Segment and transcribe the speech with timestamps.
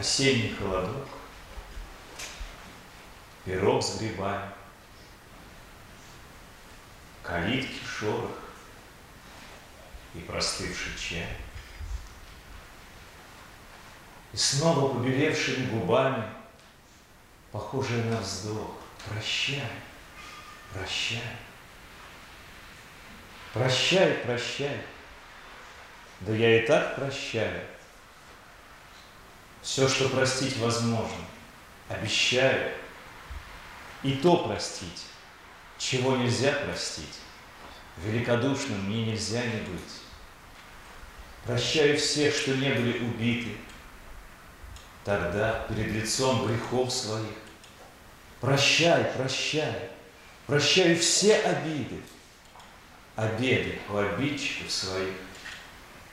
[0.00, 1.06] Осенний холодок,
[3.44, 4.50] пирог с грибами,
[7.22, 8.30] калитки шорох
[10.14, 11.36] и простывший чай.
[14.32, 16.24] И снова побелевшими губами,
[17.52, 19.70] похожие на вздох, прощай,
[20.72, 21.36] прощай,
[23.52, 24.80] прощай, прощай,
[26.20, 27.66] да я и так прощаю.
[29.62, 31.24] Все, что простить возможно,
[31.88, 32.72] обещаю.
[34.02, 35.04] И то простить,
[35.78, 37.18] чего нельзя простить.
[37.98, 40.00] Великодушным мне нельзя не быть.
[41.44, 43.56] Прощаю всех, что не были убиты.
[45.04, 47.36] Тогда перед лицом грехов своих
[48.40, 49.90] Прощай, прощай,
[50.46, 52.00] прощаю все обиды,
[53.16, 55.12] Обеды у обидчиков своих.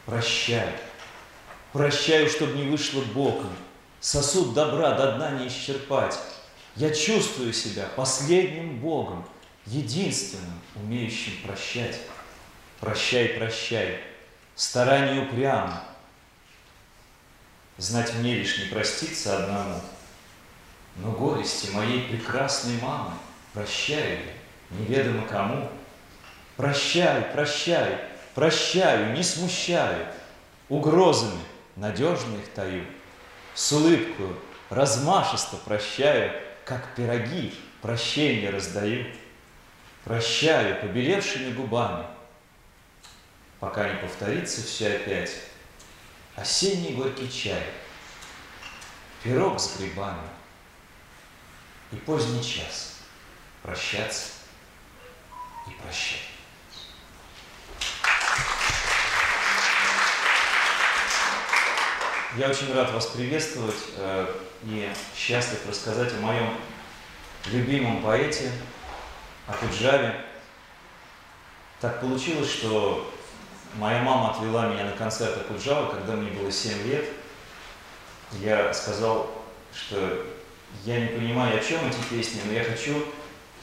[0.06, 0.76] Прощай,
[1.74, 3.50] Прощаю, чтобы не вышло боком.
[4.00, 6.18] Сосуд добра до дна не исчерпать.
[6.76, 9.28] Я чувствую себя последним Богом,
[9.66, 12.00] единственным, умеющим прощать.
[12.80, 14.00] Прощай, прощай,
[14.56, 15.84] старание упрямо.
[17.78, 19.82] Знать мне лишь не проститься одному,
[20.98, 23.12] но горести моей прекрасной мамы
[23.54, 25.70] прощаю я, неведомо кому.
[26.56, 28.00] Прощай, прощай,
[28.36, 30.08] прощаю, не смущаю,
[30.70, 31.40] угрозами–
[31.78, 32.84] надежно их таю,
[33.54, 34.38] с улыбкою
[34.70, 36.34] размашисто прощаю,
[36.66, 39.06] как пироги прощение раздаю.
[40.04, 42.06] Прощаю побелевшими губами,
[43.60, 45.32] пока не повторится все опять.
[46.36, 47.64] Осенний горький чай,
[49.24, 50.30] пирог с грибами
[51.92, 53.00] и поздний час
[53.64, 54.30] прощаться
[55.68, 56.27] и прощать.
[62.36, 64.28] Я очень рад вас приветствовать э,
[64.66, 66.50] и счастлив рассказать о моем
[67.46, 68.52] любимом поэте
[69.48, 70.26] Акуджаве.
[71.80, 73.10] Так получилось, что
[73.76, 77.06] моя мама отвела меня на концерт Акуджавы, когда мне было 7 лет.
[78.34, 79.32] Я сказал,
[79.74, 80.26] что
[80.84, 83.06] я не понимаю, о чем эти песни, но я хочу,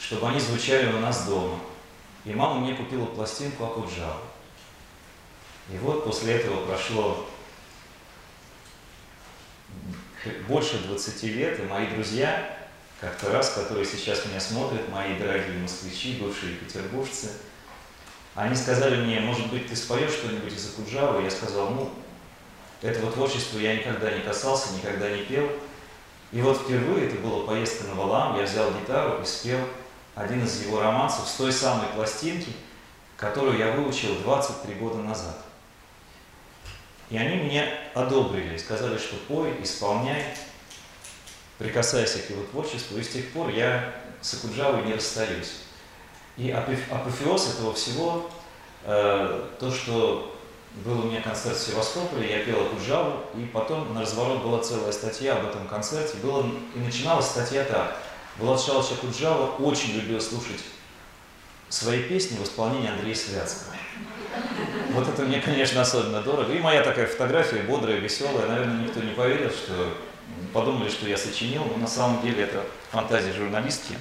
[0.00, 1.60] чтобы они звучали у нас дома.
[2.24, 4.22] И мама мне купила пластинку Акуджавы.
[5.70, 7.28] И вот после этого прошло
[10.48, 12.58] больше 20 лет, и мои друзья,
[13.00, 17.30] как-то раз, которые сейчас меня смотрят, мои дорогие москвичи, бывшие петербуржцы,
[18.34, 21.22] они сказали мне, может быть, ты споешь что-нибудь из Акуджавы?
[21.22, 21.90] Я сказал, ну,
[22.82, 25.48] этого творчества я никогда не касался, никогда не пел.
[26.32, 29.60] И вот впервые, это была поездка на Валам, я взял гитару и спел
[30.14, 32.52] один из его романсов с той самой пластинки,
[33.16, 35.36] которую я выучил 23 года назад.
[37.10, 40.24] И они мне одобрили, сказали, что пой, исполняй,
[41.58, 42.98] прикасайся к его творчеству.
[42.98, 45.56] И с тех пор я с Акуджавой не расстаюсь.
[46.36, 48.30] И апофеоз этого всего,
[48.84, 50.34] э, то, что
[50.84, 54.90] был у меня концерт в Севастополе, я пел Акуджаву, и потом на разворот была целая
[54.90, 56.16] статья об этом концерте.
[56.18, 56.44] Было,
[56.74, 57.96] и начиналась статья так.
[58.38, 60.64] Булат Шалович Акуджава очень любил слушать
[61.68, 63.74] свои песни в исполнении Андрея Святского.
[64.94, 66.52] Вот это мне, конечно, особенно дорого.
[66.52, 68.46] И моя такая фотография, бодрая, веселая.
[68.46, 69.92] Наверное, никто не поверил, что
[70.52, 73.98] подумали, что я сочинил, но на самом деле это фантазия журналистки.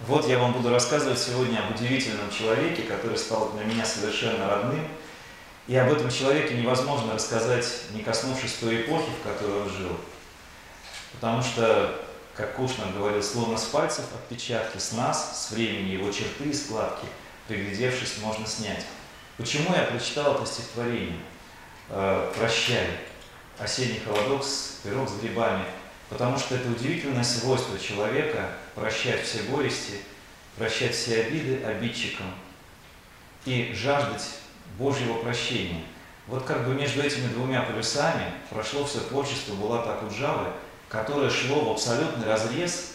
[0.00, 4.86] Вот я вам буду рассказывать сегодня об удивительном человеке, который стал для меня совершенно родным.
[5.66, 9.96] И об этом человеке невозможно рассказать, не коснувшись той эпохи, в которой он жил.
[11.14, 11.98] Потому что,
[12.34, 17.06] как Кушнер говорил, словно с пальцев отпечатки, с нас, с времени его черты и складки,
[17.48, 18.84] приглядевшись, можно снять.
[19.38, 21.20] Почему я прочитал это стихотворение?
[21.90, 22.88] Э, «Прощай,
[23.56, 25.64] осенний холодок, с, пирог с грибами».
[26.08, 30.00] Потому что это удивительное свойство человека прощать все горести,
[30.56, 32.26] прощать все обиды обидчикам
[33.44, 34.24] и жаждать
[34.76, 35.84] Божьего прощения.
[36.26, 40.48] Вот как бы между этими двумя полюсами прошло все творчество Булата Акуджавы,
[40.88, 42.94] которое шло в абсолютный разрез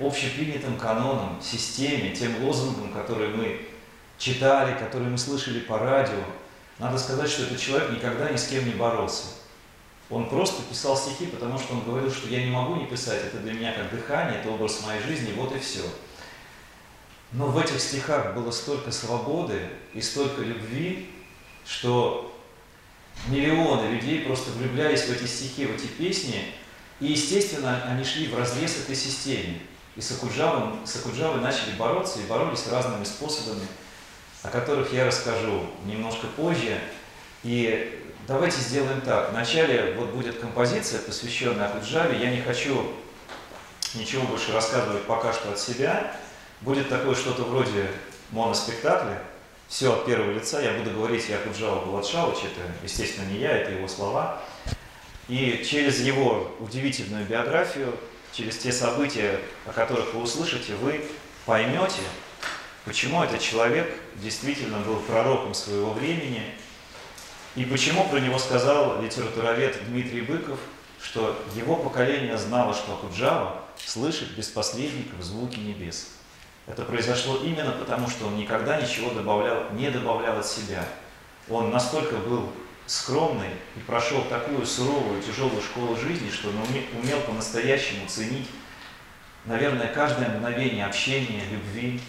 [0.00, 3.69] общепринятым канонам, системе, тем лозунгам, которые мы
[4.20, 6.22] читали, которые мы слышали по радио,
[6.78, 9.24] надо сказать, что этот человек никогда ни с кем не боролся.
[10.10, 13.38] Он просто писал стихи, потому что он говорил, что я не могу не писать, это
[13.38, 15.82] для меня как дыхание, это образ моей жизни, вот и все.
[17.32, 21.10] Но в этих стихах было столько свободы и столько любви,
[21.64, 22.36] что
[23.28, 26.52] миллионы людей просто влюблялись в эти стихи, в эти песни,
[26.98, 29.60] и, естественно, они шли в разрез этой системе.
[29.96, 33.66] И с Акуджавой, с Акуджавой начали бороться и боролись разными способами,
[34.42, 36.78] о которых я расскажу немножко позже.
[37.42, 39.30] И давайте сделаем так.
[39.30, 42.18] Вначале вот будет композиция, посвященная Акуджаве.
[42.18, 42.92] Я не хочу
[43.94, 46.14] ничего больше рассказывать пока что от себя.
[46.60, 47.90] Будет такое что-то вроде
[48.30, 49.22] моноспектакля.
[49.68, 50.60] Все от первого лица.
[50.60, 52.38] Я буду говорить Якуджава Буладшалыч.
[52.38, 54.42] Это, естественно, не я, это его слова.
[55.28, 57.94] И через его удивительную биографию,
[58.32, 61.04] через те события, о которых вы услышите, вы
[61.46, 62.02] поймете,
[62.84, 66.42] почему этот человек действительно был пророком своего времени,
[67.56, 70.58] и почему про него сказал литературовед Дмитрий Быков,
[71.02, 76.08] что его поколение знало, что Акуджава слышит без посредников звуки небес.
[76.66, 80.86] Это произошло именно потому, что он никогда ничего добавлял, не добавлял от себя.
[81.48, 82.52] Он настолько был
[82.86, 86.56] скромный и прошел такую суровую, тяжелую школу жизни, что он
[87.02, 88.48] умел по-настоящему ценить,
[89.46, 92.00] наверное, каждое мгновение общения, любви,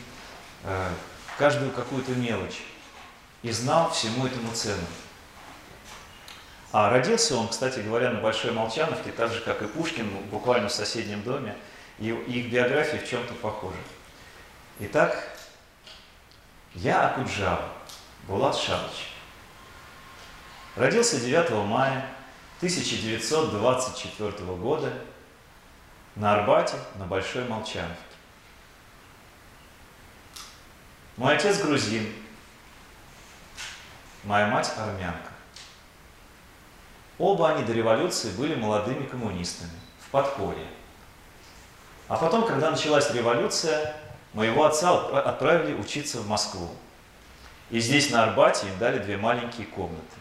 [1.38, 2.62] каждую какую-то мелочь.
[3.42, 4.86] И знал всему этому цену.
[6.72, 10.74] А родился он, кстати говоря, на Большой Молчановке, так же, как и Пушкин, буквально в
[10.74, 11.58] соседнем доме,
[12.00, 13.78] и их биографии в чем-то похожи.
[14.80, 15.36] Итак,
[16.74, 17.68] я Акуджава,
[18.28, 19.10] Булат Шалыч.
[20.76, 22.06] Родился 9 мая
[22.60, 24.94] 1924 года
[26.16, 28.11] на Арбате на Большой Молчановке.
[31.22, 32.12] Мой отец грузин,
[34.24, 35.30] моя мать армянка.
[37.20, 39.70] Оба они до революции были молодыми коммунистами
[40.00, 40.66] в подполье.
[42.08, 43.96] А потом, когда началась революция,
[44.34, 46.72] моего отца отправили учиться в Москву.
[47.70, 50.18] И здесь, на Арбате, им дали две маленькие комнаты.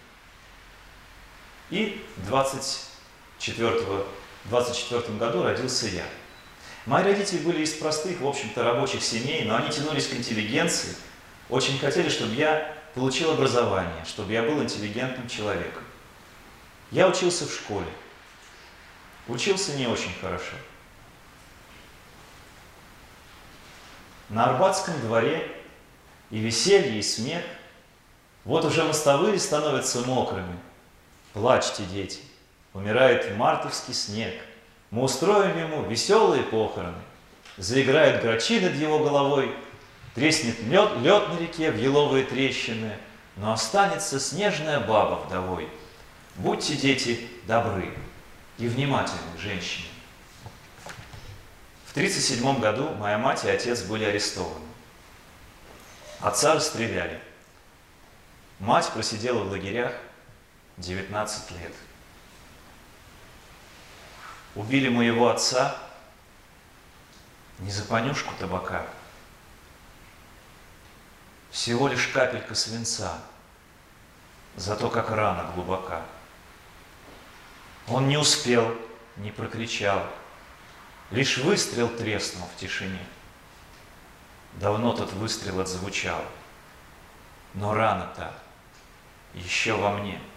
[1.71, 4.05] И в 24,
[4.51, 6.05] 24 году родился я.
[6.87, 10.95] Мои родители были из простых, в общем-то, рабочих семей, но они тянулись к интеллигенции,
[11.49, 15.83] очень хотели, чтобы я получил образование, чтобы я был интеллигентным человеком.
[16.91, 17.87] Я учился в школе.
[19.29, 20.55] Учился не очень хорошо.
[24.29, 25.51] На Арбатском дворе
[26.31, 27.45] и веселье, и смех.
[28.45, 30.59] Вот уже мостовые становятся мокрыми–
[31.33, 32.19] Плачьте, дети,
[32.75, 34.35] умирает мартовский снег.
[34.91, 36.99] Мы устроим ему веселые похороны.
[37.57, 39.55] Заиграют грачи над его головой,
[40.15, 42.97] Треснет лед, лед на реке в еловые трещины,
[43.37, 45.69] Но останется снежная баба вдовой.
[46.37, 47.95] Будьте, дети, добры
[48.59, 49.87] и внимательны к женщине.
[51.87, 54.67] В 1937 году моя мать и отец были арестованы.
[56.21, 57.21] Отца расстреляли.
[58.59, 59.93] Мать просидела в лагерях
[60.77, 61.73] 19 лет.
[64.55, 65.77] Убили моего отца
[67.61, 68.87] не за понюшку табака,
[71.51, 73.19] всего лишь капелька свинца,
[74.57, 76.03] зато как рана глубока.
[77.89, 78.77] Он не успел,
[79.17, 80.07] не прокричал,
[81.11, 83.05] лишь выстрел треснул в тишине.
[84.55, 86.25] Давно тот выстрел отзвучал,
[87.55, 88.33] но рана-то
[89.35, 90.21] еще во мне–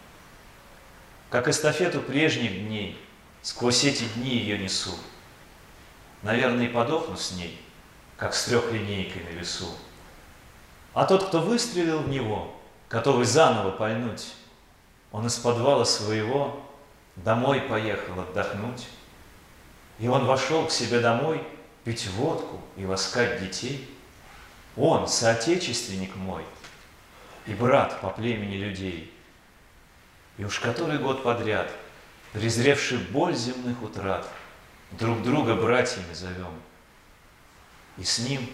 [1.33, 3.02] как эстафету прежних дней,
[3.43, 4.97] сквозь эти дни ее несу.
[6.23, 7.61] Наверное, и подохну с ней,
[8.17, 9.69] как с трехлинейкой на весу.
[10.95, 12.55] А тот, кто выстрелил в него,
[12.89, 14.33] готовый заново пальнуть,
[15.11, 16.59] он из подвала своего
[17.15, 18.87] домой поехал отдохнуть.
[19.99, 21.45] И он вошел к себе домой
[21.83, 23.87] пить водку и воскать детей.
[24.75, 26.43] Он, соотечественник мой,
[27.45, 29.11] и брат по племени людей–
[30.37, 31.69] и уж который год подряд,
[32.33, 34.27] презревший боль земных утрат,
[34.91, 36.53] друг друга братьями зовем.
[37.97, 38.49] И с ним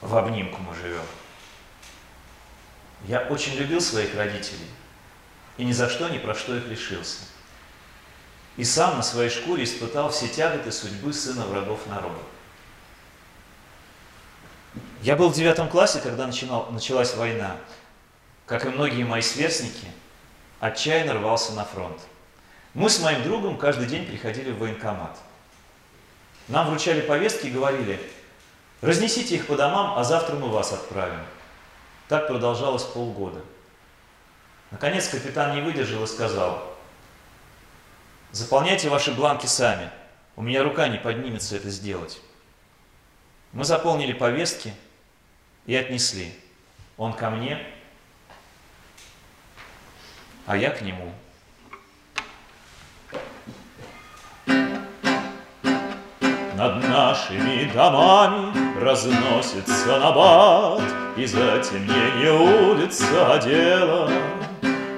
[0.00, 1.04] в обнимку мы живем.
[3.06, 4.68] Я очень любил своих родителей
[5.58, 7.20] и ни за что, ни про что их лишился.
[8.56, 12.20] И сам на своей шкуре испытал все тяготы судьбы сына врагов народа.
[15.02, 17.56] Я был в девятом классе, когда начинал, началась война.
[18.46, 19.86] Как и многие мои сверстники–
[20.64, 22.00] отчаянно рвался на фронт.
[22.74, 25.16] Мы с моим другом каждый день приходили в военкомат.
[26.48, 28.00] Нам вручали повестки и говорили,
[28.82, 31.20] разнесите их по домам, а завтра мы вас отправим.
[32.08, 33.40] Так продолжалось полгода.
[34.70, 36.74] Наконец капитан не выдержал и сказал,
[38.34, 39.88] Заполняйте ваши бланки сами.
[40.34, 42.20] У меня рука не поднимется это сделать.
[43.52, 44.74] Мы заполнили повестки
[45.66, 46.36] и отнесли.
[46.96, 47.64] Он ко мне,
[50.46, 51.14] а я к нему.
[56.56, 60.82] Над нашими домами разносится набат,
[61.16, 64.08] И затемнение улица одела.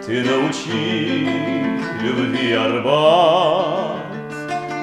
[0.04, 1.26] Ты научи
[2.02, 3.96] любви Арбат,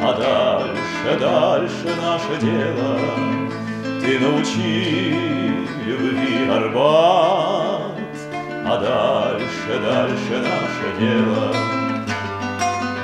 [0.02, 3.00] А дальше, дальше наше дело.
[4.02, 5.16] Ты научи
[5.86, 8.00] любви Арбат,
[8.66, 11.56] А дальше, дальше наше дело.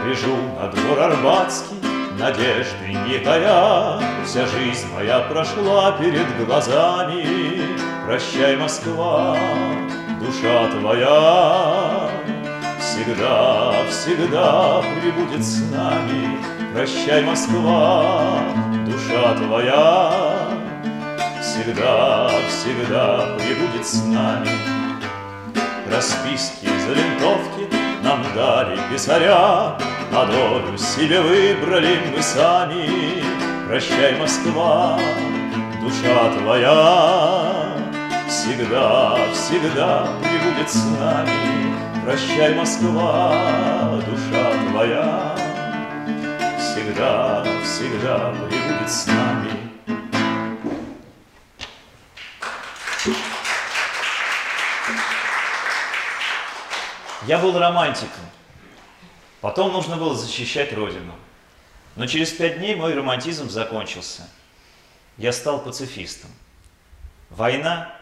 [0.03, 1.78] Гляжу на двор Арбатский,
[2.19, 7.61] Надежды не тая, Вся жизнь моя прошла перед глазами.
[8.05, 9.37] Прощай, Москва,
[10.19, 12.09] душа твоя
[12.77, 16.37] Всегда, всегда прибудет с нами.
[16.73, 18.43] Прощай, Москва,
[18.85, 20.11] душа твоя
[21.41, 24.49] Всегда, всегда прибудет с нами.
[25.89, 29.77] Расписки за лентовки нам дали писаря,
[30.11, 33.23] а долю себе выбрали мы сами.
[33.67, 34.99] Прощай, Москва,
[35.81, 37.75] душа твоя,
[38.27, 41.75] Всегда, всегда прибудет с нами.
[42.03, 43.33] Прощай, Москва,
[44.07, 45.35] душа твоя,
[46.57, 49.68] Всегда, всегда прибудет с нами.
[57.27, 58.23] Я был романтиком.
[59.41, 61.15] Потом нужно было защищать Родину.
[61.95, 64.29] Но через пять дней мой романтизм закончился.
[65.17, 66.29] Я стал пацифистом.
[67.29, 67.93] Война,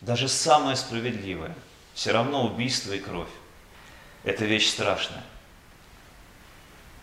[0.00, 1.54] даже самая справедливая,
[1.94, 3.28] все равно убийство и кровь.
[4.22, 5.24] Это вещь страшная.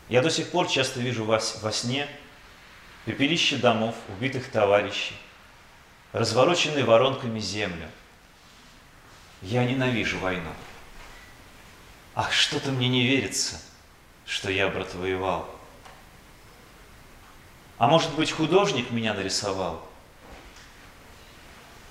[0.10, 2.08] Я до сих пор часто вижу во, во сне
[3.06, 5.16] пепелище домов, убитых товарищей,
[6.12, 7.90] развороченные воронками землю.
[9.42, 10.52] Я ненавижу войну.
[12.16, 13.60] Ах, что-то мне не верится,
[14.26, 15.50] что я, брат, воевал.
[17.78, 19.84] А может быть, художник меня нарисовал?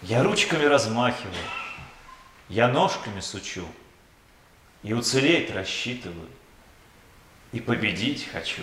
[0.02, 1.34] Я ручками размахиваю,
[2.48, 3.66] я ножками сучу,
[4.82, 6.28] и уцелеть рассчитываю,
[7.52, 8.62] и победить хочу.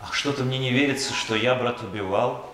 [0.00, 2.52] Ах, что-то мне не верится, что я, брат, убивал.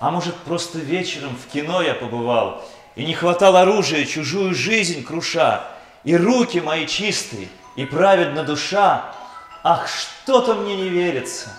[0.00, 2.62] А может, просто вечером в кино я побывал,
[2.96, 5.68] и не хватало оружия, чужую жизнь круша,
[6.04, 9.14] И руки мои чистые, и праведна душа.
[9.62, 11.50] Ах, что-то мне не верится,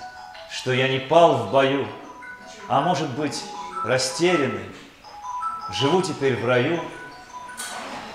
[0.51, 1.87] что я не пал в бою,
[2.67, 3.43] А может быть,
[3.83, 4.69] растерянный,
[5.73, 6.79] живу теперь в раю,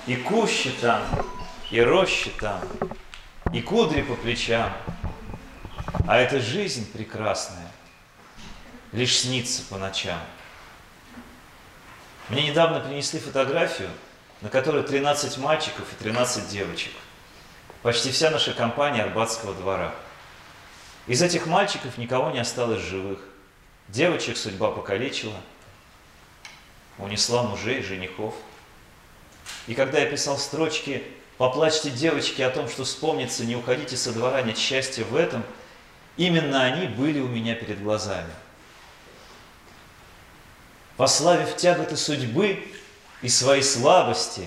[0.06, 1.02] И кущи там,
[1.70, 2.60] и рощи там,
[3.52, 4.72] и кудри по плечам,
[6.06, 7.70] А эта жизнь прекрасная
[8.92, 10.18] лишь снится по ночам.
[12.30, 13.90] Мне недавно принесли фотографию,
[14.40, 16.92] на которой 13 мальчиков и 13 девочек.
[17.82, 19.92] Почти вся наша компания Арбатского двора.
[21.08, 23.18] Из этих мальчиков никого не осталось живых.
[23.88, 25.34] Девочек судьба покалечила,
[26.98, 28.34] унесла мужей, женихов.
[29.66, 31.02] И когда я писал строчки
[31.36, 35.42] «Поплачьте, девочки, о том, что вспомнится, не уходите со двора, нет счастья в этом»,
[36.16, 38.30] именно они были у меня перед глазами–
[41.00, 42.62] Пославив тяготы судьбы
[43.22, 44.46] и свои слабости,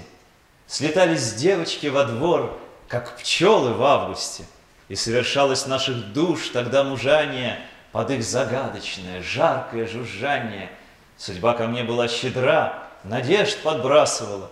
[0.67, 2.55] Слетались девочки во двор,
[2.87, 4.45] как пчелы в августе,
[4.87, 7.59] И совершалось наших душ тогда мужание
[7.91, 10.69] Под их загадочное, жаркое жужжание.
[11.17, 14.51] Судьба ко мне была щедра, надежд подбрасывала,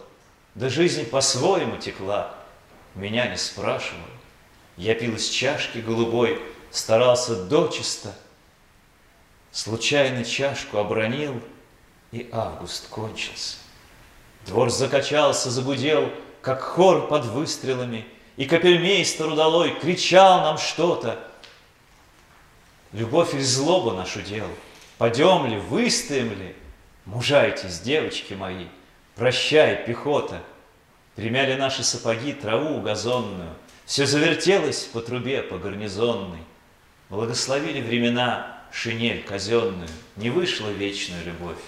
[0.56, 2.34] Да жизнь по-своему текла,
[2.96, 4.10] меня не спрашивала.
[4.76, 6.42] Я пил из чашки голубой,
[6.72, 8.12] старался дочисто,
[9.52, 11.40] Случайно чашку обронил—
[12.12, 13.58] и август кончился.
[14.46, 18.06] Двор закачался, загудел, как хор под выстрелами,
[18.38, 21.20] и капельмейстер удалой кричал нам что-то.
[22.92, 24.48] Любовь или злоба нашу дел,
[24.98, 26.56] пойдем ли, выстоим ли,
[27.06, 28.66] мужайтесь, девочки мои,
[29.16, 30.42] прощай, пехота.
[31.16, 33.54] Примяли наши сапоги траву газонную,
[33.86, 36.40] все завертелось по трубе, по гарнизонной.
[37.10, 41.60] Благословили времена шинель казенную, не вышла вечная любовь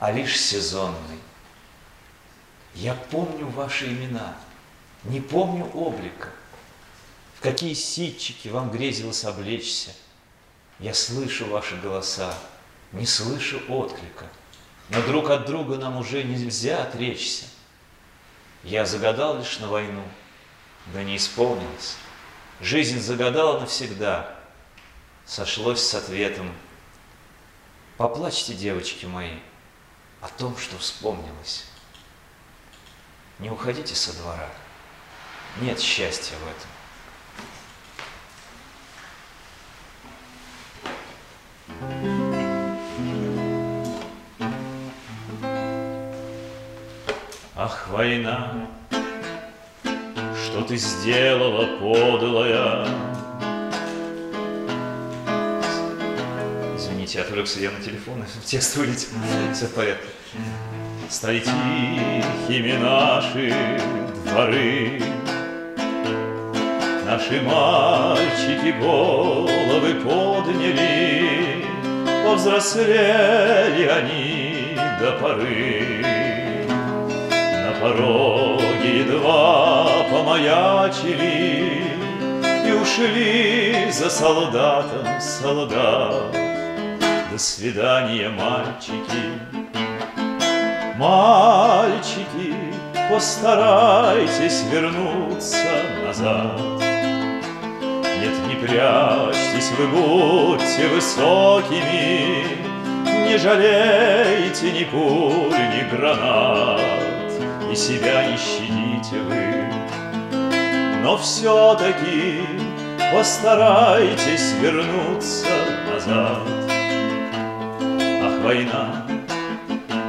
[0.00, 1.20] а лишь сезонный.
[2.74, 4.34] Я помню ваши имена,
[5.04, 6.30] не помню облика,
[7.36, 9.92] в какие ситчики вам грезилось облечься.
[10.78, 12.34] Я слышу ваши голоса,
[12.92, 14.26] не слышу отклика,
[14.88, 17.44] но друг от друга нам уже нельзя отречься.
[18.64, 20.02] Я загадал лишь на войну,
[20.94, 21.96] да не исполнилось.
[22.62, 24.38] Жизнь загадала навсегда,
[25.26, 26.50] сошлось с ответом.
[27.98, 29.38] Поплачьте, девочки мои,
[30.20, 31.66] о том, что вспомнилось.
[33.38, 34.50] Не уходите со двора,
[35.60, 36.70] нет счастья в этом.
[47.56, 48.68] Ах, война,
[49.82, 53.29] что ты сделала, подлая?
[57.10, 59.08] Извините, отвлекся я на телефон, текст вылетел,
[59.52, 60.06] все в порядке.
[61.08, 63.52] Стали тихими наши
[64.26, 65.02] дворы,
[67.04, 71.64] Наши мальчики головы подняли,
[72.24, 76.04] Повзрослели они до поры.
[77.32, 81.82] На пороге едва помаячили
[82.68, 86.49] И ушли за солдатом солдат.
[87.40, 89.40] Свидания, мальчики,
[90.98, 92.54] Мальчики,
[93.10, 95.56] постарайтесь вернуться
[96.04, 96.60] назад.
[98.20, 102.44] Нет, не прячьтесь вы, будьте высокими,
[103.06, 106.78] Не жалейте ни пуль, ни гранат,
[107.72, 109.64] И себя не щадите вы.
[111.02, 112.42] Но все-таки
[113.10, 115.48] постарайтесь вернуться
[115.90, 116.59] назад.
[118.42, 119.04] Война,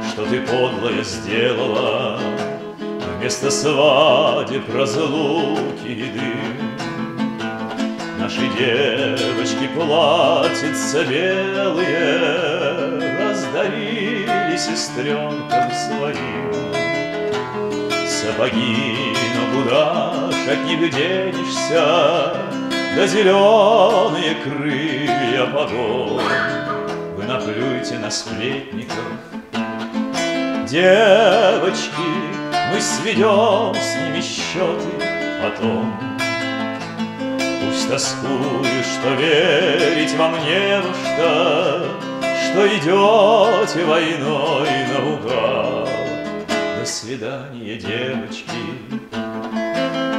[0.08, 2.18] что ты подлое сделала,
[3.18, 6.72] Вместо свадеб разлуки и дым.
[8.18, 12.18] Наши девочки платьица белые
[13.20, 16.52] Раздарили сестренкам своим.
[18.08, 22.34] Сапоги, но куда ж от них денешься,
[22.96, 26.71] Да зеленые крылья погон.
[27.32, 28.98] Наплюйте на сплетников,
[30.68, 32.10] Девочки,
[32.70, 34.90] мы сведем с ними счеты
[35.42, 35.94] потом.
[37.64, 41.88] Пусть тоскую, что верить вам не во что,
[42.20, 45.88] Что идете войной наугад.
[46.80, 48.44] До свидания, девочки,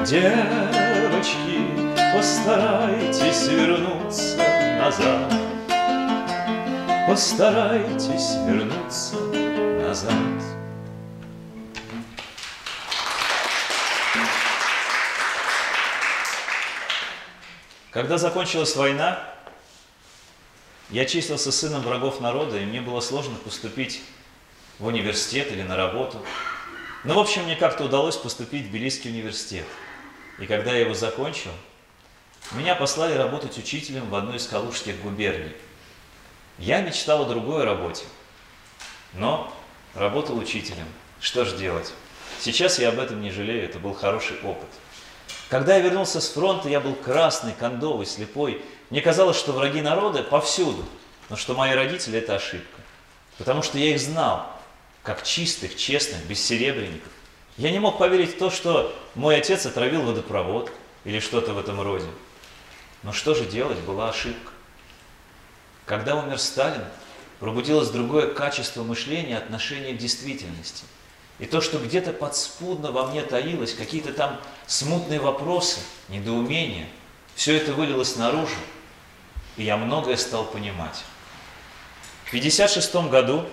[0.03, 1.63] девочки,
[2.15, 4.37] Постарайтесь вернуться
[4.79, 5.42] назад,
[7.07, 10.13] Постарайтесь вернуться назад.
[17.91, 19.21] Когда закончилась война,
[20.91, 24.01] я числился сыном врагов народа, и мне было сложно поступить
[24.79, 26.23] в университет или на работу.
[27.03, 29.65] Но, в общем, мне как-то удалось поступить в Тбилисский университет.
[30.39, 31.51] И когда я его закончил,
[32.53, 35.51] меня послали работать учителем в одной из калужских губерний.
[36.57, 38.05] Я мечтал о другой работе,
[39.13, 39.53] но
[39.95, 40.87] работал учителем.
[41.19, 41.93] Что ж делать?
[42.39, 44.69] Сейчас я об этом не жалею, это был хороший опыт.
[45.49, 48.61] Когда я вернулся с фронта, я был красный, кондовый, слепой.
[48.89, 50.83] Мне казалось, что враги народа повсюду,
[51.29, 52.81] но что мои родители– это ошибка.
[53.37, 54.47] Потому что я их знал,
[55.03, 57.11] как чистых, честных, без серебряников.
[57.57, 60.71] Я не мог поверить в то, что мой отец отравил водопровод
[61.05, 62.07] или что-то в этом роде.
[63.03, 64.52] Но что же делать, была ошибка.
[65.85, 66.83] Когда умер Сталин,
[67.39, 70.85] пробудилось другое качество мышления, отношение к действительности–
[71.39, 76.87] и то, что где-то подспудно во мне таилось, какие-то там смутные вопросы, недоумения,
[77.35, 78.55] все это вылилось наружу,
[79.57, 81.03] и я многое стал понимать.
[82.25, 83.45] В 1956 году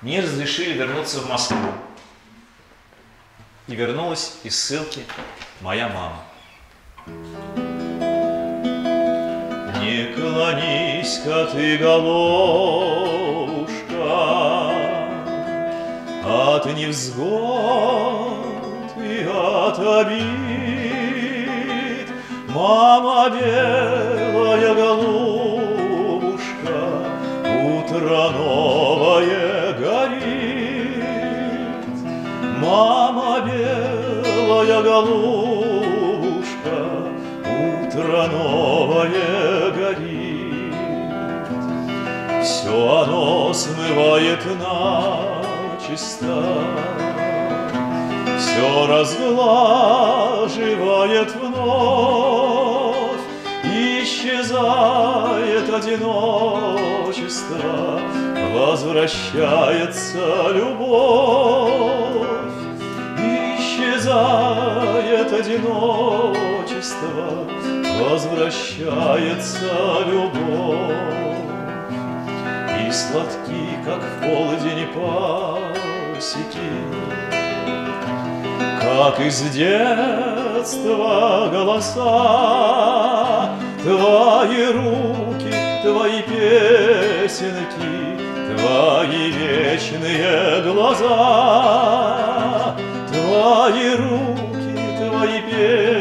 [0.00, 1.72] мне разрешили вернуться в Москву.
[3.68, 5.06] И вернулась из ссылки
[5.60, 7.71] моя мама.
[9.82, 12.12] Не клонись-ка ты, головушка,
[16.24, 17.26] от невзгод
[18.96, 21.02] и от обид.
[22.48, 26.30] Мама белая голубушка,
[27.42, 31.02] утро новое горит.
[32.60, 35.82] Мама белая голубушка,
[37.44, 38.61] утро новое
[42.62, 45.44] Все оно смывает нас
[45.84, 46.62] чиста,
[48.38, 53.18] Все разглаживает вновь,
[53.64, 57.98] Исчезает одиночество,
[58.54, 62.28] Возвращается любовь,
[63.58, 67.48] исчезает одиночество,
[68.08, 69.66] возвращается
[70.06, 71.31] любовь.
[72.92, 74.86] И сладки, как в полдень
[76.14, 76.70] пасеки,
[78.82, 81.00] как из детства
[81.50, 82.06] голоса,
[83.82, 87.94] Твои руки, твои песенки,
[88.58, 91.16] Твои вечные глаза,
[93.08, 95.91] Твои руки, твои песенки,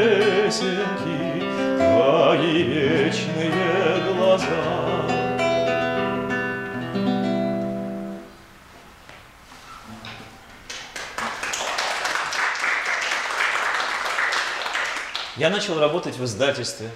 [15.42, 16.92] Я начал работать в издательстве,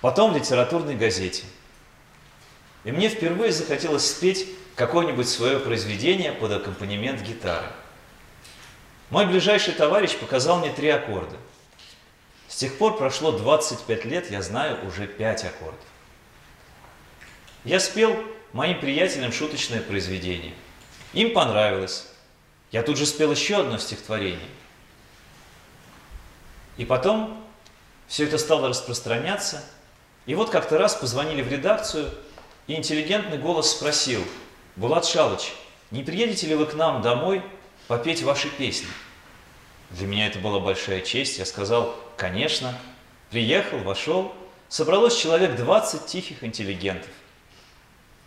[0.00, 1.44] потом в литературной газете.
[2.84, 7.66] И мне впервые захотелось спеть какое-нибудь свое произведение под аккомпанемент гитары.
[9.10, 11.36] Мой ближайший товарищ показал мне три аккорда.
[12.48, 15.78] С тех пор прошло 25 лет, я знаю уже пять аккордов.
[17.64, 18.16] Я спел
[18.54, 20.54] моим приятелям шуточное произведение.
[21.12, 22.06] Им понравилось.
[22.72, 24.48] Я тут же спел еще одно стихотворение–
[26.76, 27.42] и потом
[28.06, 29.62] все это стало распространяться.
[30.26, 32.10] И вот как-то раз позвонили в редакцию,
[32.66, 34.22] и интеллигентный голос спросил,
[34.76, 35.52] «Булат Шалыч,
[35.90, 37.42] не приедете ли вы к нам домой
[37.88, 38.88] попеть ваши песни?»
[39.90, 41.38] Для меня это была большая честь.
[41.38, 42.76] Я сказал, конечно.
[43.30, 44.34] Приехал, вошел.
[44.68, 47.10] Собралось человек 20 тихих интеллигентов.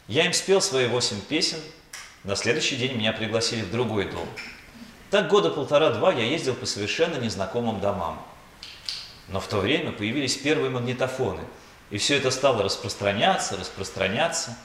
[0.08, 1.60] Я им спел свои восемь песен.
[2.24, 4.28] На следующий день меня пригласили в другой дом.
[5.10, 8.26] Так года полтора-два я ездил по совершенно незнакомым домам.
[9.30, 11.42] Но в то время появились первые магнитофоны,
[11.92, 14.58] и все это стало распространяться, распространяться.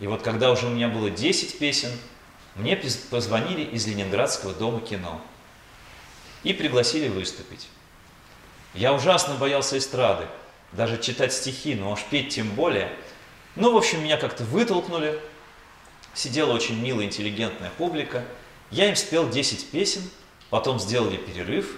[0.00, 1.90] И вот когда уже у меня было 10 песен,
[2.54, 2.76] мне
[3.10, 5.20] позвонили из Ленинградского дома кино
[6.42, 7.68] и пригласили выступить.
[8.74, 10.26] Я ужасно боялся эстрады,
[10.72, 12.92] даже читать стихи, но уж петь тем более.
[13.56, 15.18] Ну, в общем, меня как-то вытолкнули.
[16.14, 18.24] Сидела очень милая, интеллигентная публика.
[18.70, 20.02] Я им спел 10 песен,
[20.50, 21.76] потом сделали перерыв,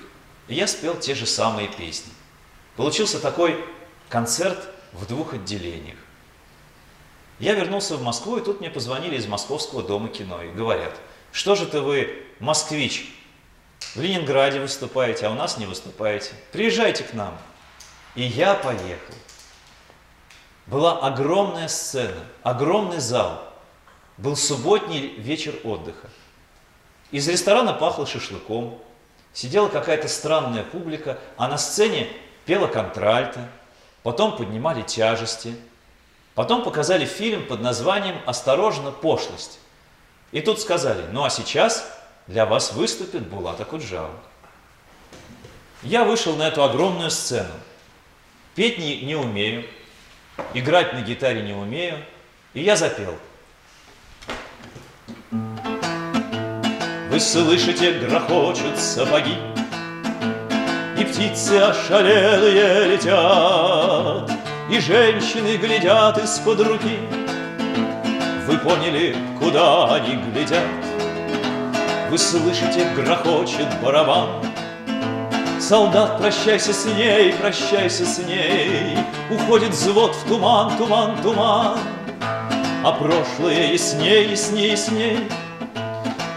[0.49, 2.13] и я спел те же самые песни.
[2.77, 3.65] Получился такой
[4.09, 4.59] концерт
[4.93, 5.99] в двух отделениях.
[7.39, 10.95] Я вернулся в Москву, и тут мне позвонили из Московского дома кино и говорят,
[11.33, 13.15] что же ты вы, москвич,
[13.95, 16.33] в Ленинграде выступаете, а у нас не выступаете.
[16.53, 17.37] Приезжайте к нам.
[18.15, 19.15] И я поехал.
[20.67, 23.43] Была огромная сцена, огромный зал.
[24.17, 26.11] Был субботний вечер отдыха.
[27.11, 28.81] Из ресторана пахло шашлыком.
[29.33, 32.09] Сидела какая-то странная публика, а на сцене
[32.45, 33.49] пела контральта,
[34.03, 35.55] потом поднимали тяжести,
[36.35, 39.59] потом показали фильм под названием «Осторожно, пошлость».
[40.33, 44.15] И тут сказали, ну а сейчас для вас выступит Булат Акуджава.
[45.83, 47.53] Я вышел на эту огромную сцену.
[48.55, 49.65] Петь не, не умею,
[50.55, 52.05] играть на гитаре не умею,
[52.55, 53.17] и я запел.
[57.11, 59.37] Вы слышите, грохочут сапоги,
[61.01, 64.31] и птицы ошалелые летят,
[64.71, 66.99] И женщины глядят из-под руки.
[68.47, 70.65] Вы поняли, куда они глядят?
[72.11, 74.29] Вы слышите, грохочет барабан.
[75.59, 78.99] Солдат, прощайся с ней, прощайся с ней,
[79.31, 81.79] Уходит взвод в туман, туман, туман.
[82.85, 85.19] А прошлое ясней, ясней, ясней.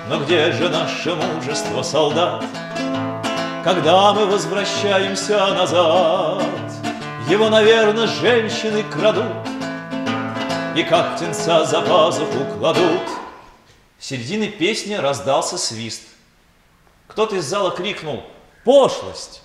[0.10, 2.44] Но где же наше мужество, солдат?
[3.64, 6.44] Когда мы возвращаемся назад.
[7.30, 9.48] Его, наверное, женщины крадут
[10.76, 13.02] и как птенца за пазуху кладут.
[13.98, 16.04] В середине песни раздался свист.
[17.08, 18.24] Кто-то из зала крикнул
[18.66, 19.44] «Пошлость!».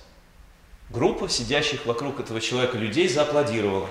[0.89, 3.87] Группа сидящих вокруг этого человека людей зааплодировала.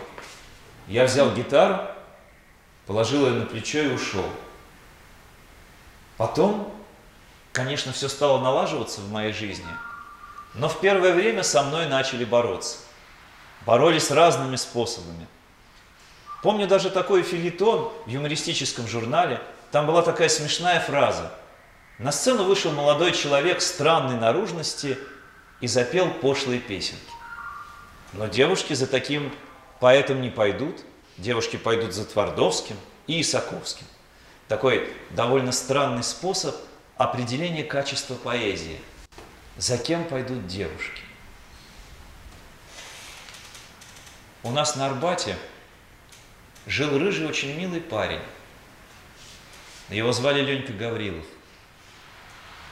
[0.88, 1.80] Я взял гитару,
[2.86, 4.24] положил ее на плечо и ушел.
[6.16, 6.70] Потом,
[7.52, 9.64] конечно, все стало налаживаться в моей жизни–
[10.54, 12.78] но в первое время со мной начали бороться.
[13.66, 15.26] Боролись разными способами.
[16.42, 19.40] Помню даже такой филитон в юмористическом журнале.
[19.70, 21.32] Там была такая смешная фраза.
[21.98, 24.96] На сцену вышел молодой человек странной наружности
[25.60, 27.02] и запел пошлые песенки.
[28.12, 29.34] Но девушки за таким
[29.80, 30.76] поэтом не пойдут.
[31.18, 32.76] Девушки пойдут за Твардовским
[33.08, 33.86] и Исаковским.
[34.46, 36.54] Такой довольно странный способ
[36.96, 38.80] определения качества поэзии–
[39.58, 41.02] за кем пойдут девушки?
[44.44, 45.36] У нас на Арбате
[46.66, 48.22] жил рыжий, очень милый парень.
[49.90, 51.26] Его звали Ленька Гаврилов.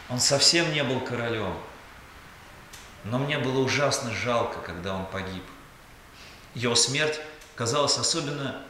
[0.08, 1.54] Он совсем не был королем.
[3.04, 5.42] но мне было ужасно жалко, когда он погиб.
[6.54, 7.20] Его смерть
[7.54, 8.62] казалась особенно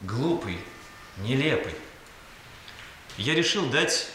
[0.00, 0.58] глупой,
[1.18, 1.74] нелепой.
[3.16, 4.08] Я решил дать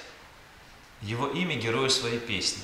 [1.01, 2.63] его имя герою своей песни.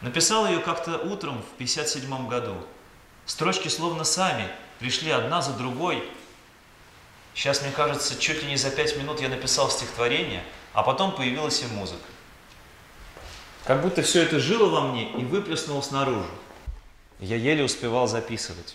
[0.00, 2.54] Написал ее как-то утром в 57 году.
[3.26, 6.02] Строчки словно сами пришли одна за другой.
[7.34, 11.62] Сейчас, мне кажется, чуть ли не за пять минут я написал стихотворение, а потом появилась
[11.62, 12.06] и музыка.
[13.64, 16.30] Как будто все это жило во мне и выплеснулось наружу.
[17.20, 18.74] Я еле успевал записывать.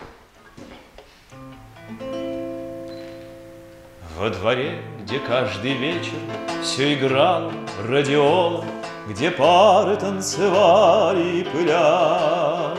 [4.17, 6.13] Во дворе, где каждый вечер
[6.61, 8.65] все играло радиола,
[9.05, 12.73] Где пары танцевали и пыля.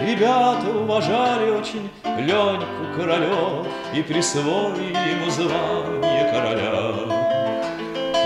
[0.00, 6.92] Ребята уважали очень Леньку Королев И присвоили ему звание короля.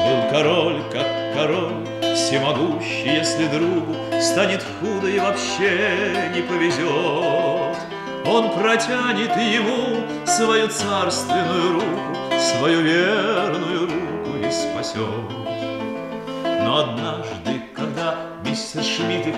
[0.06, 7.76] Был король, как король, всемогущий, Если другу станет худо и вообще не повезет,
[8.24, 15.31] Он протянет ему свою царственную руку, Свою верную руку и спасет.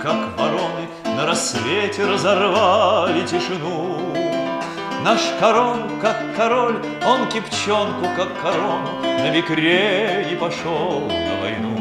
[0.05, 0.87] Как вороны,
[1.17, 3.99] На рассвете разорвали тишину,
[5.03, 11.79] Наш король, как король, он кипчонку, как корону, На бекре и пошел на войну.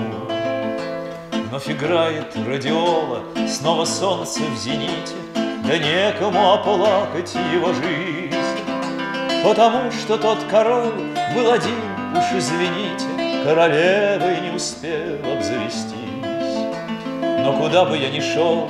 [1.50, 8.64] Вновь играет радиола, снова солнце в зените, Да некому оплакать его жизнь.
[9.44, 10.94] Потому что тот король
[11.36, 11.84] был один,
[12.16, 13.06] уж извините,
[13.44, 15.33] Королевой не успел обзавестись.
[17.44, 18.70] Но куда бы я ни шел,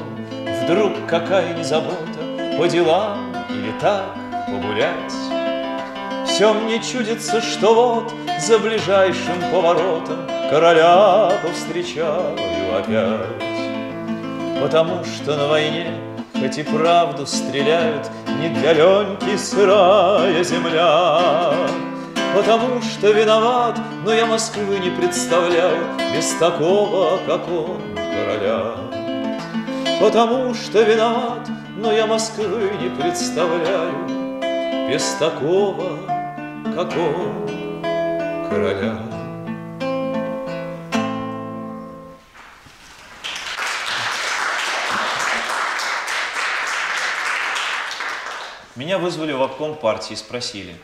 [0.64, 4.16] вдруг какая ни забота, По делам или так
[4.48, 5.14] погулять.
[6.26, 12.36] Все мне чудится, что вот за ближайшим поворотом Короля повстречаю
[12.76, 13.44] опять.
[14.60, 15.92] Потому что на войне,
[16.34, 18.10] хоть и правду стреляют,
[18.42, 21.54] Не для Леньки сырая земля.
[22.36, 25.78] Потому что виноват, но я Москвы не представляю
[26.16, 28.76] Без такого, как он, короля.
[30.00, 31.48] Потому что виноват,
[31.78, 35.98] но я Москвы не представляю Без такого,
[36.76, 37.48] как он,
[38.50, 39.00] короля.
[48.76, 50.76] Меня вызвали в обком партии и спросили,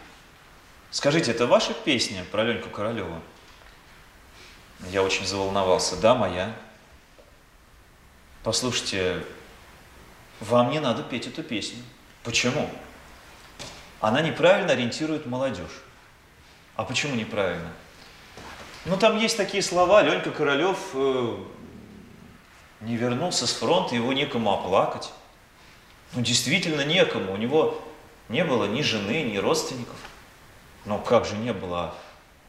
[0.92, 3.20] скажите, это ваша песня про Леньку Королева?
[4.92, 6.00] Я очень заволновался.
[6.00, 6.56] Да, моя.
[8.44, 9.24] Послушайте,
[10.40, 11.84] вам не надо петь эту песню.
[12.24, 12.70] Почему?
[14.00, 15.84] Она неправильно ориентирует молодежь.
[16.76, 17.70] А почему неправильно?
[18.86, 21.38] Ну, там есть такие слова, Ленька Королев э,
[22.80, 25.12] не вернулся с фронта, его некому оплакать.
[26.14, 27.34] Ну, действительно некому.
[27.34, 27.82] У него
[28.30, 29.98] не было ни жены, ни родственников.
[30.86, 31.94] Ну, как же не было?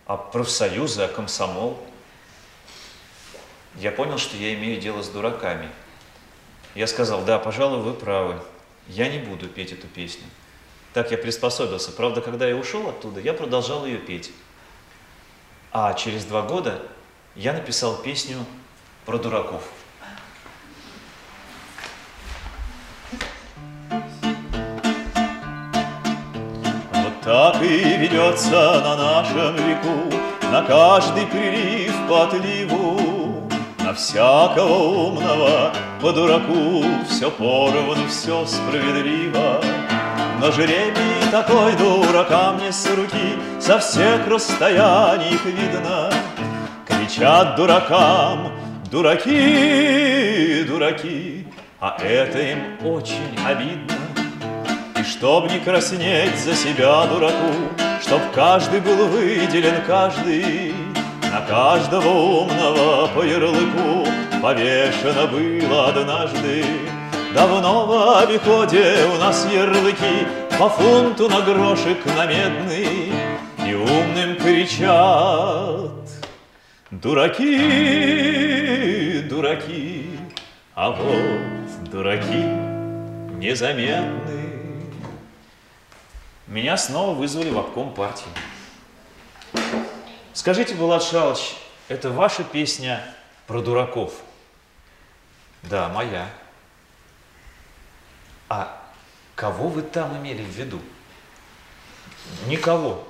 [0.06, 1.84] А профсоюзы, а комсомол?
[3.76, 5.68] Я понял, что я имею дело с дураками.
[6.74, 8.40] Я сказал, да, пожалуй, вы правы.
[8.88, 10.24] Я не буду петь эту песню.
[10.92, 11.92] Так я приспособился.
[11.92, 14.32] Правда, когда я ушел оттуда, я продолжал ее петь.
[15.72, 16.82] А через два года
[17.36, 18.44] я написал песню
[19.06, 19.62] про дураков.
[26.92, 30.16] Вот так и ведется на нашем веку
[30.50, 33.09] На каждый прилив по отливу
[33.90, 39.60] На всякого умного по дураку Все поровну, все справедливо
[40.38, 46.08] но жребий такой дуракам не с руки, Со всех расстояний их видно.
[46.86, 48.52] Кричат дуракам,
[48.90, 51.46] дураки, дураки,
[51.80, 53.96] А это им очень обидно.
[54.98, 57.52] И чтоб не краснеть за себя дураку,
[58.00, 60.74] Чтоб каждый был выделен, каждый,
[61.30, 64.04] На каждого умного по ярлыку
[64.42, 66.64] Повешено было однажды.
[67.32, 70.26] Давно в обиходе у нас ярлыки
[70.58, 73.12] По фунту на грошек на медный.
[73.64, 75.92] И умным кричат
[76.90, 77.46] Дураки,
[79.30, 80.10] дураки
[80.74, 82.44] А вот дураки
[83.38, 84.48] незаметны
[86.48, 88.26] Меня снова вызвали в обком партии.
[90.40, 91.54] Скажите, Булат Шалыч,
[91.88, 93.04] это ваша песня
[93.46, 94.14] про дураков?
[95.62, 96.30] Да, моя.
[98.48, 98.82] А
[99.34, 100.80] кого вы там имели в виду?
[102.46, 103.06] Никого.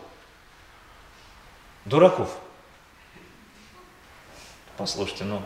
[1.84, 2.36] Дураков.
[4.76, 5.40] Послушайте, ну,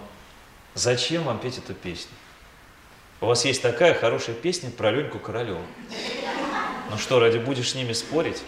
[0.72, 2.16] зачем вам петь эту песню?
[3.20, 5.60] У вас есть такая хорошая песня про Леньку Королеву.
[6.88, 8.42] Ну что, ради будешь с ними спорить?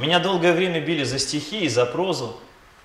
[0.00, 2.40] Меня долгое время били за стихи и за прозу,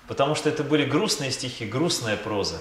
[0.06, 2.58] потому что это были грустные стихи, грустная проза.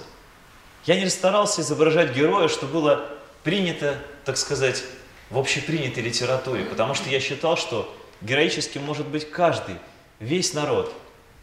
[0.86, 3.06] Я не старался изображать героя, что было
[3.44, 4.82] принято, так сказать,
[5.30, 9.76] в общепринятой литературе, потому что я считал, что героическим может быть каждый,
[10.22, 10.94] весь народ,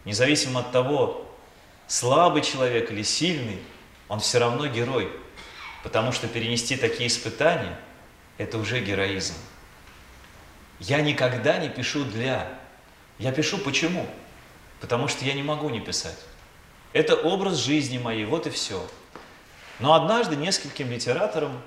[0.06, 1.30] независимо от того,
[1.88, 3.60] слабый человек или сильный,
[4.08, 5.12] он все равно герой,
[5.82, 7.78] потому что перенести такие испытания–
[8.38, 9.34] это уже героизм.
[10.80, 12.61] Я никогда не пишу для,
[13.18, 14.06] я пишу почему?
[14.80, 16.18] Потому что я не могу не писать.
[16.92, 18.86] Это образ жизни моей, вот и все.
[19.78, 21.62] Но однажды нескольким литераторам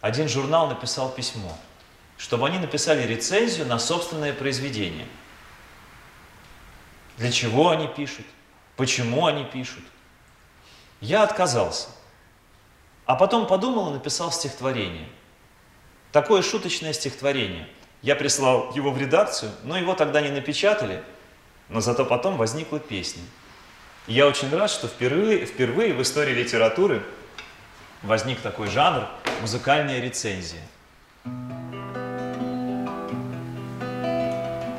[0.00, 1.56] один журнал написал письмо,
[2.16, 5.06] чтобы они написали рецензию на собственное произведение.
[7.18, 8.26] Для чего они пишут,
[8.76, 9.84] почему они пишут.
[11.00, 11.88] Я отказался.
[13.04, 15.08] А потом подумал и написал стихотворение.
[16.12, 17.68] Такое шуточное стихотворение.
[18.02, 21.02] Я прислал его в редакцию, но его тогда не напечатали,
[21.68, 23.22] но зато потом возникла песня.
[24.06, 27.02] я очень рад, что впервые, впервые в истории литературы
[28.02, 29.06] возник такой жанр–
[29.40, 30.62] музыкальная рецензия.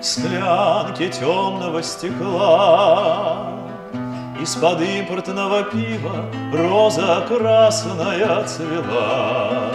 [0.01, 3.59] Склянки темного стекла
[4.39, 9.71] Из-под импортного пива Роза красная цвела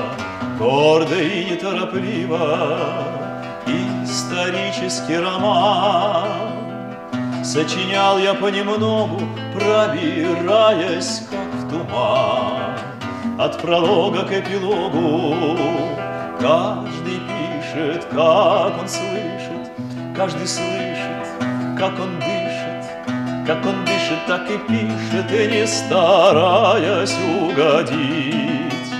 [0.58, 3.21] Гордо и неторопливо
[4.12, 6.28] Исторический роман
[7.42, 9.22] Сочинял я понемногу,
[9.54, 12.76] пробираясь, как в туман.
[13.38, 15.56] От пролога к эпилогу
[16.38, 19.72] Каждый пишет, как он слышит,
[20.14, 21.26] Каждый слышит,
[21.78, 22.84] как он дышит,
[23.46, 28.92] Как он дышит, так и пишет, И не стараясь угодить.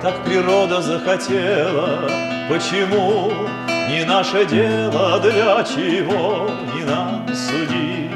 [0.00, 2.08] Так природа захотела,
[2.48, 3.32] почему
[3.88, 8.12] не наше дело, для чего не нам судить.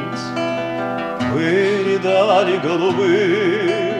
[1.32, 3.96] Были дали голубые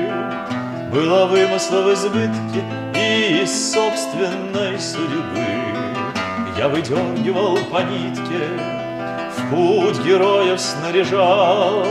[0.96, 5.44] было вымысла в избытке и из собственной судьбы
[6.56, 8.48] Я выдергивал по нитке,
[9.36, 11.84] в путь героев снаряжал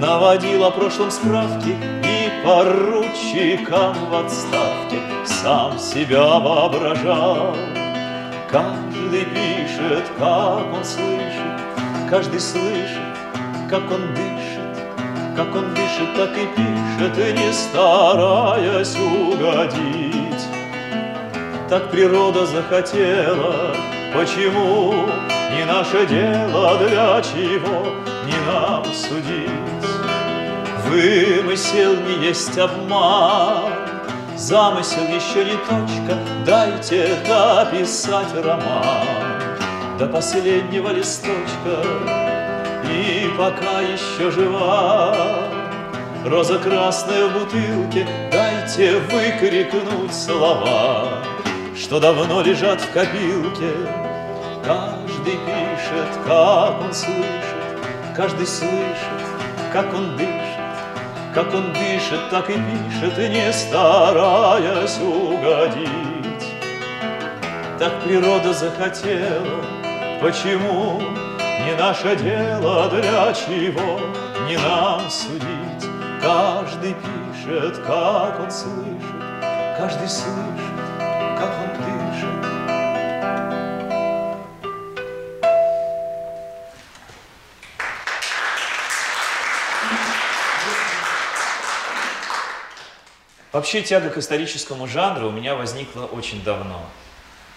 [0.00, 7.54] Наводил о прошлом справки и поручикам в отставке Сам себя воображал
[8.54, 11.60] Каждый пишет, как он слышит,
[12.08, 13.02] каждый слышит,
[13.68, 14.34] как он дышит
[15.36, 20.46] как он дышит, так и пишет, и не стараясь угодить.
[21.68, 23.74] Так природа захотела,
[24.14, 24.92] почему
[25.50, 27.86] не наше дело, для чего
[28.26, 29.50] не нам судить.
[30.86, 33.72] Вымысел не есть обман,
[34.36, 39.06] Замысел еще не точка, Дайте дописать роман
[39.98, 41.80] До последнего листочка
[42.84, 45.16] и пока еще жива
[46.26, 51.22] Роза красная в бутылке, дайте выкрикнуть слова
[51.74, 53.70] Что давно лежат в копилке
[54.66, 57.78] Каждый пишет, как он слышит
[58.14, 59.24] Каждый слышит,
[59.72, 60.54] как он дышит
[61.34, 66.13] как он дышит, так и пишет, не стараясь угодить.
[67.84, 69.62] Так природа захотела,
[70.18, 71.02] почему
[71.66, 74.00] не наше дело, для чего
[74.48, 75.90] не нам судить.
[76.22, 80.80] Каждый пишет, как он слышит, каждый слышит,
[81.38, 82.30] как он дышит.
[93.52, 96.80] Вообще тяга к историческому жанру у меня возникла очень давно.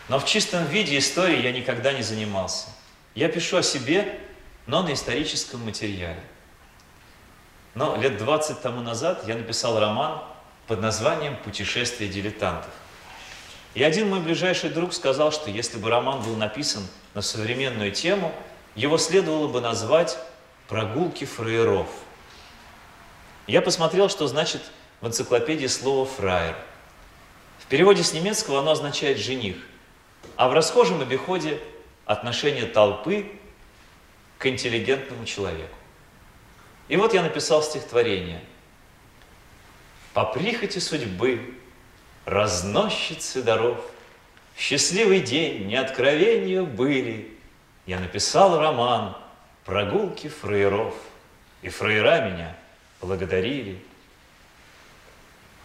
[0.10, 2.68] Но в чистом виде истории я никогда не занимался.
[3.14, 4.20] Я пишу о себе,
[4.66, 6.22] но на историческом материале.
[7.76, 10.24] Но лет 20 тому назад я написал роман
[10.68, 12.72] под названием «Путешествие дилетантов».
[13.74, 18.34] И один мой ближайший друг сказал, что если бы роман был написан на современную тему,
[18.76, 20.18] его следовало бы назвать
[20.68, 21.88] «Прогулки фраеров».
[23.46, 24.62] Я посмотрел, что значит
[25.02, 26.56] в энциклопедии слово «фраер».
[27.60, 29.58] В переводе с немецкого оно означает «жених»,
[30.38, 31.60] а в расхожем обиходе
[32.06, 33.30] отношение толпы
[34.38, 35.76] к интеллигентному человеку.
[36.88, 38.42] И вот я написал стихотворение.
[40.14, 41.56] По прихоти судьбы,
[42.26, 43.84] разносчицы даров,
[44.56, 47.36] в счастливый день не откровения были.
[47.86, 49.18] Я написал роман
[49.66, 50.96] «Прогулки фраеров»,
[51.62, 52.56] и фраера меня
[53.02, 53.80] благодарили.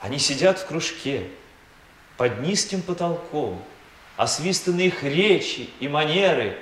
[0.01, 1.29] Они сидят в кружке
[2.17, 3.63] под низким потолком,
[4.23, 6.57] освистаны их речи и манеры,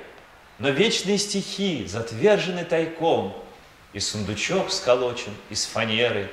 [0.58, 3.36] но вечные стихи затвержены тайком,
[3.92, 6.30] и сундучок сколочен из фанеры.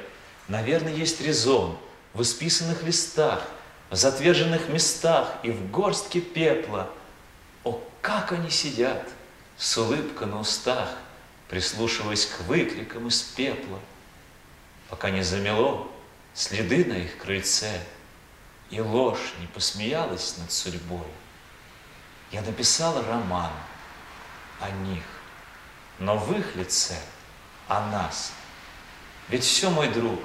[0.48, 1.78] Наверное, есть резон
[2.14, 3.46] в исписанных листах,
[3.90, 6.90] в затверженных местах и в горстке пепла.
[7.66, 9.10] О, как они сидят,
[9.58, 10.90] с улыбкой на устах,
[11.50, 13.80] прислушиваясь к выкрикам из пепла,
[14.88, 15.92] пока не замело
[16.34, 17.82] следы на их крыльце,
[18.70, 21.08] и ложь не посмеялась над судьбой.
[22.32, 23.52] Я написал роман
[24.60, 25.04] о них,
[26.00, 26.96] но в их лице
[27.68, 28.34] о нас.
[29.30, 30.20] Ведь все, мой друг,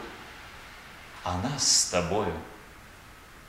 [1.25, 2.33] о нас с тобою.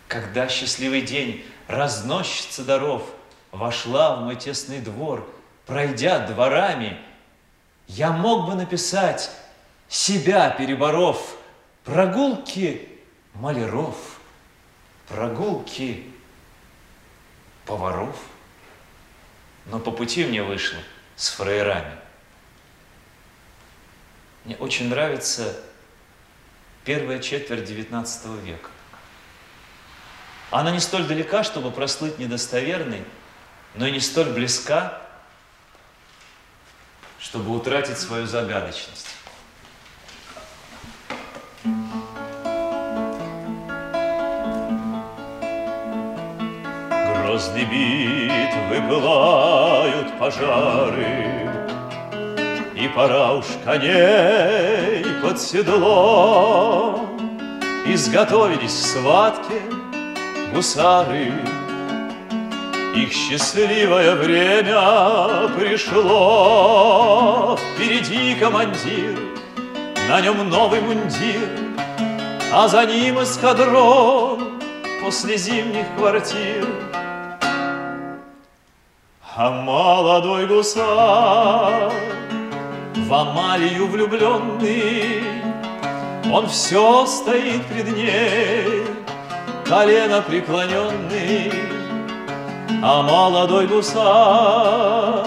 [0.07, 3.03] Когда счастливый день разносчица даров
[3.51, 5.27] вошла в мой тесный двор,
[5.65, 6.99] пройдя дворами,
[7.87, 9.31] я мог бы написать,
[9.87, 11.35] себя переборов,
[11.83, 12.87] прогулки
[13.33, 14.12] маляров,
[15.07, 16.11] прогулки
[17.65, 18.15] поваров.
[19.65, 20.79] Но по пути мне вышло
[21.15, 21.97] с фраерами.
[24.43, 25.57] Мне очень нравится
[26.83, 28.69] первая четверть XIX века.
[30.51, 33.03] Она не столь далека, чтобы прослыть недостоверной,
[33.73, 35.01] но и не столь близка,
[37.19, 39.12] чтобы утратить свою загадочность.
[47.33, 51.49] Грозный битвы пылают пожары,
[52.75, 57.09] И пора уж коней под седло.
[57.87, 59.63] Изготовились в схватке
[60.53, 61.33] гусары,
[62.95, 67.57] их счастливое время пришло.
[67.73, 69.17] Впереди командир,
[70.07, 71.49] на нем новый мундир,
[72.53, 74.59] А за ним эскадрон
[75.01, 76.67] после зимних квартир.
[79.35, 81.91] А молодой гусар
[82.95, 85.23] в Амалию влюбленный,
[86.31, 88.83] Он все стоит пред ней,
[89.65, 91.51] колено преклоненный,
[92.83, 95.25] а молодой гусар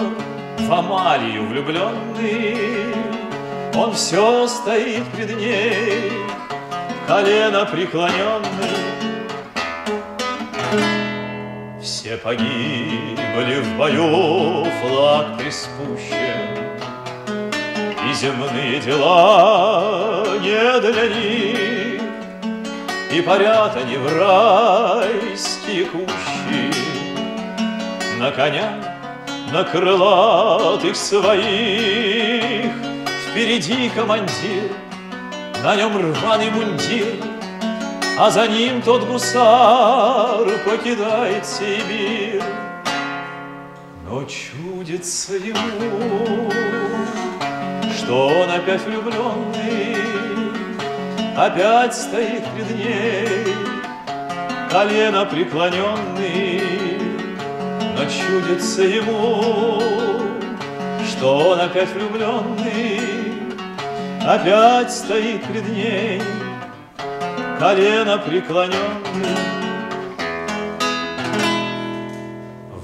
[0.57, 2.95] в Амалию влюбленный,
[3.75, 6.13] он все стоит пред ней,
[7.07, 8.87] колено преклоненный.
[11.87, 16.67] Все погибли в бою, флаг приспущен,
[18.05, 22.01] И земные дела не для них,
[23.09, 26.73] И парят они в райские кущи,
[28.19, 28.83] На коня,
[29.53, 32.69] на крылатых своих,
[33.31, 34.73] Впереди командир,
[35.63, 37.15] на нем рваный мундир,
[38.19, 42.41] а за ним тот гусар покидает Сибирь.
[44.09, 46.49] Но чудится ему,
[47.95, 49.97] что он опять влюбленный,
[51.37, 53.27] Опять стоит пред ней,
[54.71, 56.61] колено преклоненный.
[57.95, 59.79] Но чудится ему,
[61.07, 63.01] что он опять влюбленный,
[64.25, 66.21] Опять стоит пред ней,
[67.59, 69.37] колено преклоненный.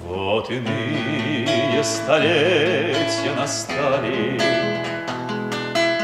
[0.08, 4.40] Вот иные столетия настали,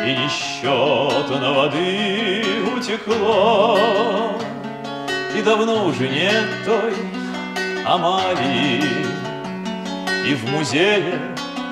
[0.06, 2.44] И несчетно воды
[2.76, 3.78] утекло,
[5.36, 6.94] И давно уже нет той
[7.86, 8.84] Амалии,
[10.28, 11.20] И в музее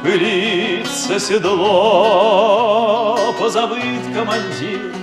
[0.04, 3.84] пылится седло, Позабыт
[4.16, 4.97] командир,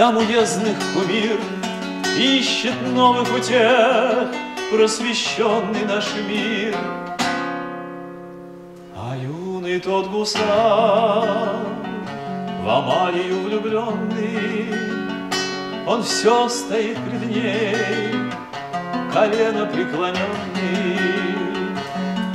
[0.00, 1.38] дам уездных кумир,
[2.18, 4.28] Ищет новых утех
[4.70, 6.74] просвещенный наш мир.
[8.96, 11.66] А юный тот гусар,
[12.64, 14.74] в Амалию влюбленный,
[15.86, 18.14] Он все стоит пред ней,
[19.12, 20.98] колено преклоненный.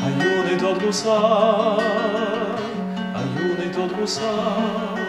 [0.04, 1.82] А юный тот гусар,
[3.18, 5.05] а юный тот гусар,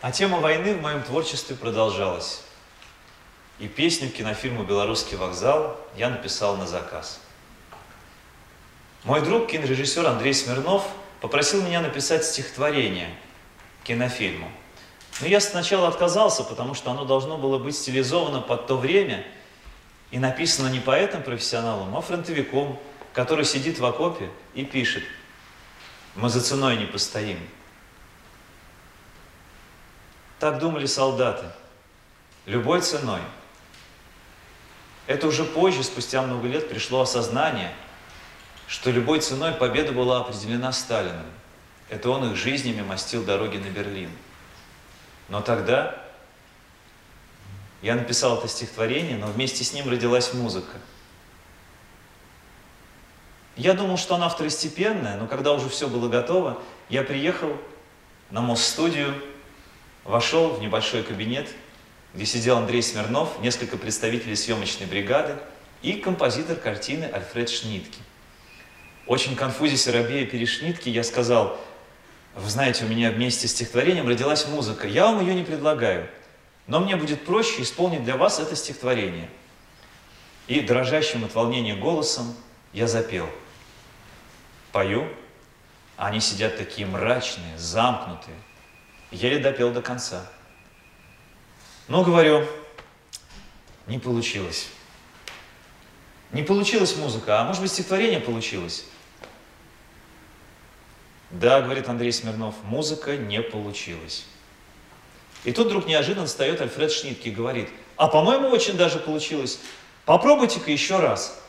[0.00, 2.42] А тема войны в моем творчестве продолжалась.
[3.58, 7.20] И песню кинофильму «Белорусский вокзал» я написал на заказ.
[9.04, 10.86] Мой друг, кинорежиссер Андрей Смирнов,
[11.20, 13.10] попросил меня написать стихотворение
[13.84, 14.50] кинофильму.
[15.20, 19.26] Но я сначала отказался, потому что оно должно было быть стилизовано под то время
[20.10, 22.78] и написано не поэтом-профессионалом, а фронтовиком,
[23.12, 25.02] который сидит в окопе и пишет
[26.14, 27.38] «Мы за ценой не постоим».
[30.38, 31.46] Так думали солдаты.
[32.46, 33.20] Любой ценой.
[35.08, 37.74] Это уже позже, спустя много лет, пришло осознание,
[38.68, 41.26] что любой ценой победа была определена Сталиным.
[41.88, 44.10] Это он их жизнями мастил дороги на Берлин.
[45.28, 45.94] Но тогда
[47.82, 50.78] я написал это стихотворение, но вместе с ним родилась музыка.
[53.56, 57.56] Я думал, что она второстепенная, но когда уже все было готово, я приехал
[58.30, 59.14] на Мост-студию,
[60.04, 61.48] вошел в небольшой кабинет,
[62.14, 65.36] где сидел Андрей Смирнов, несколько представителей съемочной бригады
[65.82, 68.00] и композитор картины Альфред Шнитке.
[69.06, 71.58] Очень конфузясь и робея перед Шнитке, я сказал,
[72.38, 74.86] вы знаете, у меня вместе с стихотворением родилась музыка.
[74.86, 76.08] Я вам ее не предлагаю,
[76.68, 79.28] но мне будет проще исполнить для вас это стихотворение.
[80.46, 82.34] И дрожащим от волнения голосом
[82.72, 83.28] я запел.
[84.70, 85.08] Пою,
[85.96, 88.36] а они сидят такие мрачные, замкнутые.
[89.10, 90.24] Еле допел до конца.
[91.88, 92.46] Но, говорю,
[93.88, 94.68] не получилось.
[96.30, 98.84] Не получилась музыка, а может быть стихотворение получилось.
[101.30, 104.24] Да, говорит Андрей Смирнов, музыка не получилась.
[105.44, 109.60] И тут вдруг неожиданно встает Альфред Шнитке и говорит, а по-моему очень даже получилось.
[110.04, 111.40] Попробуйте-ка еще раз.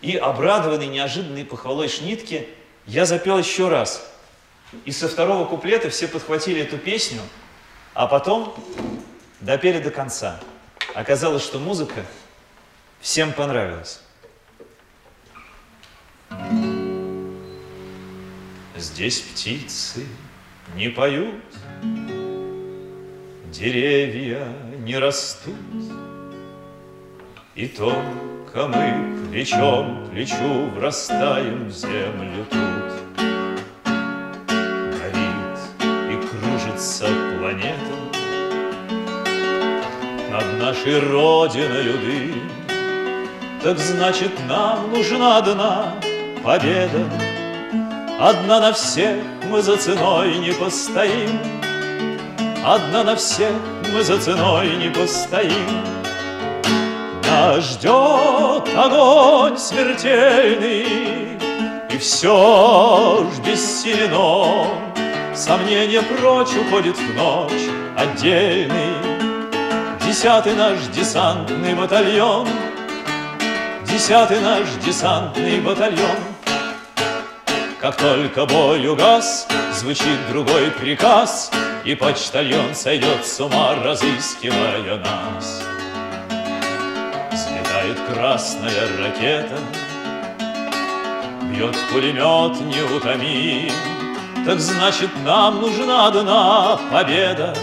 [0.00, 2.48] И обрадованный неожиданной похвалой Шнитке,
[2.86, 4.04] я запел еще раз.
[4.84, 7.20] И со второго куплета все подхватили эту песню,
[7.94, 8.54] а потом
[9.40, 10.40] допели до конца.
[10.94, 12.04] Оказалось, что музыка
[13.00, 14.00] всем понравилась.
[18.78, 20.06] Здесь птицы
[20.76, 21.42] не поют,
[23.50, 24.46] Деревья
[24.84, 25.56] не растут,
[27.56, 33.18] И только мы плечом к плечу Врастаем в землю тут.
[34.94, 37.96] Горит и кружится планета
[40.30, 42.50] Над нашей родиной дым,
[43.60, 45.94] Так значит, нам нужна одна
[46.44, 47.27] победа
[48.20, 49.16] Одна на всех
[49.48, 51.38] мы за ценой не постоим,
[52.64, 53.52] Одна на всех
[53.94, 55.84] мы за ценой не постоим.
[57.22, 61.38] Нас ждет огонь смертельный,
[61.92, 64.66] И все ж бессилен он.
[65.32, 68.96] Сомнение прочь уходит в ночь отдельный.
[70.04, 72.48] Десятый наш десантный батальон,
[73.84, 76.18] Десятый наш десантный батальон—
[77.80, 81.50] как только бой угас, звучит другой приказ,
[81.84, 85.62] И почтальон сойдет с ума, разыскивая нас.
[87.32, 89.58] Взлетает красная ракета,
[91.42, 93.72] Бьет пулемет неутомим,
[94.44, 97.54] Так значит, нам нужна одна победа,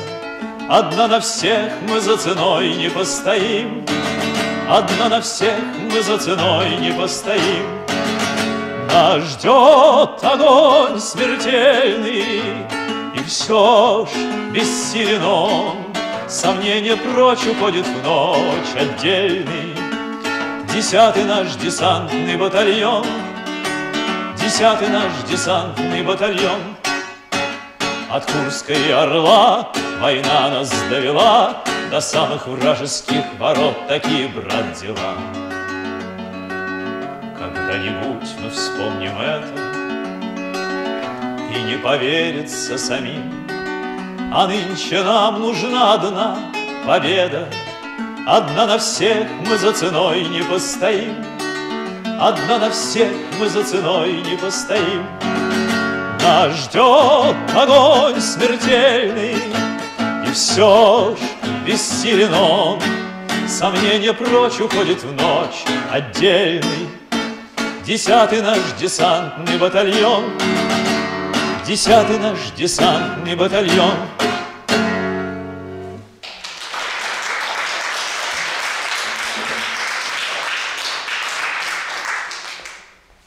[0.70, 3.86] Одна на всех мы за ценой не постоим,
[4.70, 5.60] Одна на всех
[5.92, 7.75] мы за ценой не постоим.
[8.90, 12.42] Нас ждет огонь смертельный,
[13.14, 14.10] И все ж
[14.52, 15.78] бессилен он.
[16.28, 19.76] Сомнение прочь уходит в ночь отдельный.
[20.74, 23.06] Десятый наш десантный батальон,
[24.38, 26.76] Десятый наш десантный батальон.
[28.10, 29.70] От Курской Орла
[30.00, 35.55] война нас довела До самых вражеских ворот такие, брат, дела.
[37.56, 39.48] Когда-нибудь мы вспомним это.
[41.56, 43.48] И не поверится самим,
[44.34, 46.38] А нынче нам нужна одна
[46.86, 47.48] победа,
[48.28, 51.16] Одна на всех мы за ценой не постоим,
[52.20, 55.06] Одна на всех мы за ценой не постоим.
[56.22, 59.38] Нас ждет огонь смертельный,
[60.28, 61.20] И все ж
[61.66, 62.82] бессилен он,
[63.48, 66.90] Сомнение прочь уходит в ночь отдельный,
[67.86, 70.36] Десятый наш десантный батальон,
[71.68, 73.96] Десятый наш десантный батальон.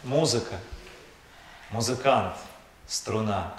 [0.03, 0.57] Музыка,
[1.71, 2.35] музыкант,
[2.89, 3.55] струна.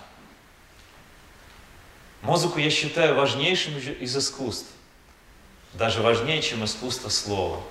[2.22, 4.68] Музыку я считаю важнейшим из искусств,
[5.72, 7.64] даже важнее, чем искусство слова.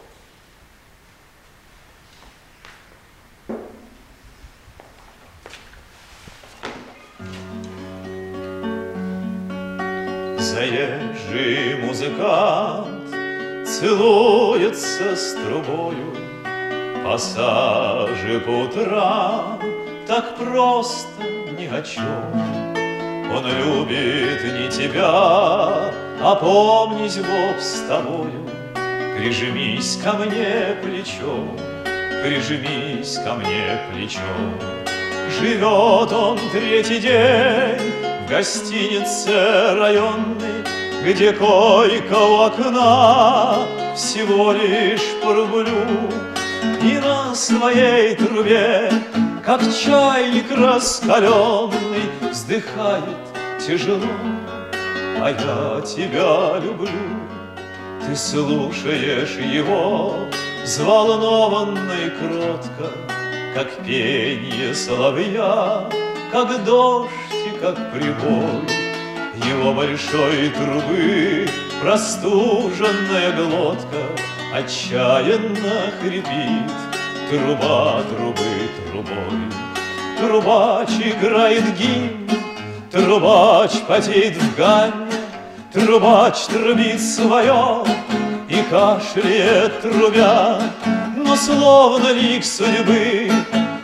[10.59, 12.89] Заезжий музыкант
[13.65, 16.17] Целуется с трубою.
[17.05, 19.61] Пассажи по утрам
[20.07, 21.23] Так просто
[21.57, 22.33] ни о чем
[23.33, 28.45] Он любит не тебя, а помнить, Бог, с тобою.
[29.17, 31.57] Прижмись ко мне плечом,
[32.23, 34.55] прижмись ко мне плечом.
[35.39, 40.65] Живет он третий день гостинице районной,
[41.05, 43.57] Где койка у окна
[43.95, 45.33] всего лишь по
[46.85, 48.93] И на своей трубе,
[49.45, 53.19] как чайник раскаленный, Вздыхает
[53.67, 54.05] тяжело,
[55.21, 56.89] а я тебя люблю.
[58.07, 60.15] Ты слушаешь его,
[60.63, 62.93] взволнованно и кротко,
[63.55, 65.89] Как пение соловья,
[66.31, 67.11] как дождь
[67.61, 68.63] как прибой.
[69.47, 71.49] Его большой трубы
[71.81, 74.03] простуженная глотка
[74.53, 76.73] Отчаянно хрипит
[77.31, 79.49] труба трубы трубой.
[80.19, 82.29] Трубач играет гимн,
[82.91, 85.07] трубач потеет в гамме,
[85.73, 87.85] Трубач трубит свое
[88.49, 90.61] и кашляет трубя,
[91.17, 93.31] Но словно лик судьбы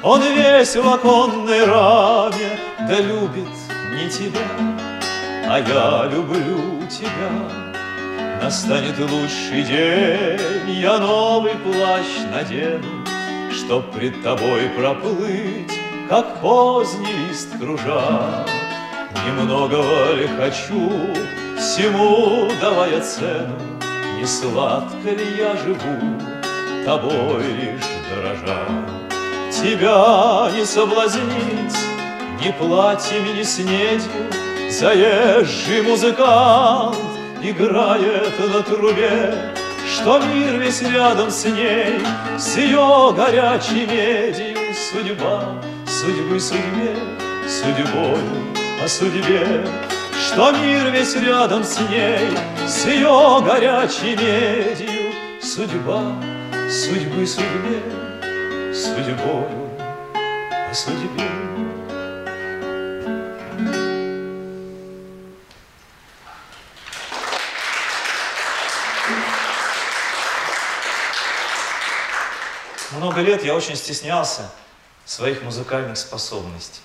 [0.02, 2.58] он весь в оконной раме,
[2.88, 3.63] Да любит
[3.94, 4.40] не тебя,
[5.48, 7.64] а я люблю тебя.
[8.42, 13.04] Настанет лучший день, я новый плащ надену,
[13.50, 15.72] Чтоб пред тобой проплыть,
[16.08, 18.44] как поздний лист кружа.
[19.26, 20.90] Немногого ли хочу,
[21.56, 23.56] всему давая цену,
[24.18, 26.20] Не сладко ли я живу,
[26.84, 28.66] тобой лишь дорожа.
[29.50, 31.93] Тебя не соблазнить
[32.44, 34.10] ни платьями, ни снедью,
[34.70, 36.96] Заезжий музыкант
[37.42, 39.54] играет на трубе,
[39.94, 42.00] Что мир весь рядом с ней,
[42.38, 46.96] с ее горячей медью Судьба, судьбы судьбе,
[47.48, 48.18] судьбою
[48.82, 49.64] о судьбе,
[50.26, 52.36] Что мир весь рядом с ней,
[52.66, 56.02] с ее горячей медью Судьба,
[56.68, 57.80] судьбы судьбе,
[58.72, 59.70] судьбою
[60.70, 61.43] о судьбе.
[72.96, 74.50] Много лет я очень стеснялся
[75.04, 76.80] своих музыкальных способностей.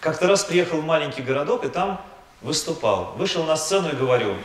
[0.00, 2.00] Как-то раз приехал в маленький городок и там
[2.42, 3.14] выступал.
[3.16, 4.36] Вышел на сцену и говорю,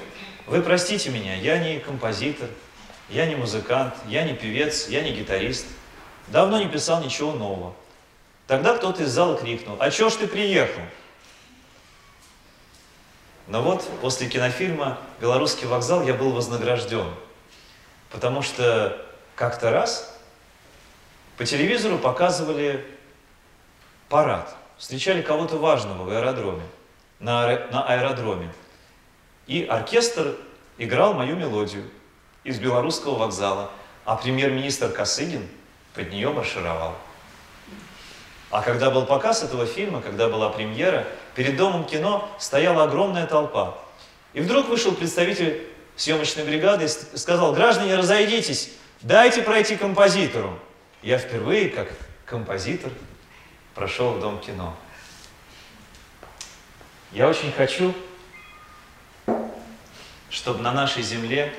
[0.47, 2.49] вы простите меня, я не композитор,
[3.09, 5.67] я не музыкант, я не певец, я не гитарист.
[6.27, 7.75] Давно не писал ничего нового.
[8.47, 10.81] Тогда кто-то из зала крикнул, а чё ж ты приехал?
[13.47, 17.13] Но вот после кинофильма «Белорусский вокзал» я был вознагражден.
[18.09, 18.97] Потому что
[19.35, 20.17] как-то раз
[21.37, 22.85] по телевизору показывали
[24.09, 24.55] парад.
[24.77, 26.63] Встречали кого-то важного в аэродроме,
[27.19, 28.51] на, на аэродроме.
[29.47, 30.35] И оркестр
[30.77, 31.83] играл мою мелодию
[32.43, 33.69] из белорусского вокзала,
[34.05, 35.47] а премьер-министр Косыгин
[35.93, 36.95] под нее маршировал.
[38.49, 43.77] А когда был показ этого фильма, когда была премьера, перед домом кино стояла огромная толпа.
[44.33, 45.65] И вдруг вышел представитель
[45.95, 48.71] съемочной бригады и сказал, граждане, разойдитесь,
[49.01, 50.59] дайте пройти композитору.
[51.01, 51.91] Я впервые, как
[52.25, 52.91] композитор,
[53.73, 54.77] прошел в дом кино.
[57.11, 57.95] Я очень хочу,
[60.29, 61.53] чтобы на нашей земле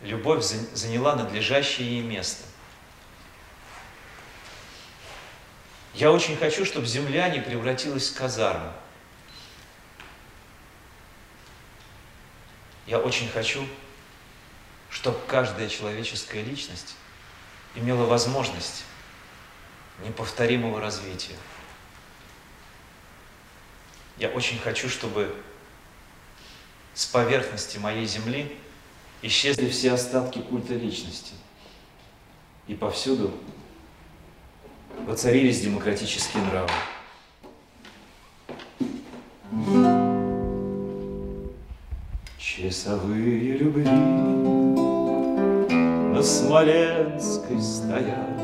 [0.00, 2.44] любовь за- заняла надлежащее ей место.
[5.94, 8.72] Я очень хочу, чтобы земля не превратилась в казарму.
[12.86, 13.66] Я очень хочу,
[14.90, 16.96] чтобы каждая человеческая личность
[17.74, 18.84] имела возможность
[20.04, 21.36] неповторимого развития.
[24.16, 25.34] Я очень хочу, чтобы
[26.94, 28.58] с поверхности моей земли
[29.22, 31.34] исчезли все остатки культа личности.
[32.66, 33.32] И повсюду
[35.06, 36.70] воцарились демократические нравы.
[42.60, 43.88] Часовые любви
[46.12, 48.36] на Смоленской стоят,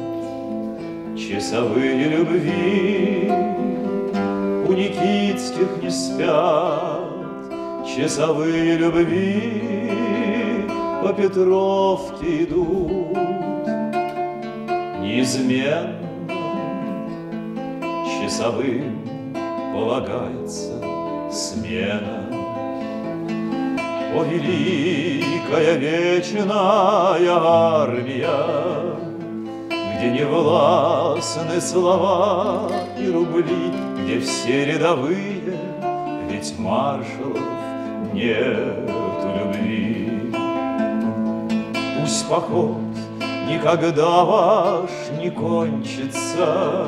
[1.19, 3.29] Часовые любви
[4.69, 7.11] у Никитских не спят,
[7.85, 9.91] Часовые любви
[11.03, 13.17] по Петровке идут,
[15.01, 15.99] Неизменно
[18.23, 19.01] часовым
[19.73, 20.81] полагается
[21.33, 22.24] смена.
[24.15, 26.47] О, великая вечная
[27.33, 28.29] армия,
[29.69, 33.73] Где не властны слова и рубли,
[34.05, 35.59] Где все рядовые,
[36.31, 37.41] ведь маршалов
[38.13, 40.33] нету любви.
[41.99, 42.77] Пусть поход
[43.49, 44.91] никогда ваш
[45.21, 46.87] не кончится,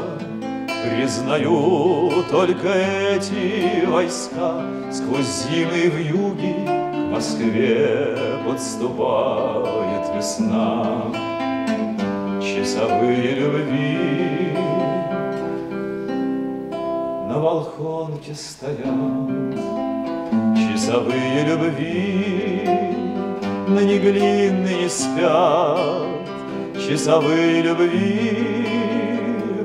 [0.85, 4.63] Признаю только эти войска
[4.93, 6.76] Сквозь зимы в юге
[7.17, 8.15] Москве
[8.47, 10.85] подступает весна.
[12.43, 14.53] Часовые любви
[17.27, 19.55] на Волхонке стоят,
[20.59, 22.69] Часовые любви
[23.67, 26.29] на Неглинной не спят,
[26.87, 28.67] Часовые любви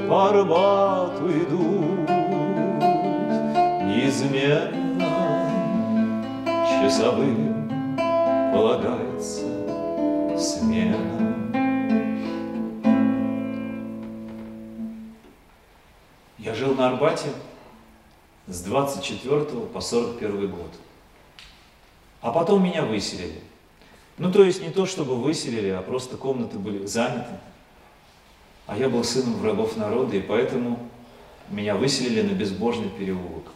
[0.07, 2.09] по Арбату идут.
[3.83, 4.80] Неизменно
[6.81, 7.69] часовым
[8.53, 9.45] полагается
[10.37, 10.97] смена.
[16.37, 17.29] Я жил на Арбате
[18.47, 20.71] с 24 по 41 год.
[22.21, 23.41] А потом меня выселили.
[24.17, 27.39] Ну, то есть не то, чтобы выселили, а просто комнаты были заняты
[28.71, 30.79] а я был сыном врагов народа, и поэтому
[31.49, 33.51] меня выселили на безбожный переулок.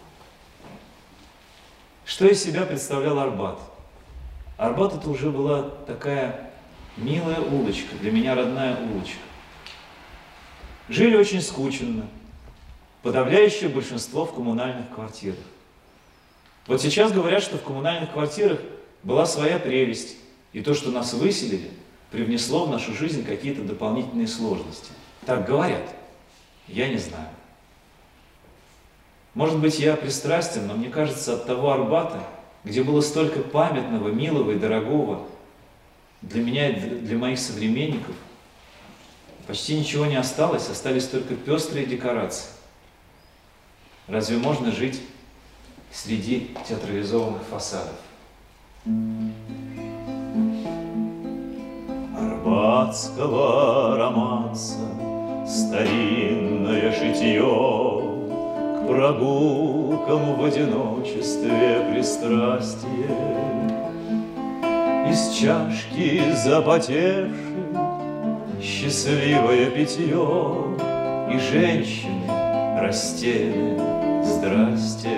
[2.05, 3.59] Что из себя представлял Арбат?
[4.57, 6.51] Арбат это уже была такая
[6.97, 9.19] милая улочка, для меня родная улочка.
[10.87, 12.05] Жили очень скучно,
[13.01, 15.39] подавляющее большинство в коммунальных квартирах.
[16.67, 18.59] Вот сейчас говорят, что в коммунальных квартирах
[19.03, 20.15] была своя прелесть,
[20.53, 21.71] и то, что нас выселили,
[22.11, 24.91] привнесло в нашу жизнь какие-то дополнительные сложности–
[25.25, 25.83] так говорят.
[26.67, 27.29] Я не знаю.
[29.35, 32.23] Может быть, я пристрастен, но мне кажется, от того Арбата,
[32.63, 35.27] где было столько памятного, милого и дорогого,
[36.21, 38.15] для меня и для моих современников,
[39.45, 42.47] почти ничего не осталось, остались только пестрые декорации.
[44.07, 45.01] Разве можно жить
[45.91, 47.95] среди театрализованных фасадов?
[52.17, 54.79] Арбатского романса
[55.45, 58.04] старинное шитье К
[58.87, 63.09] прогулкам в одиночестве пристрастие
[65.09, 67.55] Из чашки запотевшей
[68.61, 70.27] счастливое питье
[71.31, 72.25] И женщины
[72.79, 75.09] растерянные, здрасте.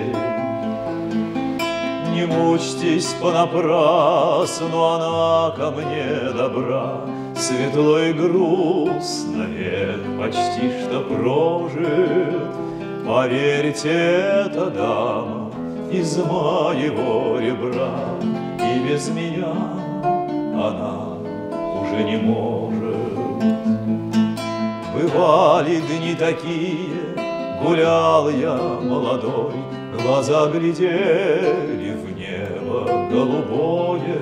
[2.12, 7.00] Не мучьтесь понапрасну, она ко мне добра,
[7.36, 12.67] Светло и грустно век почти что прожит.
[13.08, 15.50] Поверьте, эта дама
[15.90, 18.18] из моего ребра,
[18.60, 19.50] И без меня
[20.54, 21.16] она
[21.80, 22.98] уже не может.
[24.92, 27.16] Бывали дни такие,
[27.62, 29.54] гулял я молодой,
[30.02, 34.20] Глаза глядели в небо голубое,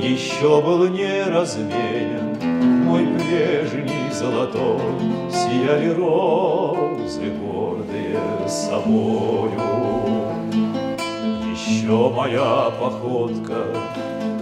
[0.00, 2.38] еще был не развеян
[2.86, 4.80] мой прежний золотой,
[5.30, 7.30] Сияли розы
[8.46, 9.52] собою.
[11.50, 13.64] Еще моя походка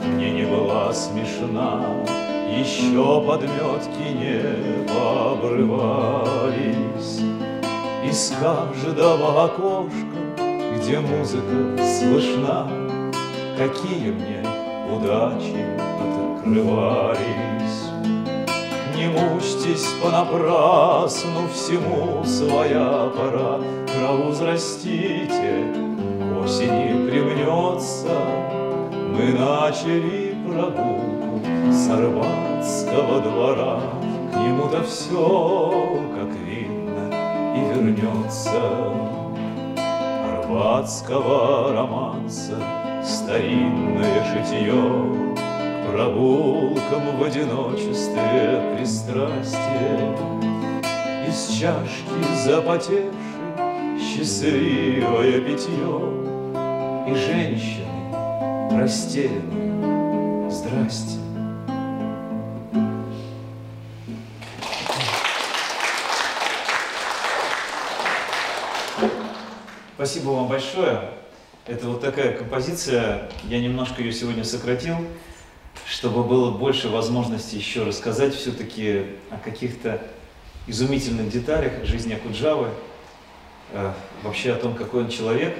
[0.05, 1.85] мне не была смешна,
[2.59, 4.41] Еще подметки не
[5.33, 6.41] обрывались.
[8.05, 10.19] Из каждого окошка,
[10.77, 12.69] где музыка слышна,
[13.57, 14.45] Какие мне
[14.93, 15.65] удачи
[16.37, 17.46] открывались.
[18.97, 25.67] Не мучьтесь понапрасну, всему своя пора, Траву взрастите,
[26.33, 28.17] к привнется.
[28.91, 33.81] Мы начали прогулку с Арбатского двора,
[34.33, 37.13] К нему-то все, как видно,
[37.55, 38.63] и вернется.
[40.33, 42.57] Арбатского романса
[43.05, 45.37] старинное житье,
[45.91, 50.17] прогулкам в одиночестве пристрастие.
[51.29, 53.13] Из чашки запотевшей
[53.99, 56.25] счастливое питье
[57.09, 57.87] И женщины
[58.71, 61.19] растерянные, здрасте.
[69.95, 71.11] Спасибо вам большое.
[71.67, 74.97] Это вот такая композиция, я немножко ее сегодня сократил,
[75.85, 80.01] чтобы было больше возможности еще рассказать все-таки о каких-то
[80.67, 82.71] изумительных деталях жизни Акуджавы,
[83.73, 85.57] э, вообще о том, какой он человек.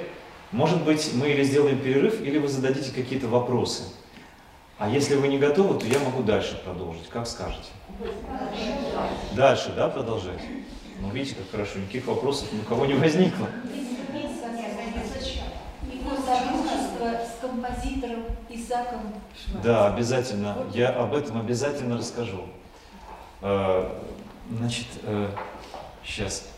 [0.51, 3.83] Может быть, мы или сделаем перерыв, или вы зададите какие-то вопросы.
[4.79, 7.09] А если вы не готовы, то я могу дальше продолжить.
[7.09, 7.69] Как скажете?
[9.35, 10.39] Дальше, да, продолжать?
[11.01, 13.47] Ну, видите, как хорошо, никаких вопросов ни у кого не возникло.
[17.25, 19.13] с композитором Исаком
[19.63, 20.57] Да, обязательно.
[20.73, 22.41] Я об этом обязательно расскажу.
[23.41, 23.89] Э,
[24.51, 24.87] значит,
[26.03, 26.41] сейчас.
[26.41, 26.57] Э,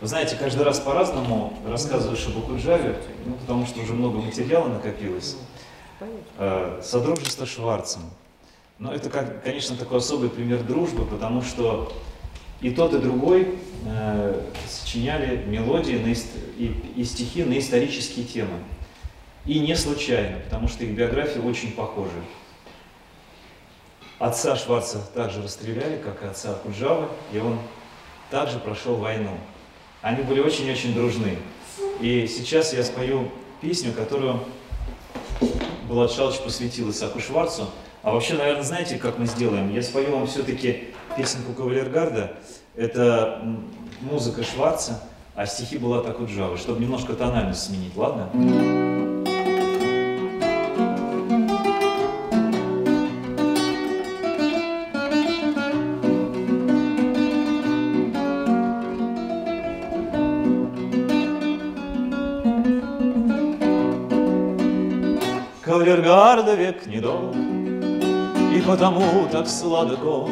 [0.00, 5.36] вы знаете, каждый раз по-разному рассказываешь об Акуджаве, ну, потому что уже много материала накопилось.
[6.38, 8.02] Э, Содружество Шварцем.
[8.78, 11.92] Но это, как, конечно, такой особый пример дружбы, потому что
[12.60, 18.58] и тот, и другой э, сочиняли мелодии на, и, и стихи на исторические темы.
[19.48, 22.10] И не случайно, потому что их биографии очень похожи.
[24.18, 27.58] Отца Шварца также расстреляли, как и отца Куджавы, и он
[28.30, 29.30] также прошел войну.
[30.02, 31.38] Они были очень-очень дружны.
[32.02, 33.30] И сейчас я спою
[33.62, 34.44] песню, которую
[35.88, 37.70] Булат Шалыч посвятил Исаку Шварцу.
[38.02, 39.72] А вообще, наверное, знаете, как мы сделаем?
[39.74, 42.36] Я спою вам все-таки песенку Кавалергарда.
[42.76, 43.42] Это
[44.02, 45.02] музыка Шварца,
[45.34, 48.87] а стихи Булата Куджавы, чтобы немножко тональность сменить, ладно?
[66.48, 67.34] Кавалергарда век недолг,
[68.54, 70.28] И потому так сладко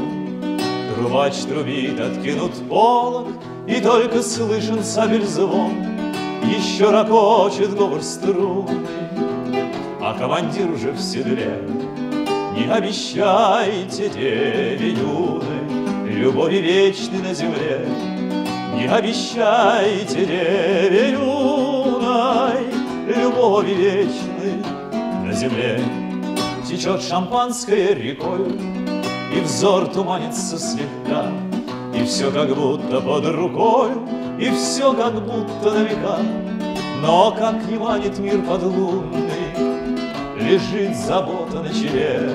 [0.94, 3.28] Трубач трубит, откинут полог,
[3.66, 5.72] И только слышен сабель звон,
[6.44, 8.86] Еще ракочет говор струны,
[10.00, 11.60] А командир уже в седле.
[12.56, 17.86] Не обещайте деве юной Любови вечной на земле,
[18.74, 22.64] Не обещайте деве юной
[23.06, 24.76] Любови вечной
[25.36, 26.05] земле
[26.76, 28.52] Течет шампанское рекой,
[29.34, 31.32] И взор туманится слегка,
[31.94, 33.92] И все как будто под рукой,
[34.38, 36.18] И все как будто на века.
[37.00, 39.54] Но как не манит мир подлунный,
[40.38, 42.32] Лежит забота на челе.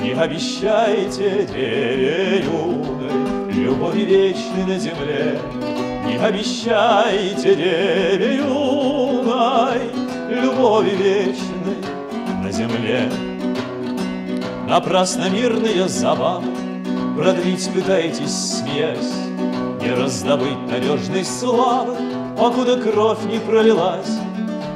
[0.00, 5.38] Не обещайте деве юной Любови вечной на земле,
[6.06, 9.90] Не обещайте деве юной
[10.30, 13.25] Любови вечной на земле.
[14.68, 16.48] Напрасно мирные забавы.
[17.16, 19.14] Продлить пытаетесь, смеясь,
[19.80, 21.94] Не раздобыть надежной славы,
[22.36, 24.18] Покуда кровь не пролилась,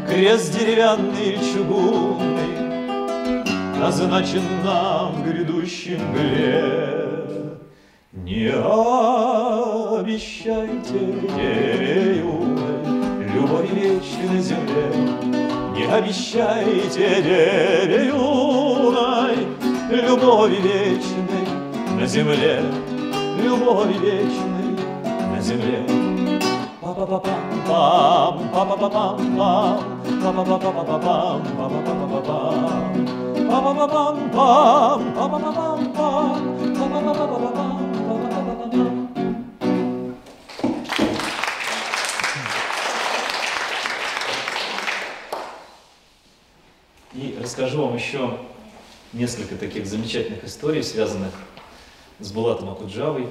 [0.08, 2.40] Крест деревянный или чугунный
[3.80, 7.10] Назначен нам в грядущем мгле.
[8.12, 8.52] Не
[9.98, 10.98] обещайте
[12.20, 12.84] юной
[13.34, 14.92] Любовь вечной земле,
[15.74, 19.29] не обещайте деве юной
[19.90, 21.46] Любови вечной
[21.98, 22.62] на земле,
[23.42, 24.78] Любови вечной
[25.34, 25.84] на земле.
[26.80, 29.80] Па-па-па-пам, па-па-па-пам-пам,
[30.22, 32.94] па-па-па-па-пам, па-па-па-па-пам,
[33.50, 36.38] па-па-па-пам-пам, па-па-па-пам-пам,
[36.78, 37.80] па-па-па-па-пам.
[47.40, 48.30] расскажу вам еще
[49.12, 51.32] несколько таких замечательных историй, связанных
[52.20, 53.28] с Булатом Акуджавой.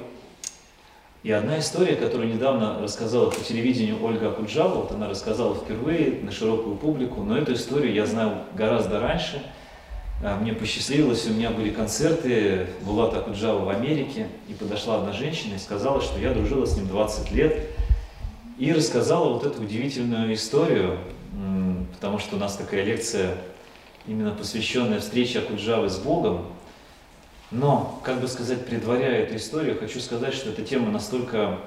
[1.22, 6.32] И одна история, которую недавно рассказала по телевидению Ольга Акуджава, вот она рассказала впервые на
[6.32, 9.42] широкую публику, но эту историю я знал гораздо раньше.
[10.22, 15.54] А, мне посчастливилось, у меня были концерты Булата Акуджава в Америке, и подошла одна женщина
[15.54, 17.66] и сказала, что я дружила с ним 20 лет,
[18.58, 20.98] и рассказала вот эту удивительную историю,
[21.94, 23.36] потому что у нас такая лекция
[24.06, 26.46] именно посвященная встрече Акуджавы с Богом.
[27.50, 31.58] Но, как бы сказать, предваряя эту историю, хочу сказать, что эта тема настолько,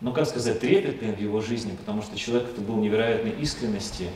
[0.00, 4.08] ну как сказать, трепетная в его жизни, потому что человек это был невероятной искренности,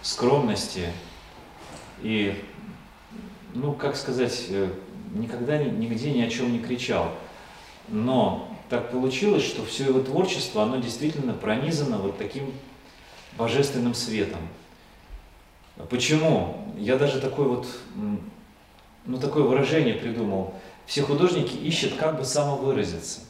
[0.00, 0.88] скромности
[2.02, 2.42] и,
[3.54, 4.70] ну как сказать, э,
[5.12, 7.12] никогда нигде ни о чем не кричал.
[7.88, 12.52] Но так получилось, что все его творчество, оно действительно пронизано вот таким
[13.36, 14.40] божественным светом.
[15.88, 16.56] Почему?
[16.76, 17.66] Я даже такой вот,
[19.06, 20.54] ну такое выражение придумал.
[20.86, 23.20] Все художники ищут как бы самовыразиться.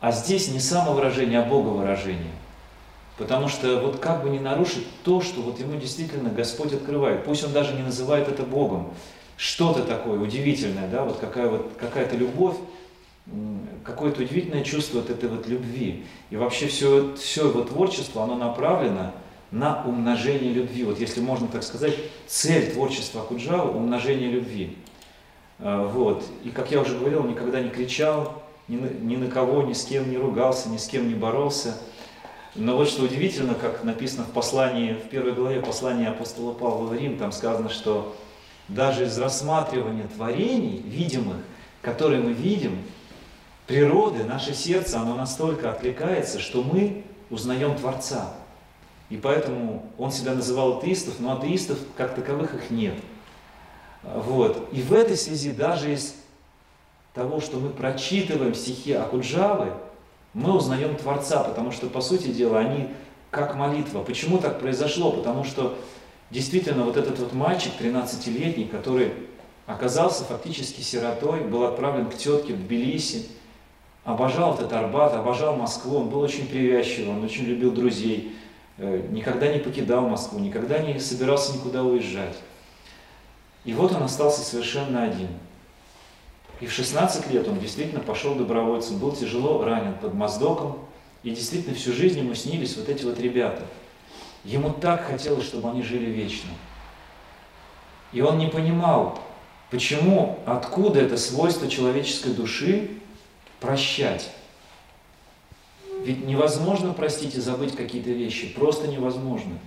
[0.00, 2.32] А здесь не самовыражение, а боговыражение.
[3.16, 7.24] Потому что вот как бы не нарушить то, что вот ему действительно Господь открывает.
[7.24, 8.92] Пусть он даже не называет это Богом.
[9.38, 12.56] Что-то такое удивительное, да, вот какая вот какая-то любовь,
[13.84, 16.04] какое-то удивительное чувство от этой вот любви.
[16.30, 19.12] И вообще все, все его творчество, оно направлено
[19.58, 20.84] на умножение любви.
[20.84, 21.94] Вот если можно так сказать,
[22.26, 24.76] цель творчества Акуджава– умножение любви.
[25.58, 26.24] А, вот.
[26.44, 29.84] И, как я уже говорил, никогда не кричал, ни на, ни на кого, ни с
[29.84, 31.78] кем не ругался, ни с кем не боролся.
[32.54, 36.94] Но вот что удивительно, как написано в послании, в первой главе послания апостола Павла в
[36.94, 38.16] Рим, там сказано, что
[38.68, 41.36] даже из рассматривания творений, видимых,
[41.82, 42.78] которые мы видим,
[43.66, 48.34] природы, наше сердце, оно настолько отвлекается, что мы узнаем Творца.
[49.08, 52.94] И поэтому он себя называл атеистов, но атеистов как таковых их нет.
[54.02, 54.68] Вот.
[54.72, 56.14] И в этой связи даже из
[57.14, 59.72] того, что мы прочитываем стихи Акуджавы,
[60.34, 62.88] мы узнаем Творца, потому что, по сути дела, они
[63.30, 64.02] как молитва.
[64.02, 65.10] Почему так произошло?
[65.10, 65.76] Потому что
[66.30, 69.12] действительно вот этот вот мальчик, 13-летний, который
[69.66, 73.28] оказался фактически сиротой, был отправлен к тетке в Тбилиси,
[74.04, 78.36] обожал этот Арбат, обожал Москву, он был очень привязчив, он очень любил друзей,
[78.78, 82.36] никогда не покидал Москву, никогда не собирался никуда уезжать.
[83.64, 85.28] И вот он остался совершенно один.
[86.60, 90.78] И в 16 лет он действительно пошел добровольцем, был тяжело ранен под Моздоком,
[91.22, 93.62] и действительно всю жизнь ему снились вот эти вот ребята.
[94.44, 96.50] Ему так хотелось, чтобы они жили вечно.
[98.12, 99.18] И он не понимал,
[99.70, 102.90] почему, откуда это свойство человеческой души
[103.60, 104.30] прощать.
[106.04, 109.58] Ведь невозможно простить и забыть какие-то вещи, просто невозможно.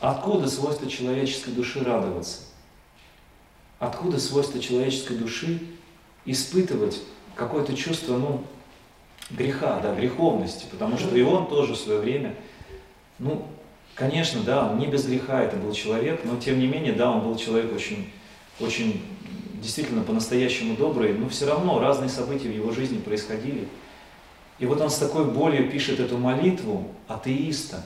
[0.00, 2.38] Откуда свойство человеческой души радоваться?
[3.78, 5.60] Откуда свойство человеческой души
[6.24, 7.02] испытывать
[7.34, 8.44] какое-то чувство, ну,
[9.30, 12.36] греха, да, греховности, потому что и он тоже в свое время,
[13.18, 13.46] ну,
[13.94, 17.20] конечно, да, он не без греха это был человек, но тем не менее, да, он
[17.22, 18.10] был человек очень,
[18.60, 19.02] очень
[19.54, 23.68] действительно по-настоящему добрый, но все равно разные события в его жизни происходили.
[24.62, 27.84] И вот он с такой болью пишет эту молитву атеиста,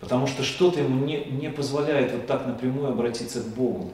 [0.00, 3.92] потому что что-то ему не, не позволяет вот так напрямую обратиться к Богу.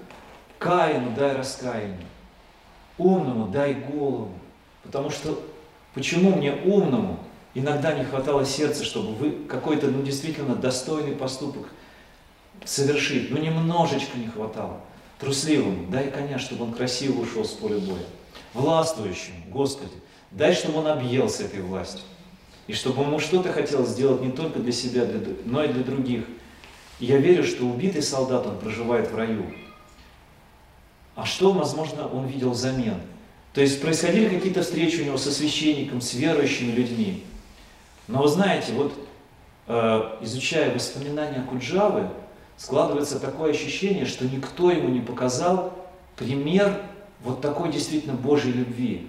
[0.59, 2.07] Каину дай раскаяние,
[2.97, 4.31] умному дай голову.
[4.83, 5.39] Потому что
[5.93, 7.19] почему мне умному
[7.53, 11.69] иногда не хватало сердца, чтобы вы какой-то, ну, действительно достойный поступок
[12.65, 13.31] совершить?
[13.31, 14.81] Ну, немножечко не хватало.
[15.19, 18.07] Трусливому дай коня, чтобы он красиво ушел с поля боя.
[18.55, 19.93] Властвующему, Господи,
[20.33, 22.03] дай, чтобы он объелся этой властью.
[22.67, 25.07] И чтобы ему что-то хотелось сделать не только для себя,
[25.45, 26.25] но и для других.
[27.01, 29.45] И я верю, что убитый солдат, он проживает в раю.
[31.15, 33.01] А что, возможно, он видел взамен?
[33.53, 37.25] То есть происходили какие-то встречи у него со священником, с верующими людьми.
[38.09, 38.95] Но вы знаете, вот
[39.67, 42.09] э, изучая воспоминания Куджавы,
[42.57, 45.73] складывается такое ощущение, что никто ему не показал
[46.17, 46.81] пример
[47.23, 49.09] вот такой действительно Божьей любви.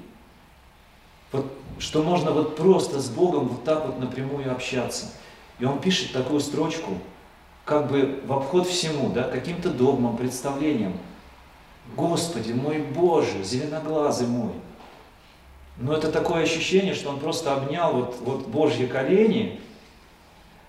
[1.34, 1.48] Вот,
[1.80, 5.08] что можно вот просто с Богом вот так вот напрямую общаться.
[5.60, 6.98] И он пишет такую строчку,
[7.66, 10.94] как бы в обход всему, да, каким-то догмам, представлениям.
[11.98, 14.54] Господи, мой Боже, зеленоглазый мой.
[15.78, 19.60] Но это такое ощущение, что он просто обнял вот, вот Божьи колени.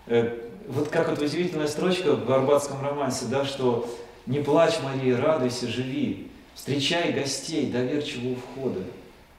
[0.06, 3.86] Э, вот как вот удивительная строчка в Арбатском романсе, да, что
[4.26, 8.80] «Не плачь, Мария, радуйся, живи, встречай гостей доверчиво у входа».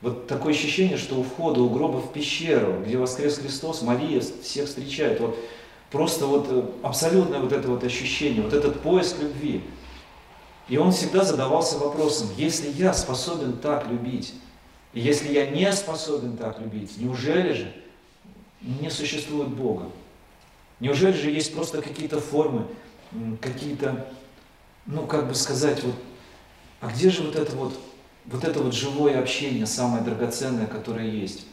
[0.02, 4.68] Вот такое ощущение, что у входа, у гроба в пещеру, где воскрес Христос, Мария всех
[4.68, 5.20] встречает.
[5.20, 5.38] Вот
[5.92, 9.62] просто вот э, абсолютное вот это вот ощущение, вот этот поиск любви–
[10.68, 14.34] и он всегда задавался вопросом, если я способен так любить,
[14.94, 17.74] и если я не способен так любить, неужели же
[18.62, 19.90] не существует Бога?
[20.80, 22.66] Неужели же есть просто какие-то формы,
[23.42, 24.08] какие-то,
[24.88, 25.96] ну как бы сказать, вот,
[26.82, 27.80] а где же вот это вот,
[28.28, 31.46] вот это вот живое общение, самое драгоценное, которое есть?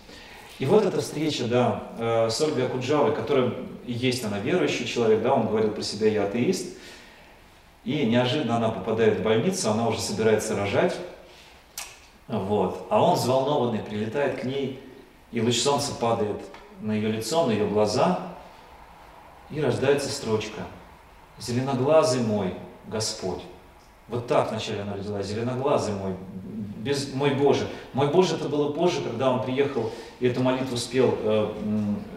[0.58, 3.52] И вот эта встреча, да, э, с Ольгой Акуджавой, которая
[3.86, 6.76] есть она верующий человек, да, он говорил про себя, я атеист,
[7.84, 10.94] и неожиданно она попадает в больницу, она уже собирается рожать.
[12.28, 12.86] Вот.
[12.90, 14.80] А он взволнованный прилетает к ней,
[15.32, 16.40] и луч солнца падает
[16.80, 18.20] на ее лицо, на ее глаза,
[19.50, 20.62] и рождается строчка
[21.38, 22.54] «Зеленоглазый мой
[22.86, 23.42] Господь».
[24.08, 26.14] Вот так вначале она родилась, «Зеленоглазый мой,
[26.83, 27.66] без, мой Боже».
[27.93, 31.49] Мой Боже это было позже, когда он приехал и эту молитву спел э,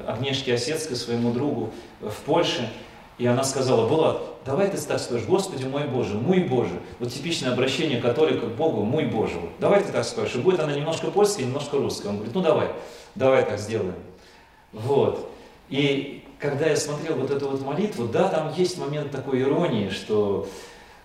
[0.08, 2.70] Агнешке Осетской, своему другу в Польше.
[3.18, 6.82] И она сказала, Булат, давай ты так скажешь, Господи мой Боже, мой Боже.
[7.00, 9.40] Вот типичное обращение католика к Богу, мой Боже.
[9.60, 10.36] Давай ты так скажешь.
[10.36, 12.10] И будет она немножко польская, немножко русская.
[12.10, 12.68] Он говорит, ну давай,
[13.16, 13.96] давай так сделаем.
[14.74, 15.32] Вот.
[15.70, 20.48] И когда я смотрел вот эту вот молитву, да, там есть момент такой иронии, что,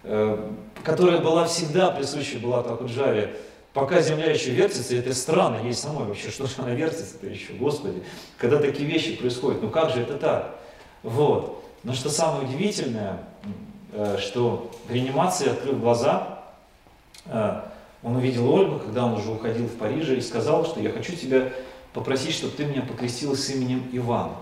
[0.03, 0.51] э,
[0.85, 3.37] которая была всегда присуща была Акуджаве.
[3.73, 8.03] Пока земля еще вертится, это странно, ей самой вообще, что же она вертится-то еще, Господи.
[8.37, 10.57] Когда такие вещи происходят, ну как же это так?
[11.05, 11.65] Вот.
[11.85, 13.25] Но что самое удивительное,
[13.93, 16.43] э, что в реанимации, открыв глаза,
[17.27, 17.61] э,
[18.03, 21.53] он увидел Ольгу, когда он уже уходил в Париже, и сказал, что я хочу тебя
[21.93, 24.33] попросить, чтобы ты меня покрестила с именем Иван.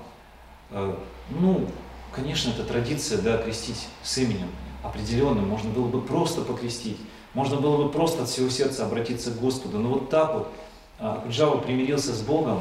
[0.71, 0.95] Э,
[1.31, 1.67] ну,
[2.13, 4.49] конечно, это традиция, да, крестить с именем
[4.83, 5.49] определенным.
[5.49, 6.97] Можно было бы просто покрестить.
[7.39, 9.79] Можно было бы просто от всего сердца обратиться к Господу.
[9.79, 10.53] Но вот так вот
[10.99, 12.61] Акуджава примирился с Богом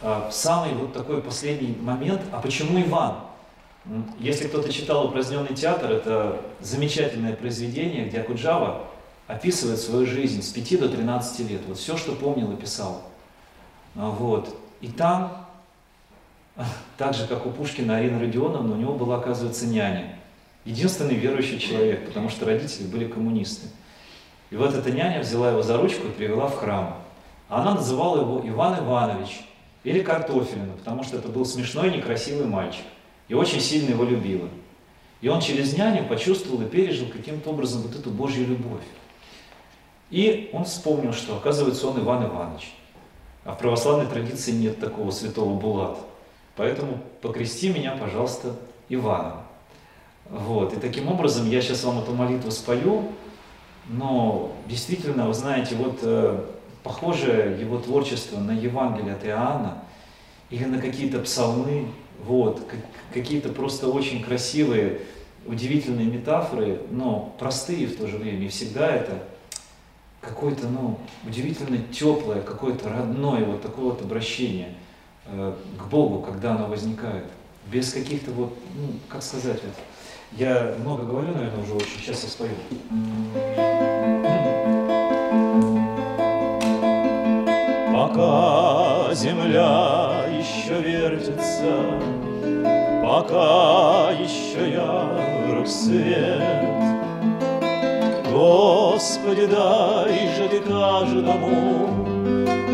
[0.00, 2.22] в самый вот такой последний момент.
[2.30, 3.16] А почему Иван?
[4.20, 8.84] Если кто-то читал «Упраздненный театр», это замечательное произведение, где Акуджава
[9.26, 11.62] описывает свою жизнь с 5 до 13 лет.
[11.66, 13.02] Вот все, что помнил и писал.
[13.96, 14.56] А, вот.
[14.82, 15.48] И там,
[16.96, 20.16] так же, как у Пушкина Арина Родионовна, у него была, оказывается, няня.
[20.64, 23.66] Единственный верующий человек, потому что родители были коммунисты.
[24.50, 26.96] И вот эта няня взяла его за ручку и привела в храм.
[27.48, 29.44] Она называла его Иван Иванович
[29.84, 32.84] или Картофелин, потому что это был смешной, некрасивый мальчик.
[33.28, 34.48] И очень сильно его любила.
[35.20, 38.84] И он через няню почувствовал и пережил каким-то образом вот эту Божью любовь.
[40.10, 42.72] И он вспомнил, что, оказывается, он Иван Иванович.
[43.44, 46.00] А в православной традиции нет такого святого Булата.
[46.56, 48.56] Поэтому покрести меня, пожалуйста,
[48.88, 49.42] Иваном.
[50.28, 50.72] Вот.
[50.72, 53.08] И таким образом я сейчас вам эту молитву спою,
[53.88, 56.44] но действительно, вы знаете, вот э,
[56.82, 59.82] похоже его творчество на Евангелие от Иоанна
[60.50, 61.88] или на какие-то псалмы,
[62.24, 62.62] вот,
[63.12, 65.00] какие-то просто очень красивые,
[65.44, 68.46] удивительные метафоры, но простые в то же время.
[68.46, 69.22] И всегда это
[70.20, 74.74] какое-то, ну, удивительно теплое, какое-то родное вот такое вот обращение
[75.26, 77.24] э, к Богу, когда оно возникает.
[77.70, 79.74] Без каких-то вот, ну, как сказать, вот,
[80.32, 82.50] я много говорю, наверное, уже очень, сейчас я спою.
[87.92, 92.00] Пока земля еще вертится,
[93.02, 96.64] пока еще ярок свет,
[98.32, 101.88] Господи, дай же ты каждому,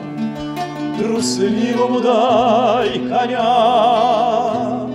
[0.99, 4.89] трусливому дай коня,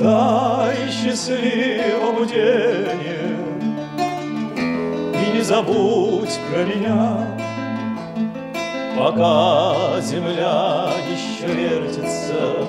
[0.00, 3.34] дай счастливому денег
[5.14, 7.26] и не забудь про меня.
[8.96, 12.68] Пока земля еще вертится,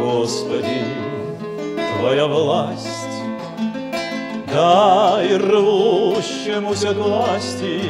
[0.00, 0.84] Господи,
[1.98, 2.99] Твоя власть,
[4.52, 7.82] Дай рвущемуся власти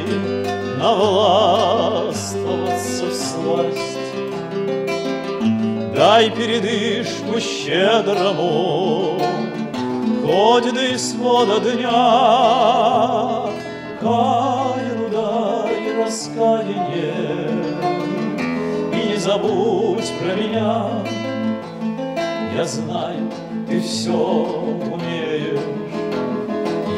[0.77, 3.97] Навластвоваться в сласть.
[5.95, 9.19] Дай передышку щедрому,
[10.25, 13.41] Хоть до исхода дня,
[13.99, 17.61] Каину дай раскаяние,
[19.21, 20.89] забудь про меня.
[22.55, 23.31] Я знаю,
[23.67, 25.30] ты все умеешь,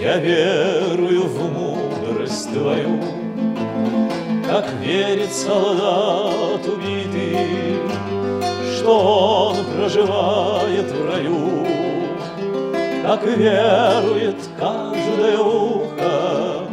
[0.03, 2.99] Я верую в мудрость твою,
[4.45, 7.79] Как верит солдат убитый,
[8.75, 11.65] Что он проживает в раю,
[13.01, 16.67] Как верует каждое ухо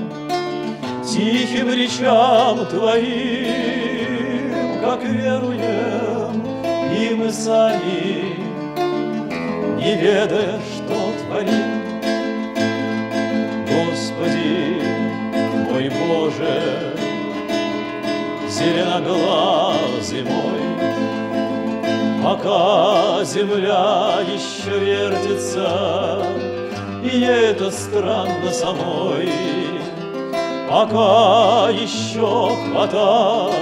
[1.06, 6.44] Тихим речам твоим, как веруем,
[6.98, 8.34] и мы сами,
[9.76, 10.99] не ведая, что
[16.10, 16.94] мой Боже,
[18.48, 20.60] зеленоглазый мой,
[22.22, 26.22] Пока земля еще вертится,
[27.04, 29.30] И это странно самой,
[30.68, 33.60] Пока еще хватает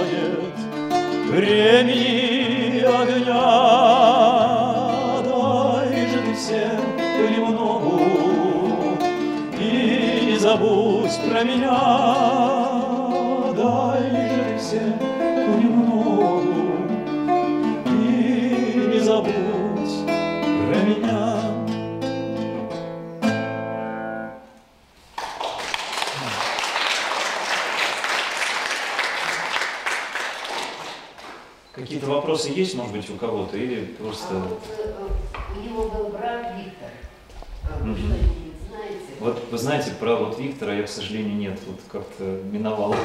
[1.29, 3.68] времени огня.
[11.39, 11.71] Про меня.
[13.55, 16.43] Дай же ты всем понемногу
[17.85, 19.33] и не забудь
[20.67, 21.55] про меня.
[31.71, 34.27] Какие-то вопросы есть, может быть, у кого-то, или просто...
[34.31, 36.89] А вот, э, у него был брат Виктор.
[37.81, 38.38] Угу.
[39.19, 42.95] Вот вы знаете, про вот Виктора я, к сожалению, нет, вот как-то миновал.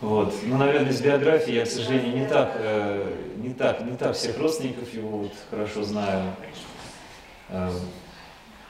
[0.00, 0.34] Вот.
[0.44, 4.38] Ну, наверное, из биографии я, к сожалению, не так, э, не так, не так всех
[4.38, 6.22] родственников его вот хорошо знаю.
[7.48, 7.70] Э,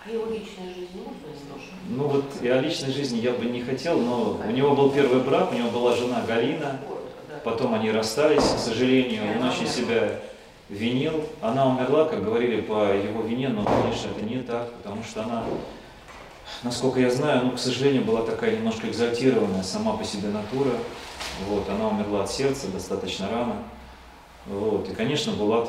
[0.07, 1.75] А его личная жизнь можно немножко?
[1.89, 5.23] Ну вот и о личной жизни я бы не хотел, но у него был первый
[5.23, 6.79] брак, у него была жена Галина,
[7.45, 10.21] потом они расстались, к сожалению, он очень себя
[10.73, 11.25] винил.
[11.41, 15.45] Она умерла, как говорили, по его вине, но, конечно, это не так, потому что она,
[16.63, 20.73] насколько я знаю, ну, к сожалению, была такая немножко экзальтированная сама по себе натура.
[21.49, 23.57] Вот, она умерла от сердца достаточно рано.
[24.47, 25.69] Вот, и, конечно, Булат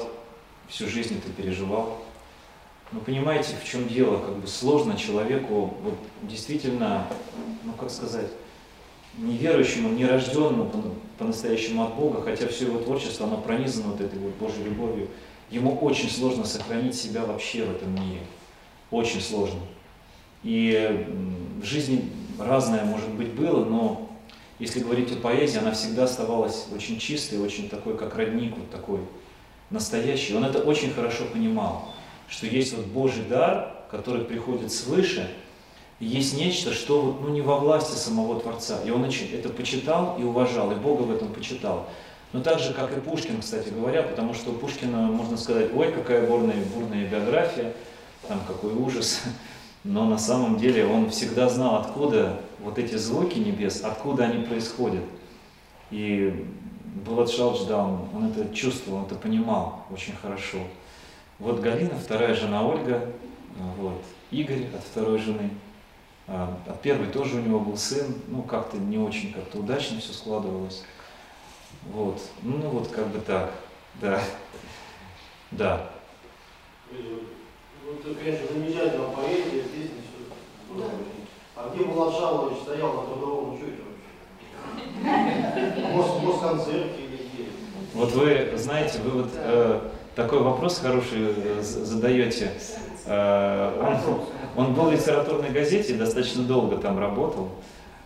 [0.68, 2.00] всю жизнь это переживал.
[2.92, 4.20] Но понимаете, в чем дело?
[4.20, 7.08] Как бы сложно человеку вот, действительно,
[7.64, 8.28] ну как сказать,
[9.18, 10.84] неверующему, нерожденному по-
[11.18, 15.08] по-настоящему от Бога, хотя все его творчество, оно пронизано вот этой вот Божьей любовью,
[15.50, 18.22] ему очень сложно сохранить себя вообще в этом мире.
[18.92, 19.60] Очень сложно.
[20.44, 21.08] И
[21.62, 22.10] в жизни
[22.40, 24.10] разное, может быть, было, но
[24.60, 29.00] если говорить о поэзии, она всегда оставалась очень чистой, очень такой, как родник, вот такой
[29.70, 30.36] настоящий.
[30.36, 31.94] Он это очень хорошо понимал,
[32.28, 35.30] что есть вот Божий дар, который приходит свыше,
[36.00, 38.80] есть нечто, что ну, не во власти самого Творца.
[38.86, 41.88] И он это почитал и уважал, и Бога в этом почитал.
[42.34, 45.92] Но так же, как и Пушкин, кстати говоря, потому что у Пушкина можно сказать, ой,
[45.92, 47.74] какая бурная, бурная биография,
[48.28, 49.22] там какой ужас.
[49.84, 55.04] Но на самом деле он всегда знал, откуда вот эти звуки небес, откуда они происходят.
[55.92, 56.48] И
[57.06, 60.60] Булат Шалч, да, он, это чувствовал, он это понимал очень хорошо.
[61.38, 63.10] Вот Галина, вторая жена Ольга,
[63.78, 64.02] вот,
[64.32, 65.50] Игорь от второй жены,
[66.28, 70.84] от первой тоже у него был сын, ну как-то не очень как-то удачно все складывалось.
[71.92, 73.52] Вот, ну вот как бы так,
[73.96, 74.22] да,
[75.52, 75.90] да.
[76.92, 80.74] Ну, это, конечно, замечательная поэзия, песни, все.
[80.74, 80.94] здорово.
[81.56, 83.82] А где Булат Шалович стоял на трудовом учете
[85.02, 85.82] вообще?
[85.92, 87.50] Мос, Москонцерте или где?
[87.94, 92.52] Вот вы знаете, вы вот э, такой вопрос хороший э, задаете.
[93.06, 93.98] Э,
[94.56, 97.50] он, он был в литературной газете, достаточно долго там работал.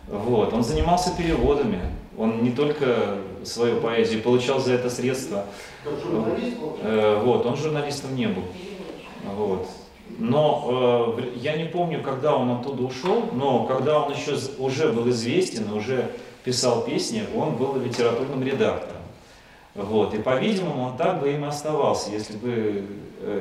[0.08, 0.52] Вот.
[0.52, 1.80] Он занимался переводами.
[2.16, 5.44] Он не только свою поэзию получал за это средства.
[6.82, 7.46] Э, вот.
[7.46, 8.44] Он журналистом не был.
[9.24, 9.68] Вот.
[10.18, 15.08] Но э, я не помню, когда он оттуда ушел, но когда он еще уже был
[15.10, 16.10] известен, уже
[16.44, 19.02] писал песни, он был литературным редактором.
[19.74, 20.14] Вот.
[20.14, 22.84] И, по-видимому, он так бы им оставался, если бы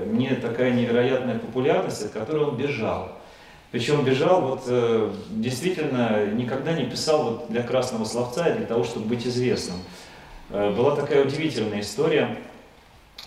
[0.08, 3.18] не такая невероятная популярность, от которой он бежал.
[3.72, 8.86] Причем бежал, вот э, действительно, никогда не писал вот для красного словца и для того,
[8.86, 9.78] чтобы быть известным.
[10.50, 12.38] Э, была такая удивительная история,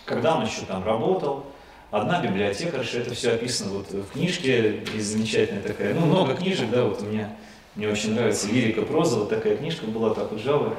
[0.03, 1.45] когда он еще там работал,
[1.91, 6.85] одна библиотекарша, это все описано вот в книжке, есть замечательная такая, ну, много книжек, да,
[6.85, 7.35] вот у меня,
[7.75, 10.75] мне очень нравится лирика, проза, вот такая книжка была, так вот Жавы,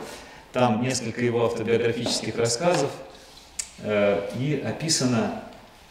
[0.52, 2.90] там несколько его автобиографических рассказов,
[3.78, 5.41] э, и описано, э,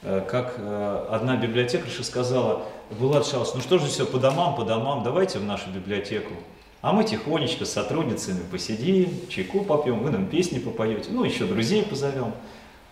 [0.01, 5.03] как э, одна библиотекарша сказала, Булат Шалович, ну что же все по домам, по домам,
[5.03, 6.33] давайте в нашу библиотеку.
[6.81, 11.83] А мы тихонечко с сотрудницами посидим, чайку попьем, вы нам песни попоете, ну еще друзей
[11.83, 12.33] позовем.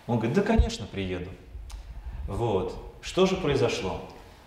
[0.06, 1.30] Он говорит, да, конечно, приеду.
[2.28, 2.74] Вот.
[3.02, 4.00] Что же произошло?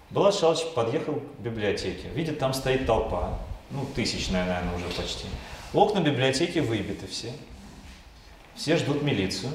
[0.10, 3.38] Булат Шалович подъехал к библиотеке, видит, там стоит толпа,
[3.72, 5.26] ну, тысячная, наверное, уже почти.
[5.73, 7.31] Окна библиотеки выбиты все.
[8.56, 9.52] Все ждут милицию.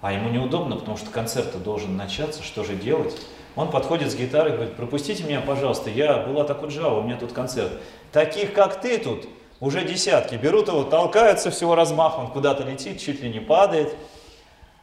[0.00, 3.16] А ему неудобно, потому что концерт должен начаться, что же делать?
[3.56, 7.16] Он подходит с гитарой и говорит, пропустите меня, пожалуйста, я была такой Джава, у меня
[7.16, 7.72] тут концерт.
[8.12, 9.26] Таких, как ты тут,
[9.60, 10.34] уже десятки.
[10.34, 13.94] Берут его, толкаются всего размаха, он куда-то летит, чуть ли не падает.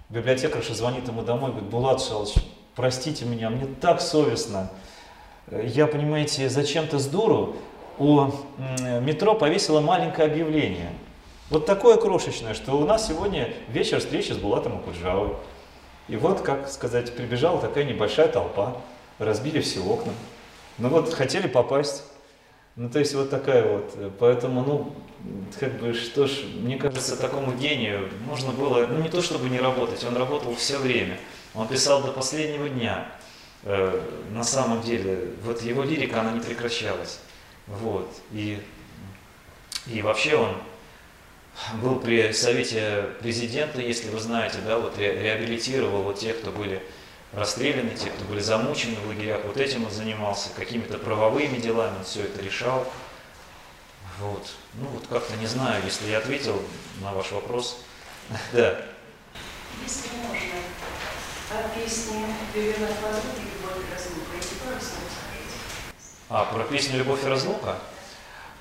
[0.09, 2.33] Библиотекарша звонит ему домой, говорит, Булат Шалович,
[2.75, 4.71] простите меня, мне так совестно.
[5.51, 7.55] Я, понимаете, зачем-то с дуру
[7.99, 8.31] у
[9.01, 10.89] метро повесила маленькое объявление.
[11.49, 15.35] Вот такое крошечное, что у нас сегодня вечер встречи с Булатом Акуджавой.
[16.07, 18.77] И вот, как сказать, прибежала такая небольшая толпа,
[19.19, 20.13] разбили все окна.
[20.77, 22.03] Ну вот, хотели попасть.
[22.75, 23.93] Ну, то есть вот такая вот.
[24.19, 24.95] Поэтому, ну,
[25.59, 29.59] как бы, что ж, мне кажется, такому гению можно было, ну, не то чтобы не
[29.59, 31.17] работать, он работал все время.
[31.53, 33.05] Он писал до последнего дня.
[33.63, 34.01] Э,
[34.31, 37.19] на самом деле, вот его лирика, она не прекращалась.
[37.67, 38.09] Вот.
[38.31, 38.59] И,
[39.87, 40.49] и вообще он
[41.81, 46.81] был при совете президента, если вы знаете, да, вот ре- реабилитировал вот тех, кто были
[47.31, 52.03] расстреляны, те, кто были замучены в лагерях, вот этим он занимался, какими-то правовыми делами он
[52.03, 52.91] все это решал.
[54.19, 54.47] Вот.
[54.75, 56.61] Ну вот как-то не знаю, если я ответил
[57.01, 57.77] на ваш вопрос.
[58.53, 58.81] Да.
[59.83, 60.37] Если можно,
[61.51, 65.57] о песне «Виолетта подруги любовь и разлука» эти пару слов скажите.
[66.29, 67.79] А про песню «Любовь и разлука»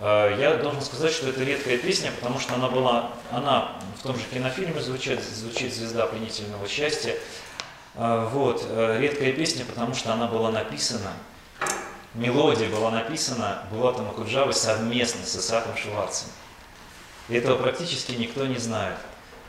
[0.02, 4.22] я должен сказать, что это редкая песня, потому что она была, она в том же
[4.32, 7.14] кинофильме звучит, звучит «Звезда пленительного счастья».
[7.94, 11.12] Э, Вот, э, редкая песня, потому что она была написана,
[12.14, 16.28] мелодия была написана Булатом Акуджавой совместно с Исаком Шварцем.
[17.28, 18.96] Этого практически никто не знает.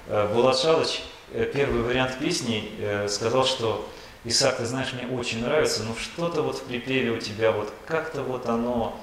[0.07, 1.01] Э, Булат Шалыч,
[1.31, 3.89] э, первый вариант песни, э, сказал, что
[4.25, 8.21] Исаак, ты знаешь, мне очень нравится, но что-то вот в припеве у тебя, вот как-то
[8.23, 8.97] вот оно,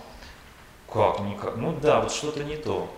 [0.93, 2.91] как, никак, ну да, вот что-то не то.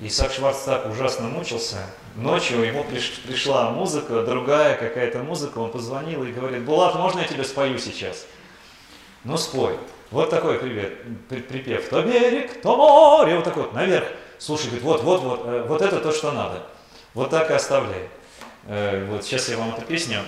[0.00, 1.78] Исаак Шварц так ужасно мучился.
[2.14, 7.26] Ночью ему приш, пришла музыка, другая какая-то музыка, он позвонил и говорит, Булат, можно я
[7.26, 8.26] тебе спою сейчас?
[9.24, 9.76] Ну спой.
[10.10, 11.88] Вот такой привет, припев.
[11.88, 14.06] То берег, то море, вот такой вот, наверх.
[14.38, 16.64] Слушай, говорит, вот, вот, вот, э, вот это то, что надо.
[17.12, 18.08] Вот так и оставляй.
[18.66, 20.20] Э, вот сейчас я вам эту песню,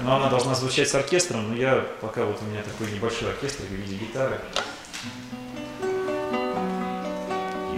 [0.00, 3.62] но она должна звучать с оркестром, но я пока вот у меня такой небольшой оркестр
[3.62, 4.38] в виде гитары.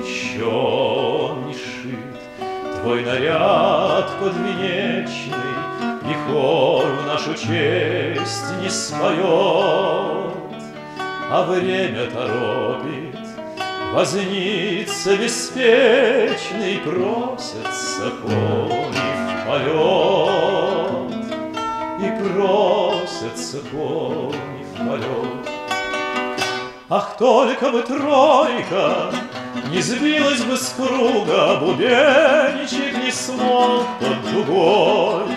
[0.05, 2.81] Еще не шит.
[2.81, 5.55] Твой наряд подвенечный,
[6.11, 10.35] И хор в нашу честь не споет,
[11.31, 13.17] А время торопит
[13.95, 21.15] Возница беспечный Просятся кони в полет,
[22.01, 25.49] И просятся кони в полет.
[26.89, 29.13] Ах, только бы тройка
[29.71, 35.29] не сбилась бы с круга, Бубенчик не смог под дугой.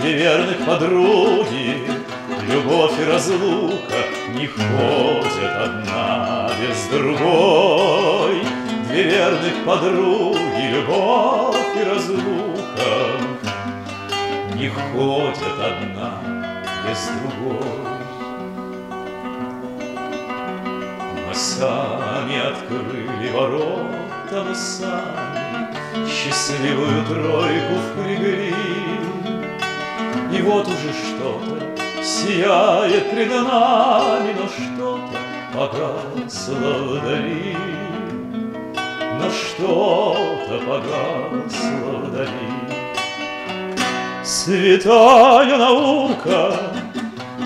[0.00, 1.76] Две верных подруги,
[2.48, 3.98] любовь и разлука
[4.34, 8.42] Не ходят одна без другой.
[8.88, 13.20] Две верных подруги, любовь и разлука
[14.54, 16.14] Не ходят одна
[16.88, 17.99] без другой.
[21.40, 25.40] Сами открыли ворота, мы сами
[26.06, 28.54] Счастливую тройку впрягли.
[30.32, 35.18] И вот уже что-то сияет пред нами, Но что-то
[35.54, 37.56] погасло вдали.
[39.18, 42.50] Но что-то погасло вдали.
[44.22, 46.54] Святая наука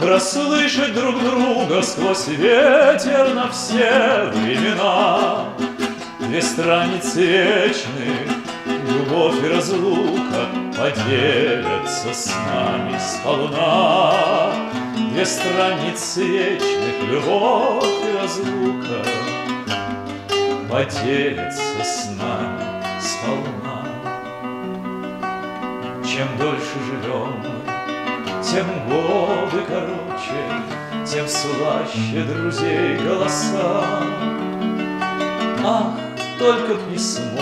[0.02, 5.44] Расслышать друг друга сквозь ветер на все времена.
[6.20, 8.28] Две страницы вечных,
[8.66, 14.52] любовь и разлука Поделятся с нами сполна.
[15.12, 19.04] Две страницы вечных, любовь и разлука
[20.68, 23.84] Поделятся с нами сполна.
[26.04, 27.53] Чем дольше живем
[28.50, 30.44] тем годы короче,
[31.06, 33.84] тем слаще друзей голоса.
[35.64, 35.94] Ах,
[36.38, 37.40] только б не смог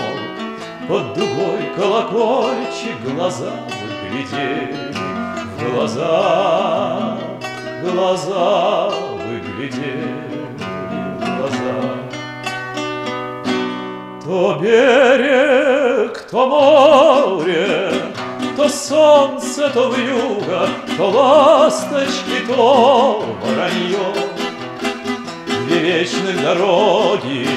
[0.89, 4.95] под дугой колокольчик глаза вы глядели,
[5.57, 7.19] в глаза,
[7.83, 10.47] глаза вы глядели,
[11.19, 11.74] в глаза.
[14.24, 17.91] То берег, то море,
[18.63, 23.99] то солнце, то вьюга, то ласточки, то воронье.
[25.67, 27.49] Две вечных дороги,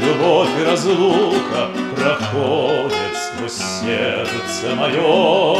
[0.00, 5.56] любовь и разлука Проходят сквозь сердце мое.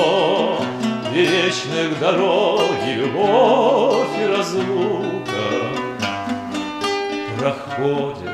[1.10, 5.48] Две вечных дороги, любовь и разлука
[7.38, 8.29] Проходят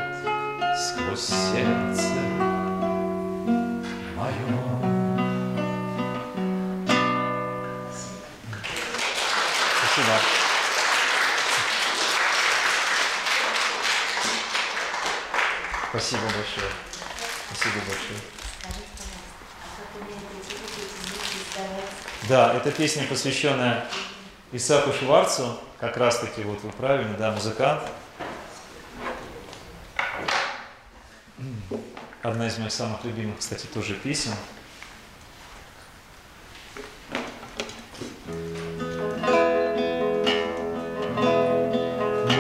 [15.99, 16.71] Спасибо большое.
[17.47, 18.21] Спасибо большое.
[22.29, 23.89] Да, эта песня посвященная
[24.53, 27.81] Исаку Шварцу, как раз таки, вот вы правильно, да, музыкант.
[32.23, 34.35] Одна из моих самых любимых, кстати, тоже песен.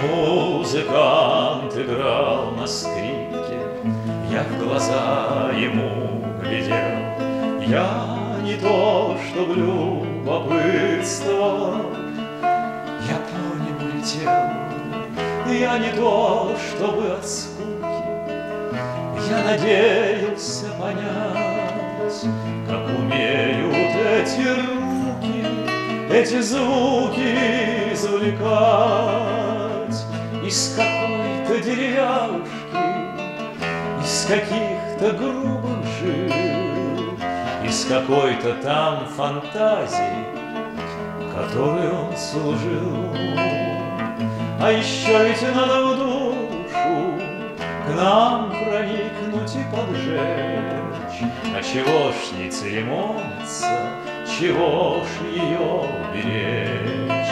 [0.03, 2.36] Музыкант играл
[4.37, 6.77] Я в глаза ему глядел.
[7.67, 10.61] Я не то, что любопытство,
[13.09, 14.31] Я по небу летел.
[15.51, 18.05] Я не то, чтобы от скуки,
[19.31, 22.27] Я надеялся понять,
[22.69, 25.47] Как умеют эти руки,
[26.13, 27.31] Эти звуки
[27.95, 29.17] извлекать
[30.45, 32.96] из какой-то деревяшки,
[34.27, 36.33] каких-то грубых жил,
[37.65, 40.27] из какой-то там фантазии,
[41.33, 43.15] которой он служил.
[44.61, 47.15] А еще ведь надо в душу
[47.87, 51.23] к нам проникнуть и поджечь.
[51.55, 53.79] А чего ж не церемониться,
[54.39, 57.27] чего ж ее беречь?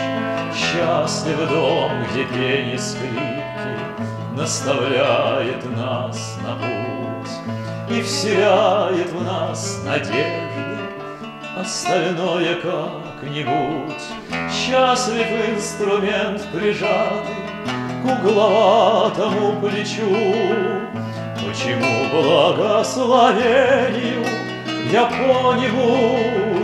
[0.54, 7.30] Счастлив дом, где пение скрипки Наставляет нас на путь
[7.88, 10.24] И вселяет в нас надежды.
[11.56, 14.02] Остальное как-нибудь.
[14.50, 17.44] Счастлив инструмент прижатый
[18.02, 20.10] К угловатому плечу.
[21.36, 24.26] Почему благословению
[24.90, 26.18] Я по небу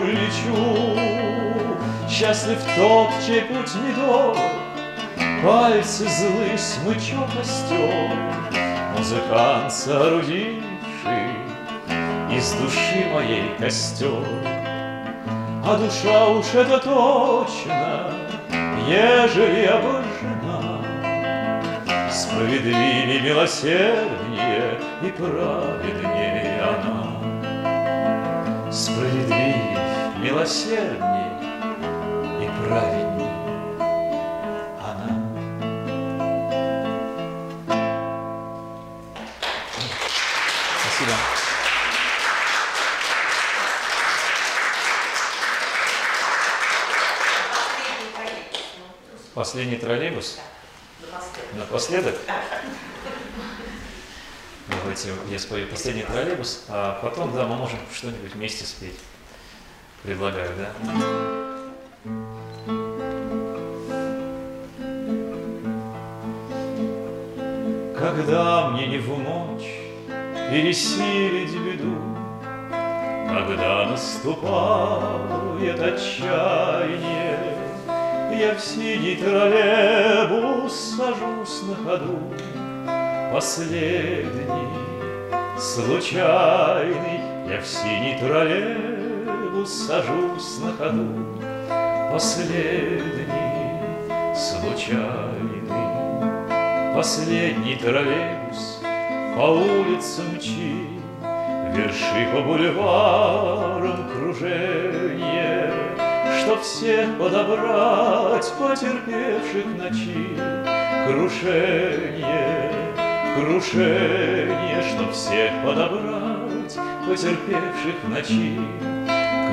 [0.07, 0.97] лечу?
[2.09, 4.37] Счастлив тот, чей путь недолг,
[5.43, 8.11] Пальцы злы смычок остер,
[8.99, 10.61] Музыкант, соорудивший
[12.31, 14.23] Из души моей костер.
[15.65, 18.13] А душа уж это точно,
[18.87, 20.83] Ежели обожжена,
[22.11, 27.17] Справедливее, милосерднее И праведнее она.
[28.71, 29.79] Справедливее,
[30.23, 31.33] милосерднее
[32.43, 33.10] и праведней
[41.01, 41.17] Спасибо.
[49.35, 50.39] Последний троллейбус, Последний троллейбус
[51.53, 52.15] ну, напоследок.
[52.15, 52.19] напоследок.
[54.69, 58.99] Давайте я спою последний троллейбус, а потом, да, мы можем что-нибудь вместе спеть.
[60.03, 60.73] Предлагаю, да?
[67.99, 69.50] Когда мне не в мочь
[70.51, 71.97] пересилить беду,
[73.29, 77.39] Когда наступает отчаяние,
[78.33, 82.19] Я в синий троллейбус сажусь на ходу,
[83.33, 84.69] Последний,
[85.57, 91.09] случайный, Я в синий троллейбус сажусь на ходу,
[92.13, 93.15] Последний,
[94.35, 95.31] случайный.
[96.95, 98.80] Последний троллейбус
[99.37, 100.87] по улицам мчи,
[101.75, 105.73] Верши по бульварам кружение,
[106.41, 110.37] Чтоб всех подобрать потерпевших ночи.
[111.07, 112.73] Крушение,
[113.37, 116.77] крушение, Чтоб всех подобрать
[117.07, 118.61] потерпевших ночи.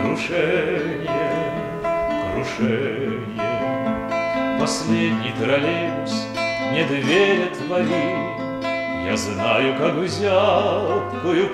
[0.02, 1.08] Крушение,
[2.34, 2.98] крушение.
[4.60, 6.28] Последний троллейбус
[6.74, 8.27] не двери твори,
[9.08, 10.06] Я знаю, как в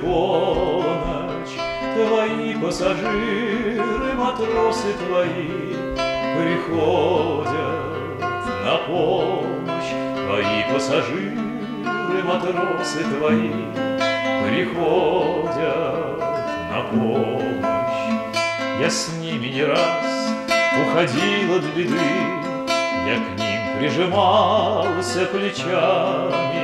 [0.02, 1.56] полночь
[1.94, 5.76] Твои пассажиры, матросы твои
[6.36, 8.20] Приходят
[8.66, 9.94] на помощь.
[10.26, 13.52] Твои пассажиры, матросы твои
[14.50, 16.20] Приходят
[16.72, 18.04] на помощь.
[18.82, 20.24] Я с ними не раз
[20.82, 22.44] уходил от беды
[23.06, 26.63] я к ним прижимался плечами,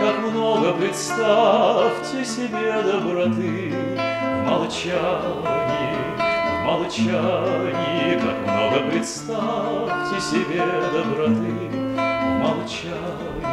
[0.00, 3.70] Как много, представьте себе доброты.
[3.70, 11.52] В молчании, в молчании, Как много, представьте себе доброты.
[11.70, 13.44] В молчании,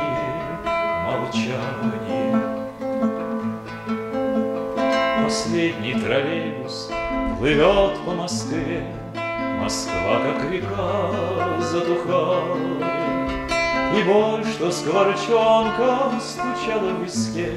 [0.64, 0.68] в
[1.06, 2.58] молчании.
[5.26, 6.90] Последний троллейбус
[7.40, 8.88] плывет по Москве,
[9.62, 11.12] Москва, как река,
[11.60, 12.97] затухает,
[13.96, 17.54] И боль, что скворчонком стучала в виске,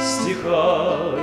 [0.00, 1.20] Стихает,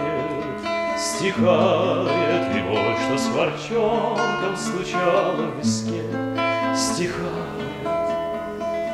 [0.99, 6.03] стихает, И боль, что скворчонком стучала в виске,
[6.75, 7.53] Стихает,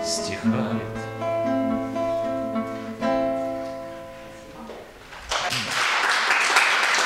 [0.06, 1.00] стихает.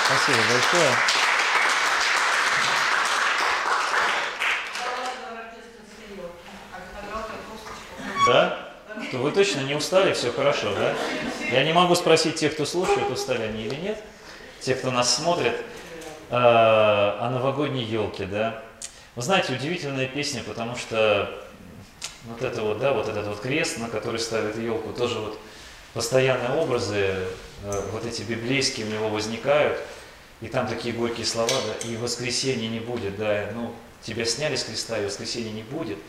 [0.06, 1.23] Спасибо большое.
[8.34, 8.58] Да?
[9.12, 10.94] То вы точно не устали, все хорошо, да?
[11.52, 14.04] Я не могу спросить тех, кто слушает, устали они или нет.
[14.60, 15.54] Те, кто нас смотрит,
[16.30, 18.64] э, о новогодней елке, да?
[19.16, 21.30] Вы знаете, удивительная песня, потому что
[22.26, 25.38] вот это вот, да, вот этот вот крест, на который ставят елку, тоже вот
[25.94, 26.98] постоянные образы,
[27.66, 29.78] э, вот эти библейские у него возникают,
[30.42, 34.64] и там такие горькие слова, да, и воскресения не будет, да, ну, тебя сняли с
[34.64, 36.00] креста, и воскресения не будет,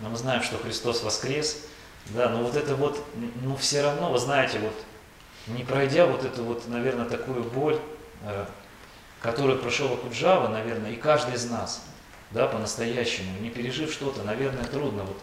[0.00, 1.64] но мы знаем, что Христос воскрес,
[2.06, 3.04] да, но вот это вот,
[3.42, 4.74] ну, все равно, вы знаете, вот,
[5.46, 7.78] не пройдя вот эту вот, наверное, такую боль,
[8.22, 8.46] э,
[9.20, 11.84] которую прошел Акуджава, наверное, и каждый из нас,
[12.30, 15.18] да, по-настоящему, не пережив что-то, наверное, трудно вот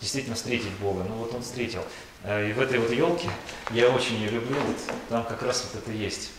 [0.00, 1.04] действительно встретить Бога.
[1.08, 1.82] Ну вот он встретил.
[2.24, 3.30] Э, и в этой вот елке
[3.70, 4.76] я очень ее люблю, вот
[5.08, 6.30] там как раз вот это есть.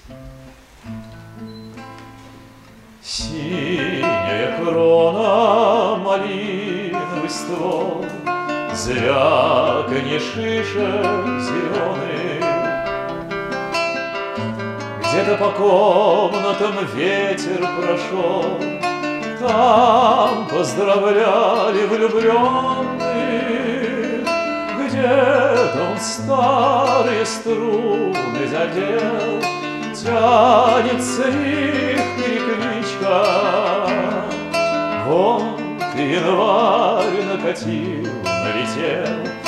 [3.01, 6.72] Синяя крона, малиновый
[7.33, 8.05] ствол,
[8.73, 12.43] Звяканье шишек зеленых.
[15.01, 18.45] Где-то по комнатам ветер прошел,
[19.39, 23.03] Там поздравляли влюбленных,
[24.87, 29.41] Где-то он старые струны задел,
[29.93, 33.21] Тянется их перекличка.
[35.05, 35.62] Вот
[36.01, 39.43] январь накатил, налетел,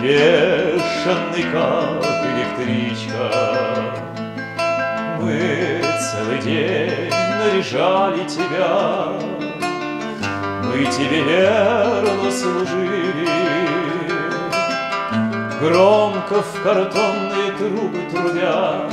[0.00, 3.26] Бешеный, как электричка.
[5.20, 9.12] Мы целый день наряжали тебя,
[10.64, 13.28] Мы тебе верно служили.
[15.60, 18.88] Громко в картонные трубы трубя,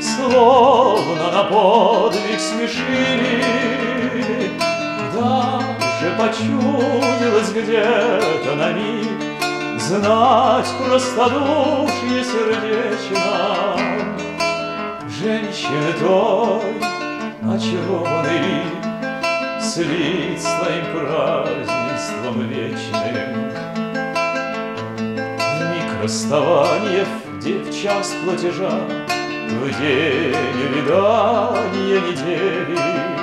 [0.00, 3.58] Словно на подвиг смешили.
[6.00, 9.80] Даже почудилось где-то на миг.
[9.80, 13.76] Знать простодушье сердечно.
[15.08, 16.78] Женщины той
[17.42, 23.50] очарованный лик Слит своим празднеством вечным.
[24.98, 27.06] В миг расставания,
[27.38, 28.78] где в час платежа
[29.48, 30.34] В день
[30.76, 33.17] видания недели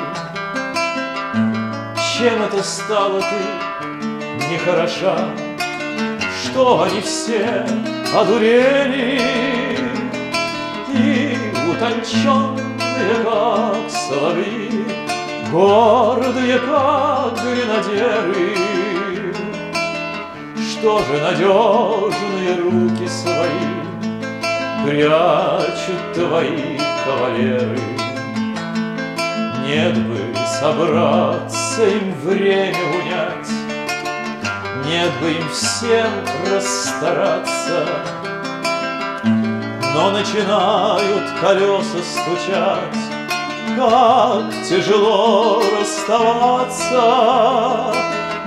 [2.18, 5.18] Чем это стало ты нехороша?
[6.44, 7.66] Что они все
[8.16, 9.22] одурели
[10.94, 11.38] И
[11.70, 14.86] утонченные, как соловьи,
[15.52, 18.56] Гордые, как гренадеры.
[20.72, 23.74] Что же надежные руки свои
[24.86, 27.80] Прячут твои кавалеры?
[29.68, 30.18] Нет бы
[30.62, 33.50] собраться им время унять,
[34.86, 36.10] Нет бы им всем
[36.50, 37.86] расстараться,
[39.94, 42.98] но начинают колеса стучать,
[43.76, 47.04] Как тяжело расставаться.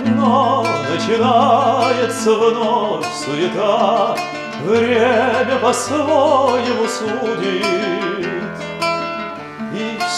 [0.06, 4.16] Но начинается вновь суета,
[4.64, 8.47] Время по-своему судит.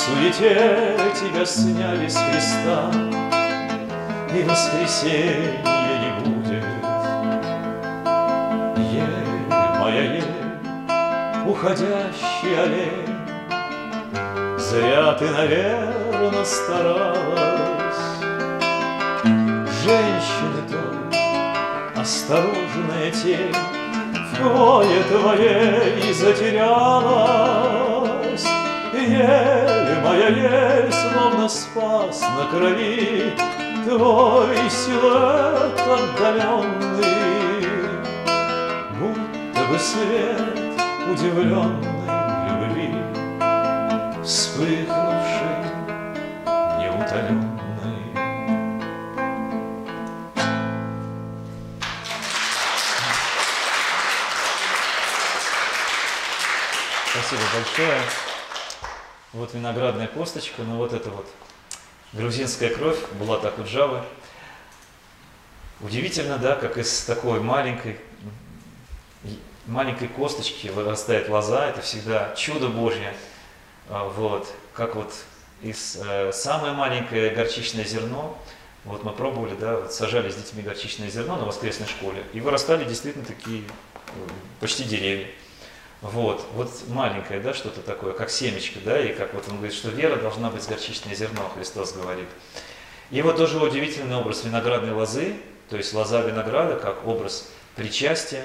[0.01, 2.91] Суете тебя сняли с креста,
[4.35, 5.61] И воскресенья
[6.01, 6.65] не будет.
[8.79, 9.45] Ель
[9.79, 10.25] моя ель,
[11.47, 13.15] уходящий олень,
[14.59, 18.03] Зря ты, наверное, старалась.
[19.85, 23.55] Женщины той, осторожная тень,
[24.15, 27.90] В кое твоей затерялась.
[29.01, 33.33] Ель моя ель, словно спас на крови
[33.87, 37.65] Твой силуэт отдаленный,
[38.99, 40.41] Будто бы свет
[41.11, 41.81] удивленной
[42.51, 42.95] любви,
[44.23, 45.65] Вспыхнувший,
[46.79, 47.61] неутоленный.
[57.13, 58.30] Спасибо большое.
[59.33, 61.25] Вот виноградная косточка, ну вот это вот
[62.13, 64.03] грузинская кровь Булата Куджавы.
[65.81, 68.01] Удивительно, да, как из такой маленькой,
[69.69, 73.15] маленькой косточки вырастает лоза, это всегда чудо Божье.
[73.89, 75.15] А, Вот, как вот
[75.63, 78.37] из э, самое маленькое горчичное зерно,
[78.85, 82.83] вот мы пробовали, да, вот сажали с детьми горчичное зерно на воскресной школе, и вырастали
[82.85, 84.11] действительно такие э,
[84.59, 85.29] почти деревья.
[86.03, 89.91] Вот, вот маленькое, да, что-то такое, как семечко, да, и как вот он говорит, что
[89.91, 92.29] вера должна быть горчичное зерно, Христос говорит.
[93.11, 95.37] И вот тоже удивительный образ виноградной лозы,
[95.69, 98.45] то есть лоза винограда как образ причастия,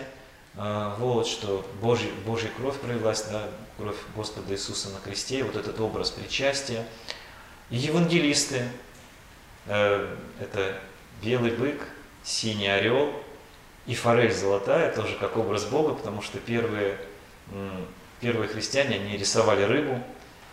[0.57, 3.43] а, вот, что Божий, Божья кровь пролилась, да,
[3.77, 6.85] кровь Господа Иисуса на кресте, вот этот образ причастия.
[7.69, 8.63] И евангелисты,
[9.67, 10.77] э, это
[11.21, 11.81] белый бык,
[12.23, 13.11] синий орел
[13.85, 16.97] и форель золотая, тоже как образ Бога, потому что первые
[18.21, 20.01] Первые христиане, они рисовали рыбу.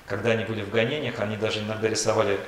[0.07, 2.39] Когда они были в гонениях, они даже иногда рисовали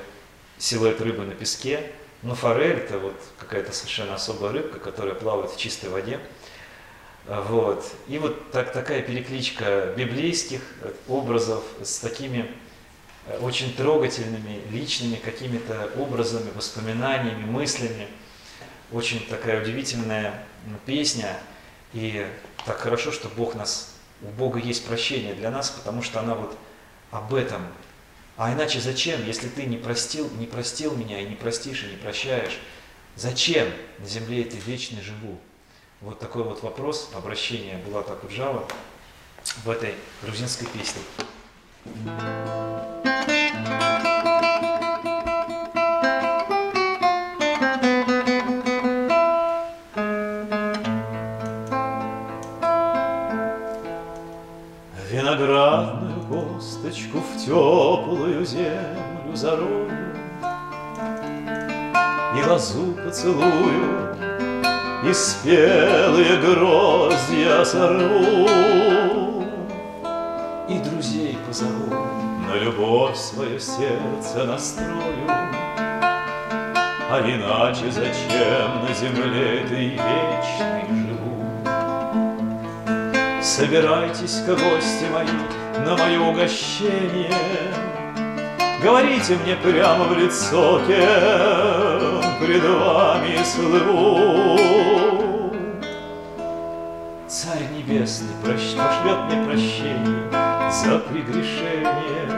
[0.57, 1.91] силуэт рыбы на песке.
[2.21, 6.19] Но форель– это вот какая-то совершенно особая рыбка, которая плавает в чистой воде.
[7.27, 7.85] Вот.
[8.07, 10.61] И вот так, такая перекличка библейских
[11.07, 12.51] образов с такими
[13.41, 18.07] очень трогательными, личными какими-то образами, воспоминаниями, мыслями.
[18.91, 20.45] очень такая удивительная
[20.85, 21.37] песня.
[21.93, 22.25] И
[22.65, 26.57] так хорошо, что Бог нас, у Бога есть прощение для нас, потому что она вот
[27.11, 27.61] об этом.
[28.37, 31.97] А иначе зачем, если ты не простил, не простил меня и не простишь, и не
[31.97, 32.59] прощаешь,
[33.15, 33.67] зачем
[33.99, 35.39] на земле ты вечный живу?
[36.01, 38.67] Вот такой вот вопрос, обращение Булата Куджава
[39.63, 41.01] в этой грузинской песне.
[43.25, 44.14] Виноградную
[56.85, 59.89] косточку в теплую землю зарою.
[62.37, 64.15] И лозу поцелую,
[65.07, 68.49] и спелые гроздья сорву
[70.67, 71.95] И друзей позову,
[72.47, 75.29] на любовь свое сердце настрою.
[77.07, 81.45] А иначе зачем на земле ты вечный живу?
[83.41, 87.31] Собирайтесь-ка, гости мои, на мое угощение.
[88.81, 94.59] Говорите мне прямо в лицо, кем пред вами слыву.
[97.27, 100.29] Царь Небесный пошлет мне прощение
[100.71, 102.29] за прегрешение,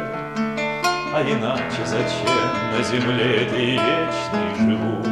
[1.14, 5.04] А иначе зачем на земле ты вечный живу?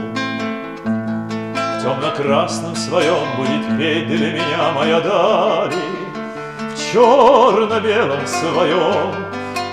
[1.55, 6.04] В темно-красном своем будет петь для меня моя Дали,
[6.95, 9.13] черно-белом своем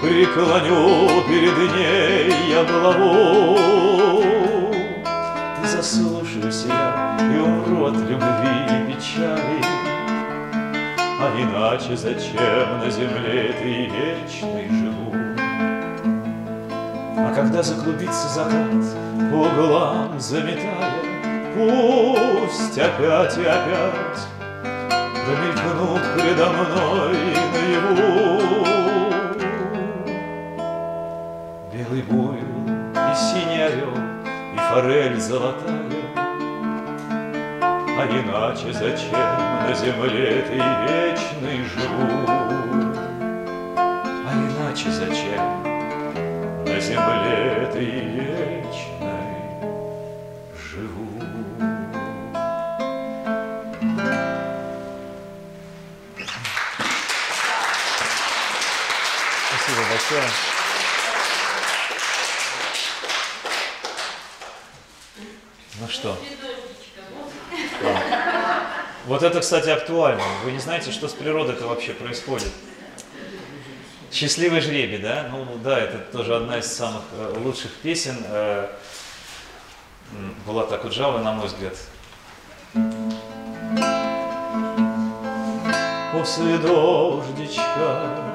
[0.02, 3.56] преклоню перед ней я главу.
[5.62, 9.62] Ты заслушайся я и умру от любви и печали,
[11.20, 15.14] А иначе зачем на земле ты вечный живу?
[17.18, 18.84] А когда заклубится закат,
[19.30, 20.90] по углам заметая,
[21.54, 24.41] Пусть опять и опять
[25.24, 27.16] Промелькнут предо мной
[27.52, 28.42] наяву
[31.72, 32.66] Белый буйвол
[32.96, 33.96] и синий орел,
[34.52, 35.92] и форель золотая,
[37.62, 42.26] А иначе зачем на земле ты вечный живу?
[43.76, 45.62] А иначе зачем
[46.66, 49.01] на земле ты вечной
[60.12, 60.30] Большое.
[65.80, 66.16] Ну что?
[69.06, 70.22] Вот это, кстати, актуально.
[70.44, 72.52] Вы не знаете, что с природой-то вообще происходит?
[74.12, 75.28] Счастливый жребий, да?
[75.30, 78.68] Ну да, это тоже одна из самых э, лучших песен э,
[80.12, 81.74] м, Булата Куджавы, на мой взгляд.
[86.12, 88.31] После дождичка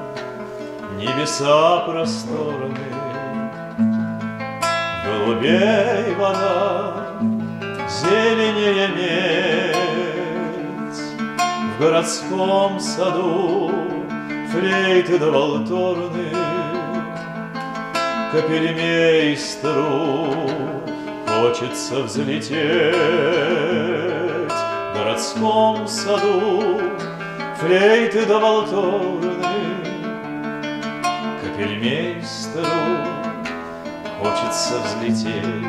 [0.98, 2.76] небеса просторные,
[5.04, 7.12] Голубей вода,
[7.88, 9.76] зеленее медь.
[11.76, 13.70] В городском саду
[14.50, 16.32] флейты да валторны,
[18.32, 20.34] Капельмейстеру
[21.26, 22.94] хочется взлететь.
[24.50, 26.80] В городском саду
[27.58, 29.37] флейты да валторны,
[31.58, 32.66] Капельмейстеру
[34.20, 35.66] хочется взлететь.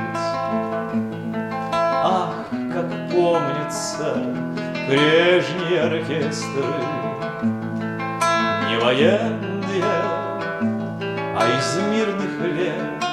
[1.73, 4.23] Ах, как помнится
[4.87, 6.63] прежние оркестры,
[8.69, 9.83] Не военные,
[11.35, 13.03] а из мирных лет.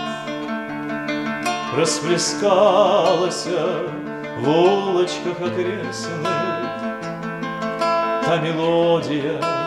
[1.79, 3.49] Расплескалась
[4.39, 6.29] в улочках окрестных
[7.81, 9.66] Та мелодия,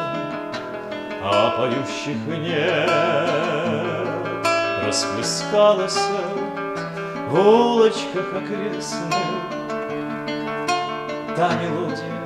[1.21, 2.89] а поющих нет.
[4.85, 5.99] Расплескалась
[7.29, 9.13] в улочках окрестных
[11.35, 12.19] Та мелодия,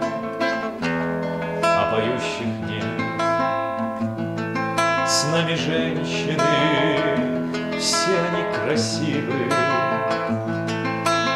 [1.61, 2.83] а поющих нет.
[5.07, 6.39] С нами женщины,
[7.77, 9.39] все они красивы.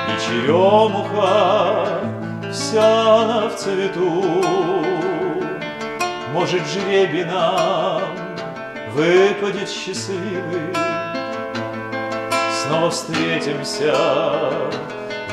[0.08, 2.00] И черемуха,
[2.52, 4.97] вся она в цвету
[6.38, 8.16] Может, жребий нам
[8.92, 10.72] выпадет счастливый.
[12.62, 13.92] Снова встретимся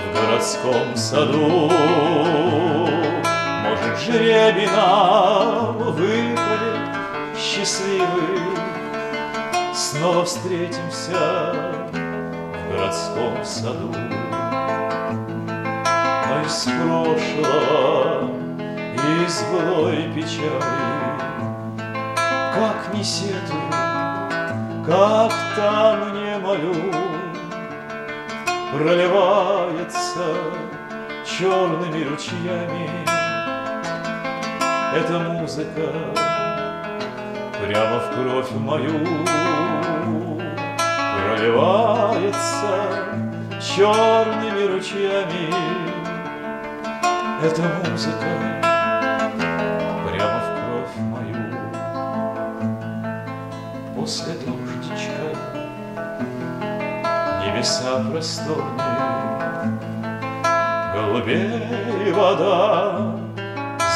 [0.01, 1.71] в городском саду.
[3.65, 8.57] Может, жребий нам выпадет счастливый.
[9.75, 11.53] Снова встретимся
[11.93, 13.95] в городском саду.
[16.47, 18.31] Из прошлого,
[19.23, 20.94] из былой печали.
[22.65, 23.71] Как не сетую,
[24.87, 26.75] как там не молю,
[28.73, 30.25] Проливается
[31.27, 32.89] черными ручьями
[34.97, 35.93] Эта музыка
[37.63, 38.99] прямо в кровь мою.
[41.37, 42.73] Проливается
[43.61, 45.53] черными ручьями
[47.43, 48.64] Эта музыка
[54.05, 55.27] После дождичка.
[57.41, 59.81] Небеса просторные
[60.93, 63.17] Голубей вода,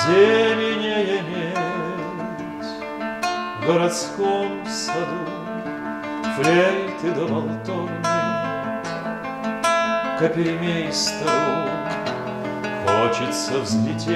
[0.06, 2.72] зеленее медь
[3.60, 5.26] В городском саду
[6.36, 7.90] флейты до волторны
[10.18, 11.68] Капельмейстеру
[12.86, 14.08] хочется взлететь.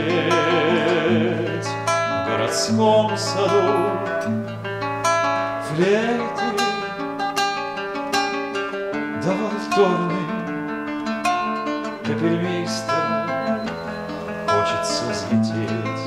[1.66, 4.51] В городском саду
[5.74, 6.48] флейты
[9.22, 10.22] до волторны
[12.04, 13.68] Капельмейстеру
[14.48, 16.02] хочется взлететь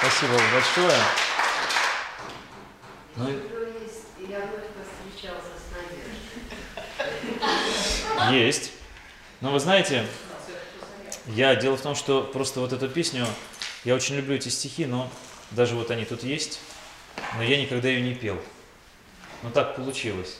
[0.00, 0.98] Спасибо большое.
[3.16, 3.42] Ну, и-
[4.28, 5.64] Я вновь повстречался с
[8.20, 8.46] Надеждой.
[8.46, 8.72] Есть.
[9.40, 10.04] Но вы знаете,
[11.26, 13.26] я дело в том, что просто вот эту песню,
[13.84, 15.10] я очень люблю эти стихи, но
[15.52, 16.60] даже вот они тут есть,
[17.36, 18.40] но я никогда ее не пел.
[19.42, 20.38] Ну так получилось.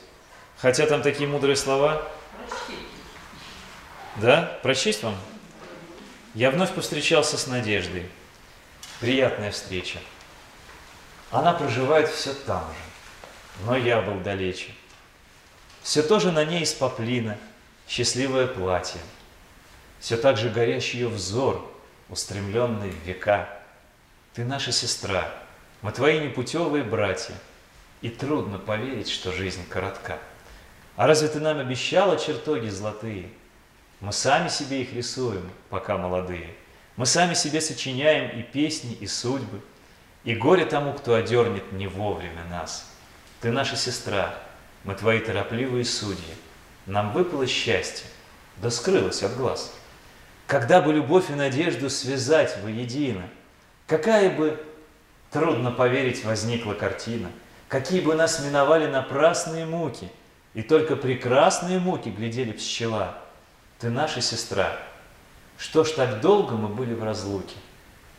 [0.57, 2.07] Хотя там такие мудрые слова.
[4.16, 4.59] Да?
[4.62, 5.16] Прочесть вам?
[6.35, 8.09] Я вновь повстречался с Надеждой.
[9.01, 10.01] Приятная встреча.
[11.31, 14.73] Она проживает все там же, но я был далече.
[15.83, 17.39] Все тоже на ней из поплина,
[17.89, 19.01] счастливое платье.
[19.98, 21.69] Все так же горящий ее взор,
[22.09, 23.48] устремленный в века.
[24.35, 25.32] Ты наша сестра,
[25.82, 27.35] мы твои непутевые братья,
[28.01, 30.19] и трудно поверить, что жизнь коротка.
[30.97, 33.31] А разве ты нам обещала чертоги золотые?
[34.01, 36.55] Мы сами себе их рисуем, пока молодые.
[36.97, 39.60] Мы сами себе сочиняем и песни, и судьбы.
[40.24, 42.89] И горе тому, кто одернет не вовремя нас.
[43.40, 44.35] Ты наша сестра,
[44.85, 46.35] мы твои торопливые судьи.
[46.89, 48.06] Нам выпало счастье,
[48.56, 49.73] да скрылось от глаз.
[50.47, 53.28] Когда бы любовь и надежду связать воедино,
[53.86, 54.60] какая бы,
[55.31, 57.31] трудно поверить, возникла картина,
[57.69, 60.10] какие бы нас миновали напрасные муки,
[60.55, 63.19] и только прекрасные муки глядели пчела.
[63.78, 64.77] Ты наша сестра.
[65.59, 67.56] Что ж так долго мы были в разлуке?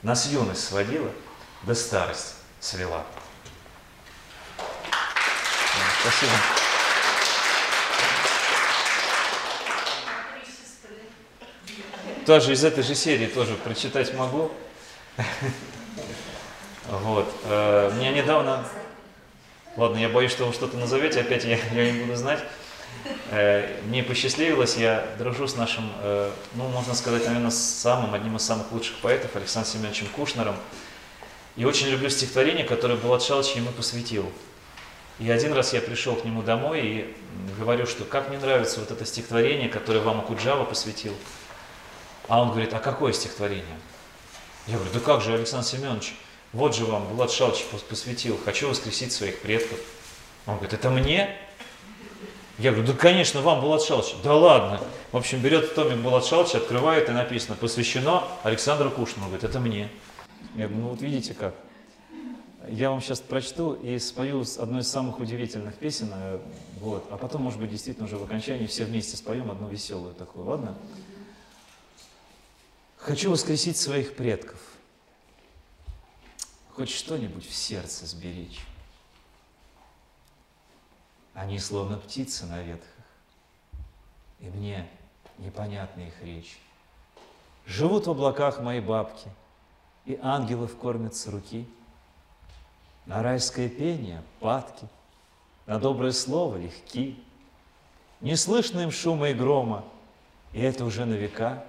[0.04, 1.10] Нас юность сводила,
[1.64, 3.04] да старость свела.
[6.02, 6.32] Спасибо.
[10.34, 10.96] Три сестры.
[12.26, 14.52] Тоже из этой же серии тоже прочитать могу.
[16.88, 17.32] Вот.
[17.46, 18.66] э, Меня недавно...
[19.78, 22.44] Ладно, я боюсь, что вы что-то назовете, опять я, я не буду знать.
[23.32, 28.36] Э, Мне посчастливилось, я дружу с нашим, э, ну, можно сказать, наверное, с самым, одним
[28.36, 30.56] из самых лучших поэтов, Александром Семеновичем Кушнером.
[31.56, 34.32] И очень люблю стихотворение, которое Булат Шалыч ему посвятил.
[35.20, 37.16] И один раз я пришел к нему домой и
[37.60, 41.14] говорю, что как мне нравится вот это стихотворение, которое вам Акуджава посвятил.
[42.30, 43.66] А он говорит, а какое стихотворение?
[44.68, 46.16] Я говорю, да как же, Александр Семенович,
[46.54, 49.80] вот же вам Шалыч пос- посвятил, хочу воскресить своих предков.
[50.46, 51.36] Он говорит, это мне?
[52.60, 54.14] Я говорю, да конечно, вам Булат Шалыч.
[54.24, 54.80] Да ладно.
[55.12, 59.24] В общем, берет томик Булат Шалыч, открывает и написано, посвящено Александру Кушину.
[59.24, 59.90] Он говорит, это мне.
[60.56, 61.56] Я говорю, ну вот видите как.
[62.68, 66.40] Я вам сейчас прочту и спою одну из самых удивительных песен, э,
[66.80, 70.46] вот, а потом, может быть, действительно уже в окончании все вместе споем одну веселую такую,
[70.46, 70.76] ладно?
[73.00, 74.60] Хочу воскресить своих предков,
[76.76, 78.60] хоть что-нибудь в сердце сберечь.
[81.34, 82.90] Они словно птицы на ветках,
[84.42, 84.86] и мне
[85.38, 86.60] непонятна их речь.
[87.66, 89.30] Живут в облаках мои бабки,
[90.06, 91.66] и ангелов кормят с руки.
[93.06, 94.90] На райское пение падки,
[95.68, 97.18] на доброе слово легки.
[98.20, 99.86] Не слышно им шума и грома,
[100.52, 101.64] и это уже на века.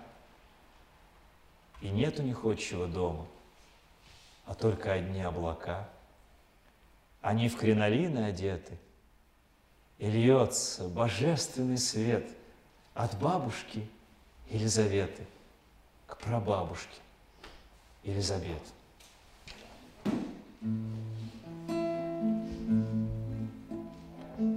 [1.81, 3.27] И нет у них отчего дома,
[4.45, 5.89] а только одни облака.
[7.23, 8.79] Они в кринолины одеты,
[9.99, 12.29] и льется божественный свет
[12.95, 13.87] от бабушки
[14.49, 15.27] Елизаветы.
[16.07, 16.99] к прабабушке
[18.03, 18.63] Елизабет.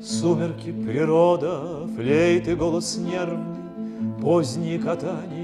[0.02, 5.43] Сумерки, природа, флейты, голос нервный, поздние катания.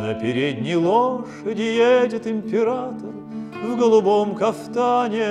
[0.00, 3.14] На передней лошади едет император
[3.64, 5.28] в голубом кафтане.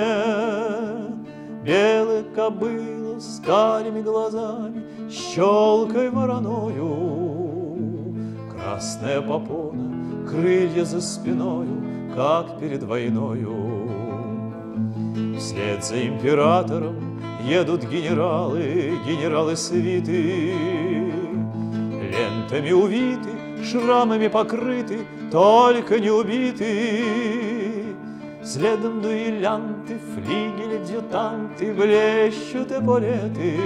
[1.62, 7.44] Белая кобыла с карими глазами, щелкой вороною.
[8.50, 11.84] Красная попона, крылья за спиною,
[12.14, 13.90] как перед войною.
[15.38, 20.54] Вслед за императором едут генералы, генералы свиты,
[22.14, 27.94] Лентами увиты, шрамами покрыты, только не убиты.
[28.42, 33.56] Следом дуэлянты, флигели, адъютанты, блещут эполеты.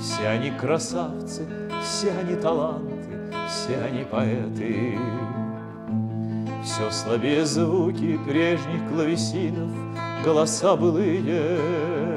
[0.00, 1.46] Все они красавцы,
[1.82, 4.98] все они таланты, все они поэты.
[6.64, 9.70] Все слабее звуки прежних клавесинов,
[10.24, 12.15] голоса былые.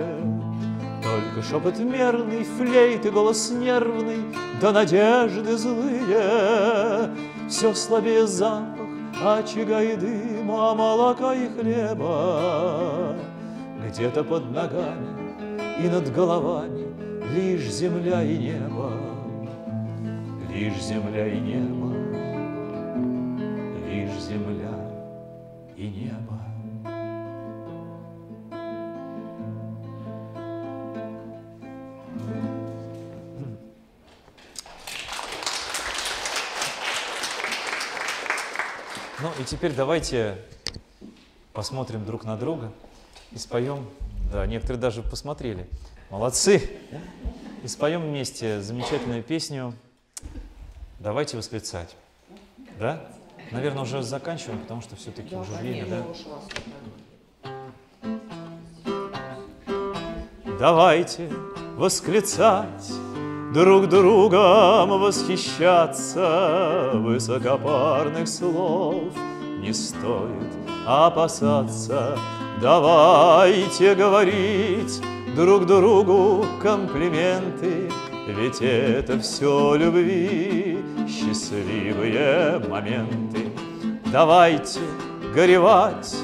[1.39, 7.11] Только шепот мерный, флейты, голос нервный, да надежды злые.
[7.47, 8.87] Все слабее запах
[9.23, 13.15] очага и дыма, молока и хлеба.
[13.87, 15.07] Где-то под ногами
[15.81, 16.87] и над головами
[17.33, 18.91] лишь земля и небо,
[20.53, 21.93] лишь земля и небо,
[23.87, 24.59] лишь земля
[39.39, 40.37] и теперь давайте
[41.53, 42.73] посмотрим друг на друга
[43.31, 43.89] и споем.
[44.31, 45.67] Да, некоторые даже посмотрели.
[46.09, 46.69] Молодцы!
[47.63, 49.73] И споем вместе замечательную песню
[50.99, 51.95] «Давайте восклицать».
[52.77, 53.07] Да?
[53.51, 56.05] Наверное, уже заканчиваем, потому что все-таки уже время, да?
[60.59, 61.29] Давайте
[61.77, 62.91] восклицать,
[63.53, 69.13] друг другом восхищаться, Высокопарных слов
[69.59, 70.53] не стоит
[70.85, 72.17] опасаться.
[72.61, 75.01] Давайте говорить
[75.35, 77.89] друг другу комплименты,
[78.27, 83.51] Ведь это все любви, счастливые моменты.
[84.11, 84.80] Давайте
[85.34, 86.15] горевать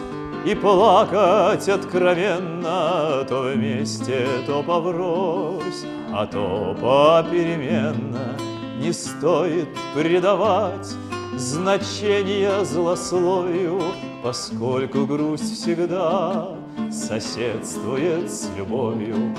[0.46, 8.38] и плакать откровенно, То вместе, то поврось, а то попеременно.
[8.80, 10.88] Не стоит предавать
[11.36, 13.82] значения злословию,
[14.24, 16.50] Поскольку грусть всегда
[16.92, 19.36] соседствует с любовью.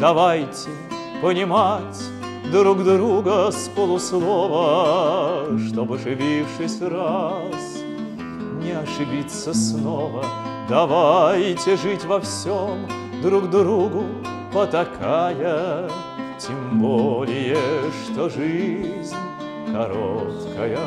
[0.00, 0.70] Давайте
[1.20, 2.00] понимать
[2.52, 7.82] друг друга с полуслова, Чтобы, живившись раз,
[8.62, 10.24] не ошибиться снова.
[10.68, 12.86] Давайте жить во всем
[13.22, 14.04] друг другу
[14.52, 15.88] потакая,
[16.38, 17.56] Тем более,
[18.04, 19.16] что жизнь
[19.72, 20.78] короткая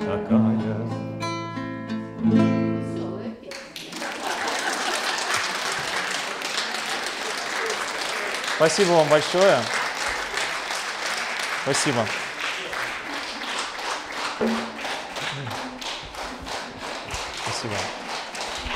[0.00, 0.88] такая.
[8.56, 9.58] Спасибо вам большое.
[11.64, 12.06] Спасибо.